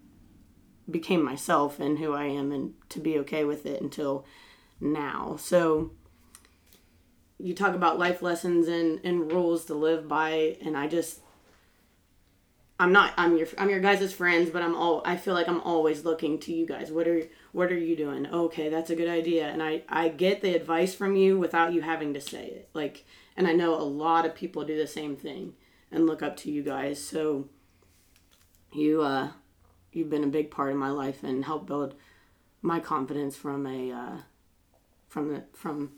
became 0.89 1.23
myself 1.23 1.79
and 1.79 1.97
who 1.97 2.13
I 2.13 2.25
am 2.25 2.51
and 2.51 2.73
to 2.89 2.99
be 2.99 3.17
okay 3.19 3.43
with 3.43 3.65
it 3.65 3.81
until 3.81 4.25
now. 4.79 5.35
So 5.39 5.91
you 7.39 7.53
talk 7.53 7.75
about 7.75 7.99
life 7.99 8.21
lessons 8.21 8.67
and, 8.67 8.99
and 9.03 9.31
rules 9.31 9.65
to 9.65 9.73
live 9.73 10.07
by 10.07 10.57
and 10.63 10.77
I 10.77 10.87
just 10.87 11.21
I'm 12.79 12.91
not 12.91 13.13
I'm 13.17 13.37
your 13.37 13.47
I'm 13.57 13.69
your 13.69 13.79
guys' 13.79 14.13
friends, 14.13 14.49
but 14.49 14.61
I'm 14.61 14.75
all 14.75 15.01
I 15.05 15.15
feel 15.15 15.33
like 15.33 15.47
I'm 15.47 15.61
always 15.61 16.03
looking 16.03 16.39
to 16.39 16.53
you 16.53 16.65
guys. 16.65 16.91
What 16.91 17.07
are 17.07 17.23
what 17.53 17.71
are 17.71 17.77
you 17.77 17.95
doing? 17.95 18.27
Okay, 18.27 18.69
that's 18.69 18.89
a 18.89 18.95
good 18.95 19.07
idea. 19.07 19.47
And 19.47 19.63
I 19.63 19.83
I 19.87 20.09
get 20.09 20.41
the 20.41 20.53
advice 20.55 20.93
from 20.93 21.15
you 21.15 21.39
without 21.39 21.73
you 21.73 21.81
having 21.81 22.13
to 22.13 22.21
say 22.21 22.45
it. 22.45 22.69
Like 22.73 23.05
and 23.37 23.47
I 23.47 23.53
know 23.53 23.73
a 23.75 23.81
lot 23.81 24.25
of 24.25 24.35
people 24.35 24.65
do 24.65 24.77
the 24.77 24.87
same 24.87 25.15
thing 25.15 25.53
and 25.91 26.05
look 26.05 26.21
up 26.21 26.37
to 26.37 26.51
you 26.51 26.63
guys. 26.63 27.01
So 27.01 27.49
you 28.75 29.01
uh 29.01 29.29
you've 29.91 30.09
been 30.09 30.23
a 30.23 30.27
big 30.27 30.51
part 30.51 30.71
of 30.71 30.77
my 30.77 30.89
life 30.89 31.23
and 31.23 31.45
helped 31.45 31.65
build 31.65 31.95
my 32.61 32.79
confidence 32.79 33.35
from 33.35 33.65
a 33.65 33.91
uh, 33.91 34.17
from 35.07 35.29
the 35.29 35.43
from 35.53 35.91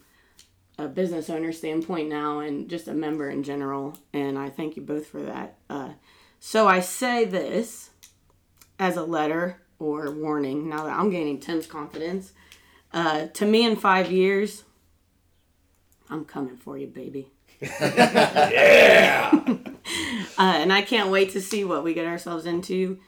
a 0.78 0.88
business 0.88 1.30
owner 1.30 1.52
standpoint 1.52 2.08
now 2.08 2.40
and 2.40 2.70
just 2.70 2.88
a 2.88 2.94
member 2.94 3.30
in 3.30 3.42
general 3.42 3.98
and 4.14 4.38
i 4.38 4.48
thank 4.50 4.76
you 4.76 4.82
both 4.82 5.08
for 5.08 5.22
that. 5.22 5.58
Uh, 5.70 5.90
so 6.40 6.68
i 6.68 6.80
say 6.80 7.26
this 7.26 7.90
as 8.78 8.96
a 8.96 9.04
letter 9.04 9.60
or 9.80 10.12
warning 10.12 10.70
now 10.70 10.84
that 10.84 10.94
i'm 10.94 11.10
gaining 11.10 11.40
tim's 11.40 11.66
confidence. 11.66 12.34
Uh, 12.94 13.28
to 13.28 13.46
me 13.46 13.66
in 13.66 13.76
five 13.76 14.12
years 14.12 14.64
i'm 16.10 16.24
coming 16.26 16.56
for 16.58 16.78
you 16.78 16.88
baby. 16.88 17.32
Yeah 17.82 19.58
uh, 20.38 20.58
and 20.58 20.72
i 20.72 20.82
can't 20.82 21.10
wait 21.10 21.32
to 21.32 21.42
see 21.42 21.64
what 21.64 21.84
we 21.84 21.94
get 21.94 22.06
ourselves 22.06 22.46
into 22.46 23.00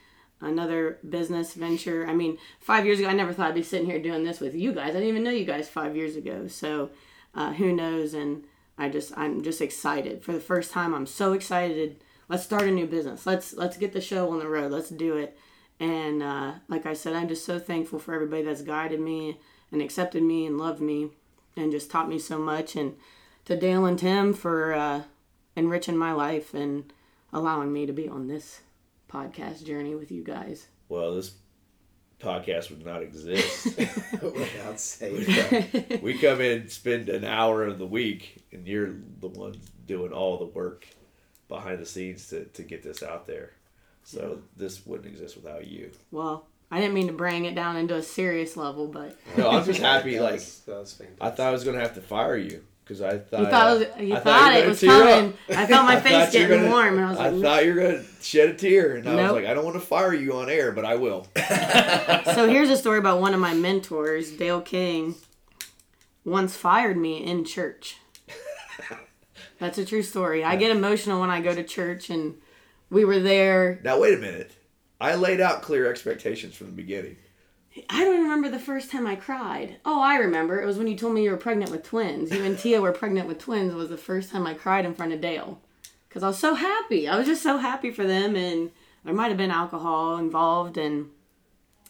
another 0.42 1.00
business 1.08 1.54
venture. 1.54 2.08
I 2.08 2.14
mean, 2.14 2.38
five 2.60 2.86
years 2.86 3.00
ago, 3.00 3.10
I 3.10 3.14
never 3.14 3.34
thought 3.34 3.50
I'd 3.50 3.56
be 3.56 3.64
sitting 3.64 3.88
here 3.88 4.00
doing 4.00 4.24
this 4.24 4.40
with 4.40 4.56
you 4.56 4.72
guys. 4.72 4.92
I 4.92 4.94
didn't 4.94 5.10
even 5.10 5.24
know 5.24 5.32
you 5.32 5.46
guys 5.46 5.68
five 5.68 5.96
years 5.96 6.16
ago. 6.16 6.48
So, 6.48 6.90
uh, 7.36 7.54
who 7.54 7.74
knows? 7.74 8.14
And 8.14 8.46
I 8.78 8.90
just, 8.90 9.18
I'm 9.18 9.44
just 9.44 9.62
excited 9.62 10.24
for 10.24 10.32
the 10.32 10.40
first 10.40 10.72
time. 10.72 10.94
I'm 10.94 11.06
so 11.06 11.34
excited. 11.34 12.04
Let's 12.28 12.44
start 12.44 12.64
a 12.64 12.72
new 12.72 12.86
business. 12.86 13.26
Let's 13.26 13.54
let's 13.54 13.78
get 13.78 13.92
the 13.92 14.02
show 14.02 14.32
on 14.32 14.40
the 14.40 14.48
road. 14.48 14.72
Let's 14.72 14.90
do 14.90 15.18
it. 15.18 15.38
And 15.80 16.22
uh, 16.22 16.54
like 16.68 16.86
I 16.86 16.94
said, 16.94 17.14
I'm 17.14 17.28
just 17.28 17.46
so 17.46 17.58
thankful 17.58 18.00
for 18.00 18.14
everybody 18.14 18.44
that's 18.44 18.62
guided 18.62 19.00
me 19.00 19.40
and 19.72 19.82
accepted 19.82 20.22
me 20.22 20.46
and 20.46 20.58
loved 20.58 20.82
me 20.82 21.10
and 21.56 21.72
just 21.72 21.90
taught 21.90 22.10
me 22.10 22.20
so 22.20 22.38
much. 22.38 22.76
And 22.76 22.96
to 23.46 23.58
Dale 23.58 23.86
and 23.86 23.98
Tim 23.98 24.34
for 24.34 24.74
uh, 24.74 25.04
enriching 25.60 25.97
my 25.97 26.14
life 26.14 26.53
and 26.53 26.91
allowing 27.32 27.72
me 27.72 27.86
to 27.86 27.93
be 27.93 28.07
on 28.10 28.28
this 28.28 28.62
podcast 29.12 29.66
journey 29.66 29.93
with 29.95 30.12
you 30.12 30.24
guys. 30.24 30.68
well, 30.88 31.14
this 31.16 31.34
podcast 32.20 32.70
would 32.70 32.86
not 32.86 33.01
exist. 33.01 33.78
Without 34.22 34.80
saying 34.80 35.99
we 36.01 36.18
come 36.18 36.41
in, 36.41 36.68
spend 36.70 37.07
an 37.10 37.24
hour 37.24 37.64
of 37.64 37.78
the 37.80 37.86
week, 37.88 38.43
and 38.51 38.68
you're 38.68 38.93
the 39.20 39.28
one 39.28 39.55
doing 39.86 40.12
all 40.12 40.38
the 40.38 40.45
work 40.45 40.88
behind 41.47 41.80
the 41.80 41.86
scenes 41.86 42.28
to, 42.28 42.45
to 42.45 42.64
get 42.64 42.84
this 42.84 43.01
out 43.03 43.26
there. 43.28 43.51
So 44.03 44.41
this 44.57 44.86
wouldn't 44.86 45.07
exist 45.10 45.36
without 45.36 45.68
you. 45.68 45.91
Well, 46.12 46.45
I 46.72 46.80
didn't 46.80 46.93
mean 46.93 47.07
to 47.07 47.14
bring 47.14 47.45
it 47.45 47.55
down 47.55 47.78
into 47.78 47.95
a 47.95 48.03
serious 48.03 48.57
level, 48.57 48.88
but 48.88 49.18
No, 49.38 49.49
I'm 49.49 49.64
just 49.66 49.80
happy. 49.91 50.16
that 50.18 50.24
Like 50.24 50.34
was, 50.34 50.60
that 50.68 50.76
was. 50.80 51.01
I 51.22 51.30
thought 51.30 51.47
I 51.47 51.51
was 51.51 51.64
gonna 51.64 51.80
have 51.80 51.95
to 51.95 52.01
fire 52.01 52.38
you 52.38 52.64
because 52.90 53.02
I 53.04 53.20
thought 53.20 53.40
you 53.42 53.46
thought 53.46 53.72
it 53.78 53.80
was, 53.80 54.08
you 54.08 54.16
I 54.16 54.20
thought, 54.20 54.52
you 54.54 54.58
were 54.62 54.66
it 54.66 54.68
was 54.70 54.82
coming. 54.82 55.34
I 55.50 55.66
felt 55.68 55.86
my 55.86 56.00
face 56.02 56.12
thought 56.12 56.34
you 56.34 56.42
were 56.42 56.48
getting 56.48 56.64
gonna- 56.64 56.72
warm, 56.72 56.98
and 56.98 57.06
I 57.06 57.10
was 57.10 57.20
like, 57.20 57.34
I 57.34 57.42
thought 57.42 57.66
you 57.66 57.76
were 57.76 57.82
gonna 57.82 58.04
shed 58.20 58.50
a 58.50 58.54
tear, 58.56 58.96
and 58.96 59.08
I 59.08 59.16
Nope. 59.16 59.22
was 59.36 59.42
like, 59.44 59.46
I 59.52 59.54
don't 59.54 59.64
want 59.64 59.76
to 59.76 59.82
fire 59.82 60.14
you 60.16 60.34
on 60.38 60.50
air, 60.50 60.72
but 60.72 60.86
I 60.86 60.96
will. 60.96 61.28
so 62.34 62.50
here's 62.50 62.72
a 62.72 62.76
story 62.78 62.98
about 62.98 63.22
one 63.22 63.36
of 63.36 63.40
my 63.40 63.54
mentors, 63.54 64.32
Dale 64.32 64.62
King, 64.62 65.14
once 66.26 66.56
fired 66.56 66.98
me 66.98 67.24
in 67.24 67.46
church. 67.46 67.98
That's 69.60 69.78
a 69.78 69.86
true 69.86 70.02
story. 70.04 70.44
I 70.44 70.56
get 70.56 70.72
emotional 70.72 71.20
when 71.22 71.30
I 71.30 71.42
go 71.42 71.54
to 71.54 71.64
church, 71.64 72.10
and 72.10 72.36
we 72.90 73.06
were 73.06 73.20
there. 73.20 73.80
Now 73.84 74.00
wait 74.00 74.16
a 74.16 74.18
minute. 74.18 74.52
I 75.00 75.16
laid 75.16 75.40
out 75.40 75.62
clear 75.62 75.90
expectations 75.90 76.56
from 76.56 76.68
the 76.68 76.74
beginning. 76.74 77.18
I 77.90 78.04
don't 78.04 78.24
remember 78.24 78.50
the 78.50 78.60
first 78.60 78.92
time 78.92 79.06
I 79.06 79.16
cried. 79.16 79.78
Oh, 79.86 80.02
I 80.02 80.16
remember. 80.16 80.62
It 80.62 80.66
was 80.66 80.78
when 80.78 80.88
you 80.88 80.98
told 80.98 81.14
me 81.14 81.24
you 81.24 81.32
were 81.32 81.38
pregnant 81.38 81.72
with 81.72 81.84
twins. 81.84 82.32
You 82.32 82.44
and 82.44 82.58
Tia 82.58 82.82
were 82.82 82.92
pregnant 82.92 83.28
with 83.28 83.40
twins. 83.40 83.74
Was 83.74 83.90
the 83.90 83.98
first 83.98 84.32
time 84.32 84.48
I 84.48 84.54
cried 84.54 84.86
in 84.86 84.96
front 84.96 85.14
of 85.14 85.22
Dale, 85.22 85.62
because 86.08 86.24
I 86.24 86.28
was 86.28 86.40
so 86.40 86.56
happy. 86.56 87.08
I 87.08 87.18
was 87.18 87.28
just 87.28 87.44
so 87.44 87.58
happy 87.58 87.92
for 87.92 88.06
them, 88.06 88.36
and 88.36 88.72
there 89.04 89.14
might 89.14 89.30
have 89.30 89.38
been 89.38 89.52
alcohol 89.52 90.18
involved. 90.18 90.78
And 90.78 91.10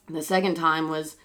the 0.08 0.22
second 0.22 0.56
time 0.56 0.90
was 0.90 1.18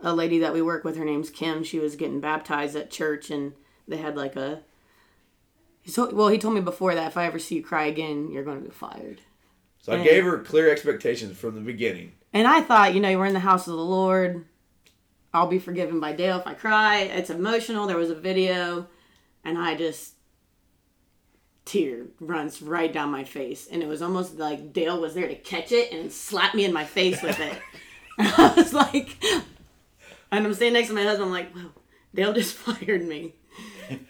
a 0.00 0.14
lady 0.14 0.38
that 0.38 0.52
we 0.52 0.62
work 0.62 0.84
with. 0.84 0.96
Her 0.96 1.04
name's 1.04 1.30
Kim. 1.30 1.64
She 1.64 1.78
was 1.78 1.96
getting 1.96 2.20
baptized 2.20 2.76
at 2.76 2.90
church, 2.90 3.30
and 3.30 3.54
they 3.88 3.96
had 3.96 4.16
like 4.16 4.36
a. 4.36 4.62
So, 5.86 6.14
well, 6.14 6.28
he 6.28 6.38
told 6.38 6.54
me 6.54 6.60
before 6.60 6.94
that 6.94 7.08
if 7.08 7.16
I 7.16 7.26
ever 7.26 7.38
see 7.38 7.56
you 7.56 7.62
cry 7.62 7.84
again, 7.86 8.30
you're 8.30 8.44
going 8.44 8.58
to 8.58 8.64
be 8.64 8.74
fired. 8.74 9.20
So 9.80 9.92
I 9.92 10.02
gave 10.02 10.24
her 10.24 10.38
clear 10.38 10.70
expectations 10.70 11.36
from 11.36 11.54
the 11.54 11.60
beginning. 11.60 12.12
And 12.34 12.48
I 12.48 12.60
thought, 12.60 12.94
you 12.94 13.00
know, 13.00 13.16
we're 13.16 13.26
in 13.26 13.32
the 13.32 13.38
house 13.38 13.68
of 13.68 13.76
the 13.76 13.84
Lord. 13.84 14.44
I'll 15.32 15.46
be 15.46 15.60
forgiven 15.60 16.00
by 16.00 16.12
Dale 16.12 16.38
if 16.40 16.46
I 16.46 16.54
cry. 16.54 16.98
It's 17.02 17.30
emotional. 17.30 17.86
There 17.86 17.96
was 17.96 18.10
a 18.10 18.14
video, 18.16 18.88
and 19.44 19.56
I 19.56 19.76
just 19.76 20.14
tear 21.64 22.06
runs 22.18 22.60
right 22.60 22.92
down 22.92 23.10
my 23.10 23.22
face, 23.22 23.68
and 23.70 23.84
it 23.84 23.88
was 23.88 24.02
almost 24.02 24.36
like 24.36 24.72
Dale 24.72 25.00
was 25.00 25.14
there 25.14 25.28
to 25.28 25.36
catch 25.36 25.70
it 25.70 25.92
and 25.92 26.12
slap 26.12 26.56
me 26.56 26.64
in 26.64 26.72
my 26.72 26.84
face 26.84 27.22
with 27.22 27.38
it. 27.38 27.56
and 28.18 28.28
I 28.36 28.54
was 28.54 28.74
like, 28.74 29.16
and 30.32 30.44
I'm 30.44 30.54
standing 30.54 30.74
next 30.74 30.88
to 30.88 30.94
my 30.94 31.04
husband. 31.04 31.26
I'm 31.26 31.32
like, 31.32 31.54
wow, 31.54 31.70
Dale 32.12 32.32
just 32.32 32.54
fired 32.56 33.06
me. 33.06 33.34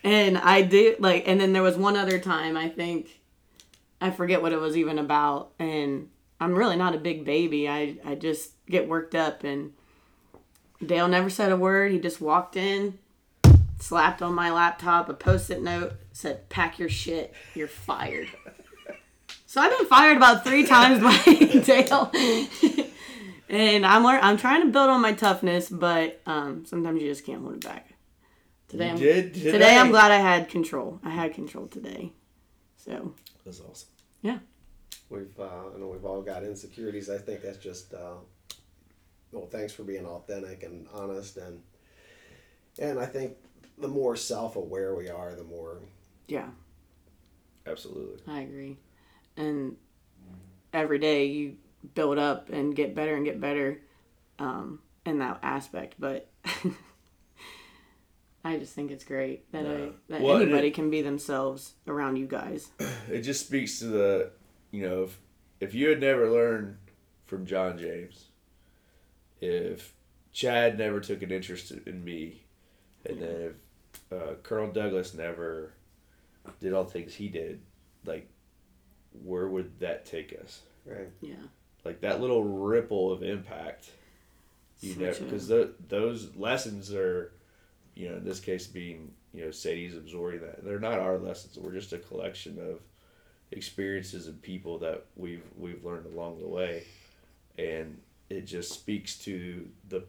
and 0.02 0.38
I 0.38 0.62
did 0.62 0.98
like, 0.98 1.28
and 1.28 1.38
then 1.38 1.52
there 1.52 1.62
was 1.62 1.76
one 1.76 1.96
other 1.96 2.18
time 2.18 2.56
I 2.56 2.70
think 2.70 3.20
I 4.00 4.10
forget 4.10 4.40
what 4.40 4.52
it 4.52 4.60
was 4.60 4.78
even 4.78 4.98
about, 4.98 5.52
and 5.58 6.08
I'm 6.40 6.54
really 6.54 6.76
not 6.76 6.94
a 6.94 6.98
big 6.98 7.24
baby. 7.24 7.68
I 7.68 7.96
I 8.04 8.14
just 8.14 8.52
get 8.66 8.88
worked 8.88 9.14
up, 9.14 9.44
and 9.44 9.72
Dale 10.84 11.08
never 11.08 11.30
said 11.30 11.52
a 11.52 11.56
word. 11.56 11.92
He 11.92 11.98
just 11.98 12.20
walked 12.20 12.56
in, 12.56 12.98
slapped 13.78 14.20
on 14.22 14.34
my 14.34 14.50
laptop 14.50 15.08
a 15.08 15.14
post-it 15.14 15.62
note, 15.62 15.92
said, 16.12 16.48
"Pack 16.48 16.78
your 16.78 16.88
shit. 16.88 17.34
You're 17.54 17.68
fired." 17.68 18.28
so 19.46 19.60
I've 19.60 19.76
been 19.78 19.86
fired 19.86 20.16
about 20.16 20.44
three 20.44 20.66
times 20.74 21.02
by 21.02 21.16
Dale, 21.64 22.10
and 23.48 23.86
I'm 23.86 24.04
I'm 24.06 24.36
trying 24.36 24.62
to 24.62 24.68
build 24.68 24.90
on 24.90 25.00
my 25.00 25.12
toughness, 25.12 25.68
but 25.68 26.20
um, 26.26 26.66
sometimes 26.66 27.00
you 27.00 27.08
just 27.08 27.24
can't 27.24 27.40
hold 27.40 27.54
it 27.54 27.64
back. 27.64 27.94
Today, 28.68 28.90
I'm, 28.90 28.96
did 28.96 29.34
today. 29.34 29.52
today. 29.52 29.76
I'm 29.76 29.90
glad 29.90 30.10
I 30.10 30.16
had 30.18 30.48
control. 30.48 30.98
I 31.04 31.10
had 31.10 31.32
control 31.32 31.68
today. 31.68 32.12
So 32.76 33.14
That's 33.44 33.60
awesome. 33.60 33.88
yeah. 34.20 34.38
We've, 35.10 35.38
uh, 35.38 35.44
I 35.74 35.78
know 35.78 35.88
we've 35.88 36.04
all 36.04 36.22
got 36.22 36.42
insecurities. 36.44 37.10
I 37.10 37.18
think 37.18 37.42
that's 37.42 37.58
just, 37.58 37.92
uh, 37.94 38.14
well, 39.32 39.46
thanks 39.46 39.72
for 39.72 39.82
being 39.84 40.06
authentic 40.06 40.62
and 40.62 40.86
honest, 40.92 41.36
and 41.36 41.60
and 42.78 42.98
I 42.98 43.06
think 43.06 43.36
the 43.78 43.88
more 43.88 44.16
self-aware 44.16 44.94
we 44.94 45.08
are, 45.08 45.34
the 45.34 45.44
more 45.44 45.78
Yeah. 46.28 46.48
Absolutely. 47.66 48.20
I 48.32 48.40
agree. 48.40 48.76
And 49.36 49.76
every 50.72 50.98
day 50.98 51.26
you 51.26 51.56
build 51.94 52.18
up 52.18 52.50
and 52.50 52.74
get 52.74 52.94
better 52.94 53.14
and 53.14 53.24
get 53.24 53.40
better 53.40 53.80
um, 54.38 54.80
in 55.06 55.18
that 55.20 55.38
aspect. 55.42 55.94
But 55.98 56.28
I 58.44 58.58
just 58.58 58.74
think 58.74 58.90
it's 58.90 59.04
great 59.04 59.50
that, 59.52 59.66
I, 59.66 59.90
that 60.08 60.20
Well, 60.20 60.36
anybody 60.36 60.68
it- 60.68 60.74
can 60.74 60.90
be 60.90 61.00
themselves 61.02 61.74
around 61.86 62.16
you 62.16 62.26
guys. 62.26 62.68
It 63.10 63.22
just 63.22 63.46
speaks 63.46 63.78
to 63.78 63.86
the, 63.86 64.30
you 64.74 64.88
know, 64.88 65.04
if 65.04 65.20
if 65.60 65.72
you 65.72 65.88
had 65.88 66.00
never 66.00 66.28
learned 66.28 66.76
from 67.26 67.46
John 67.46 67.78
James, 67.78 68.26
if 69.40 69.94
Chad 70.32 70.76
never 70.76 70.98
took 70.98 71.22
an 71.22 71.30
interest 71.30 71.70
in 71.70 72.04
me, 72.04 72.42
and 73.06 73.22
then 73.22 73.52
if 74.10 74.12
uh, 74.12 74.34
Colonel 74.42 74.72
Douglas 74.72 75.14
never 75.14 75.74
did 76.58 76.72
all 76.72 76.82
the 76.82 76.90
things 76.90 77.14
he 77.14 77.28
did, 77.28 77.60
like, 78.04 78.28
where 79.22 79.46
would 79.46 79.78
that 79.78 80.04
take 80.06 80.36
us? 80.42 80.62
right. 80.84 81.08
Yeah. 81.20 81.34
Like 81.84 82.00
that 82.00 82.20
little 82.20 82.42
ripple 82.42 83.12
of 83.12 83.22
impact. 83.22 83.90
You 84.80 84.94
Such 84.94 85.00
never 85.00 85.24
because 85.24 85.46
th- 85.46 85.70
those 85.88 86.34
lessons 86.34 86.92
are, 86.92 87.30
you 87.94 88.08
know, 88.08 88.16
in 88.16 88.24
this 88.24 88.40
case 88.40 88.66
being 88.66 89.12
you 89.32 89.44
know 89.44 89.50
Sadie's 89.52 89.96
absorbing 89.96 90.40
that 90.40 90.64
they're 90.64 90.80
not 90.80 90.98
our 90.98 91.16
lessons. 91.18 91.58
We're 91.58 91.72
just 91.72 91.92
a 91.92 91.98
collection 91.98 92.58
of 92.58 92.80
experiences 93.52 94.26
and 94.26 94.40
people 94.42 94.78
that 94.78 95.04
we've 95.16 95.44
we've 95.56 95.84
learned 95.84 96.06
along 96.06 96.40
the 96.40 96.48
way, 96.48 96.84
and 97.58 97.98
it 98.30 98.42
just 98.42 98.72
speaks 98.72 99.18
to 99.18 99.68
the 99.88 100.04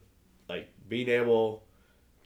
like 0.50 0.70
being 0.88 1.10
able 1.10 1.64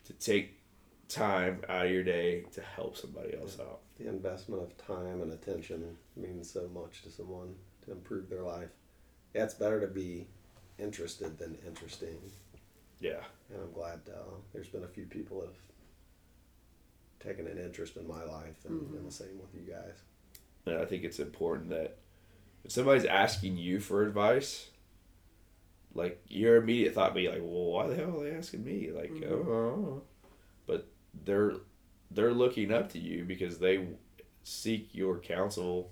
to 0.06 0.14
take 0.14 0.60
time 1.08 1.62
out 1.68 1.88
of 1.88 1.92
your 1.92 2.04
day 2.04 2.44
to 2.54 2.62
help 2.62 2.96
somebody 2.96 3.36
else 3.36 3.58
out. 3.60 3.80
The 4.00 4.08
investment 4.08 4.62
of 4.62 4.78
time 4.86 5.22
and 5.22 5.34
attention 5.34 5.98
means 6.16 6.50
so 6.50 6.70
much 6.74 7.02
to 7.04 7.10
someone 7.10 7.56
to 7.86 7.92
improve 7.92 8.30
their 8.30 8.44
life. 8.44 8.70
Yeah, 9.34 9.44
it's 9.44 9.54
better 9.54 9.82
to 9.82 9.88
be 9.88 10.28
interested 10.78 11.38
than 11.38 11.58
interesting. 11.66 12.18
Yeah. 13.00 13.24
And 13.52 13.62
I'm 13.62 13.72
glad 13.72 14.00
uh, 14.08 14.36
there's 14.54 14.68
been 14.68 14.84
a 14.84 14.88
few 14.88 15.06
people 15.06 15.42
that 15.42 15.48
have 15.48 15.56
taken 17.36 17.48
an 17.48 17.58
interest 17.58 17.98
in 17.98 18.08
my 18.08 18.24
life 18.24 18.66
and, 18.68 18.96
and 18.96 19.06
the 19.06 19.12
same 19.12 19.40
with 19.40 19.54
you 19.54 19.72
guys. 19.72 19.96
And 20.66 20.78
I 20.78 20.86
think 20.86 21.04
it's 21.04 21.20
important 21.20 21.70
that 21.70 21.98
if 22.64 22.72
somebody's 22.72 23.06
asking 23.06 23.58
you 23.58 23.80
for 23.80 24.04
advice, 24.04 24.70
like 25.94 26.22
your 26.28 26.58
immediate 26.58 26.94
thought 26.94 27.14
be 27.14 27.28
like, 27.28 27.42
"Well, 27.42 27.72
why 27.72 27.88
the 27.88 27.96
hell 27.96 28.22
are 28.22 28.24
they 28.24 28.36
asking 28.36 28.64
me?" 28.64 28.92
Like, 28.92 29.12
mm-hmm. 29.12 29.52
oh, 29.52 30.02
but 30.68 30.88
they're 31.26 31.54
they're 32.12 32.34
looking 32.34 32.72
up 32.72 32.92
to 32.92 33.00
you 33.00 33.24
because 33.24 33.60
they 33.60 33.88
seek 34.44 34.90
your 34.94 35.18
counsel 35.20 35.92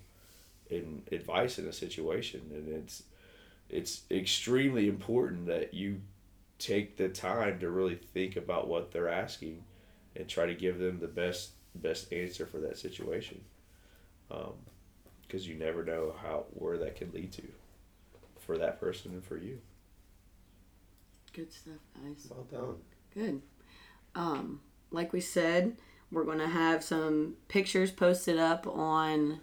and 0.70 1.07
advice 1.11 1.57
in 1.57 1.68
a 1.68 1.74
situation, 1.74 2.41
and 2.51 2.68
it's 2.68 3.03
it's 3.70 4.03
extremely 4.11 4.88
important 4.88 5.47
that 5.47 5.74
you 5.74 6.01
take 6.59 6.97
the 6.97 7.09
time 7.09 7.59
to 7.59 7.70
really 7.70 7.95
think 7.95 8.36
about 8.36 8.68
what 8.68 8.91
they're 8.91 9.09
asking 9.09 9.63
and 10.15 10.28
try 10.28 10.45
to 10.45 10.55
give 10.55 10.80
them 10.80 10.99
the 10.99 11.07
best 11.07 11.51
best 11.76 12.11
answer 12.11 12.45
for 12.45 12.57
that 12.57 12.78
situation 12.78 13.39
because 14.30 15.48
you 15.48 15.56
never 15.56 15.84
know 15.84 16.16
how 16.22 16.46
where 16.52 16.78
that 16.78 16.96
can 16.96 17.12
lead 17.12 17.32
to 17.34 17.44
for 18.40 18.58
that 18.58 18.80
person 18.80 19.12
and 19.12 19.24
for 19.24 19.38
you. 19.38 19.60
Good 21.34 21.52
stuff, 21.52 21.76
guys. 22.02 22.28
Well 22.30 22.48
done. 22.52 22.76
Good. 23.14 23.42
Um, 24.16 24.62
like 24.90 25.14
we 25.14 25.22
said, 25.22 25.78
we're 26.12 26.24
going 26.24 26.40
to 26.40 26.48
have 26.48 26.84
some 26.84 27.36
pictures 27.48 27.92
posted 27.92 28.40
up 28.40 28.66
on 28.66 29.42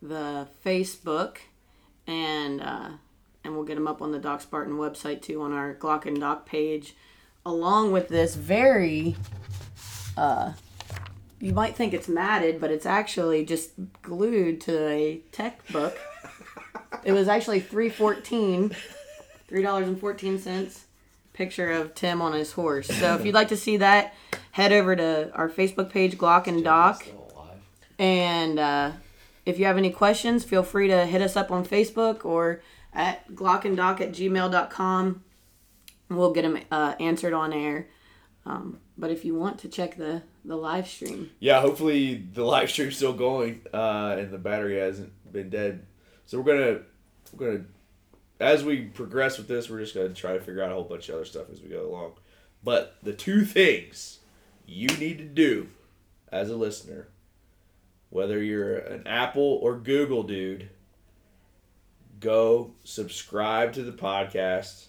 the 0.00 0.48
Facebook, 0.64 1.38
and 2.06 2.62
uh, 2.62 2.90
and 3.44 3.54
we'll 3.54 3.64
get 3.64 3.74
them 3.74 3.88
up 3.88 4.00
on 4.00 4.12
the 4.12 4.18
Doc 4.18 4.40
Spartan 4.40 4.74
website 4.74 5.20
too 5.20 5.42
on 5.42 5.52
our 5.52 5.74
Glock 5.74 6.06
and 6.06 6.20
Doc 6.20 6.46
page, 6.46 6.94
along 7.44 7.92
with 7.92 8.08
this 8.08 8.34
very. 8.34 9.16
Uh, 10.16 10.52
you 11.40 11.52
might 11.52 11.76
think 11.76 11.94
it's 11.94 12.08
matted, 12.08 12.60
but 12.60 12.70
it's 12.70 12.86
actually 12.86 13.44
just 13.44 13.70
glued 14.02 14.60
to 14.62 14.88
a 14.88 15.20
tech 15.32 15.66
book. 15.68 15.96
it 17.04 17.12
was 17.12 17.28
actually 17.28 17.60
three 17.60 17.88
fourteen, 17.88 18.74
three 19.46 19.62
dollars 19.62 19.88
and 19.88 19.98
fourteen 19.98 20.38
cents 20.38 20.86
picture 21.32 21.70
of 21.70 21.94
Tim 21.94 22.20
on 22.20 22.32
his 22.32 22.52
horse. 22.52 22.88
So 22.88 23.14
if 23.14 23.24
you'd 23.24 23.34
like 23.34 23.48
to 23.48 23.56
see 23.56 23.76
that, 23.76 24.12
head 24.50 24.72
over 24.72 24.96
to 24.96 25.30
our 25.34 25.48
Facebook 25.48 25.90
page, 25.90 26.18
Glock 26.18 26.48
and 26.48 26.64
Doc. 26.64 27.06
And 27.96 28.58
uh, 28.58 28.92
if 29.46 29.58
you 29.58 29.66
have 29.66 29.78
any 29.78 29.90
questions, 29.90 30.44
feel 30.44 30.64
free 30.64 30.88
to 30.88 31.06
hit 31.06 31.22
us 31.22 31.36
up 31.36 31.52
on 31.52 31.64
Facebook 31.64 32.24
or 32.24 32.60
at 32.92 33.28
glockanddoc 33.30 34.00
at 34.00 34.10
gmail.com. 34.10 35.22
We'll 36.10 36.32
get 36.32 36.42
them 36.42 36.58
uh, 36.72 36.94
answered 36.98 37.32
on 37.32 37.52
air. 37.52 37.88
Um, 38.44 38.80
but 38.98 39.10
if 39.10 39.24
you 39.24 39.34
want 39.34 39.58
to 39.60 39.68
check 39.68 39.96
the, 39.96 40.22
the 40.44 40.56
live 40.56 40.88
stream, 40.88 41.30
Yeah, 41.38 41.60
hopefully 41.60 42.26
the 42.34 42.44
live 42.44 42.70
stream's 42.70 42.96
still 42.96 43.12
going 43.14 43.62
uh, 43.72 44.16
and 44.18 44.30
the 44.32 44.38
battery 44.38 44.78
hasn't 44.78 45.12
been 45.32 45.48
dead. 45.50 45.86
So 46.26 46.38
we're 46.40 46.44
gonna 46.54 46.80
we're 47.32 47.46
gonna 47.52 47.64
as 48.40 48.64
we 48.64 48.82
progress 48.82 49.38
with 49.38 49.48
this, 49.48 49.70
we're 49.70 49.80
just 49.80 49.94
gonna 49.94 50.10
try 50.10 50.32
to 50.34 50.40
figure 50.40 50.62
out 50.62 50.70
a 50.70 50.74
whole 50.74 50.84
bunch 50.84 51.08
of 51.08 51.14
other 51.16 51.24
stuff 51.24 51.50
as 51.50 51.62
we 51.62 51.68
go 51.68 51.86
along. 51.88 52.12
But 52.62 52.96
the 53.02 53.12
two 53.12 53.44
things 53.44 54.18
you 54.66 54.88
need 54.98 55.18
to 55.18 55.24
do 55.24 55.68
as 56.30 56.50
a 56.50 56.56
listener, 56.56 57.08
whether 58.10 58.42
you're 58.42 58.76
an 58.76 59.06
Apple 59.06 59.58
or 59.62 59.76
Google 59.76 60.22
dude, 60.24 60.68
go 62.20 62.72
subscribe 62.84 63.72
to 63.74 63.82
the 63.82 63.92
podcast, 63.92 64.86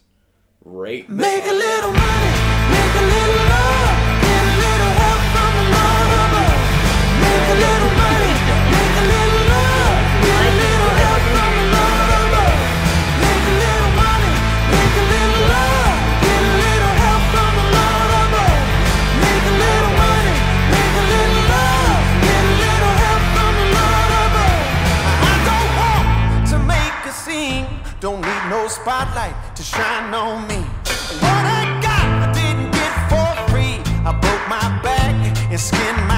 rate 0.65 1.07
the 1.07 1.13
Make 1.13 1.43
a 1.45 1.53
little 1.53 1.91
money, 1.93 2.71
make 2.71 2.95
a 2.95 3.05
little 3.05 3.35
love, 3.35 3.88
spotlight 28.81 29.35
to 29.55 29.63
shine 29.63 30.13
on 30.13 30.47
me. 30.47 30.59
What 31.23 31.43
I 31.59 31.63
got, 31.81 32.07
I 32.23 32.31
didn't 32.33 32.71
get 32.71 32.93
for 33.11 33.51
free. 33.51 33.75
I 34.07 34.11
broke 34.23 34.45
my 34.47 34.67
back 34.81 35.15
and 35.51 35.59
skinned 35.59 36.08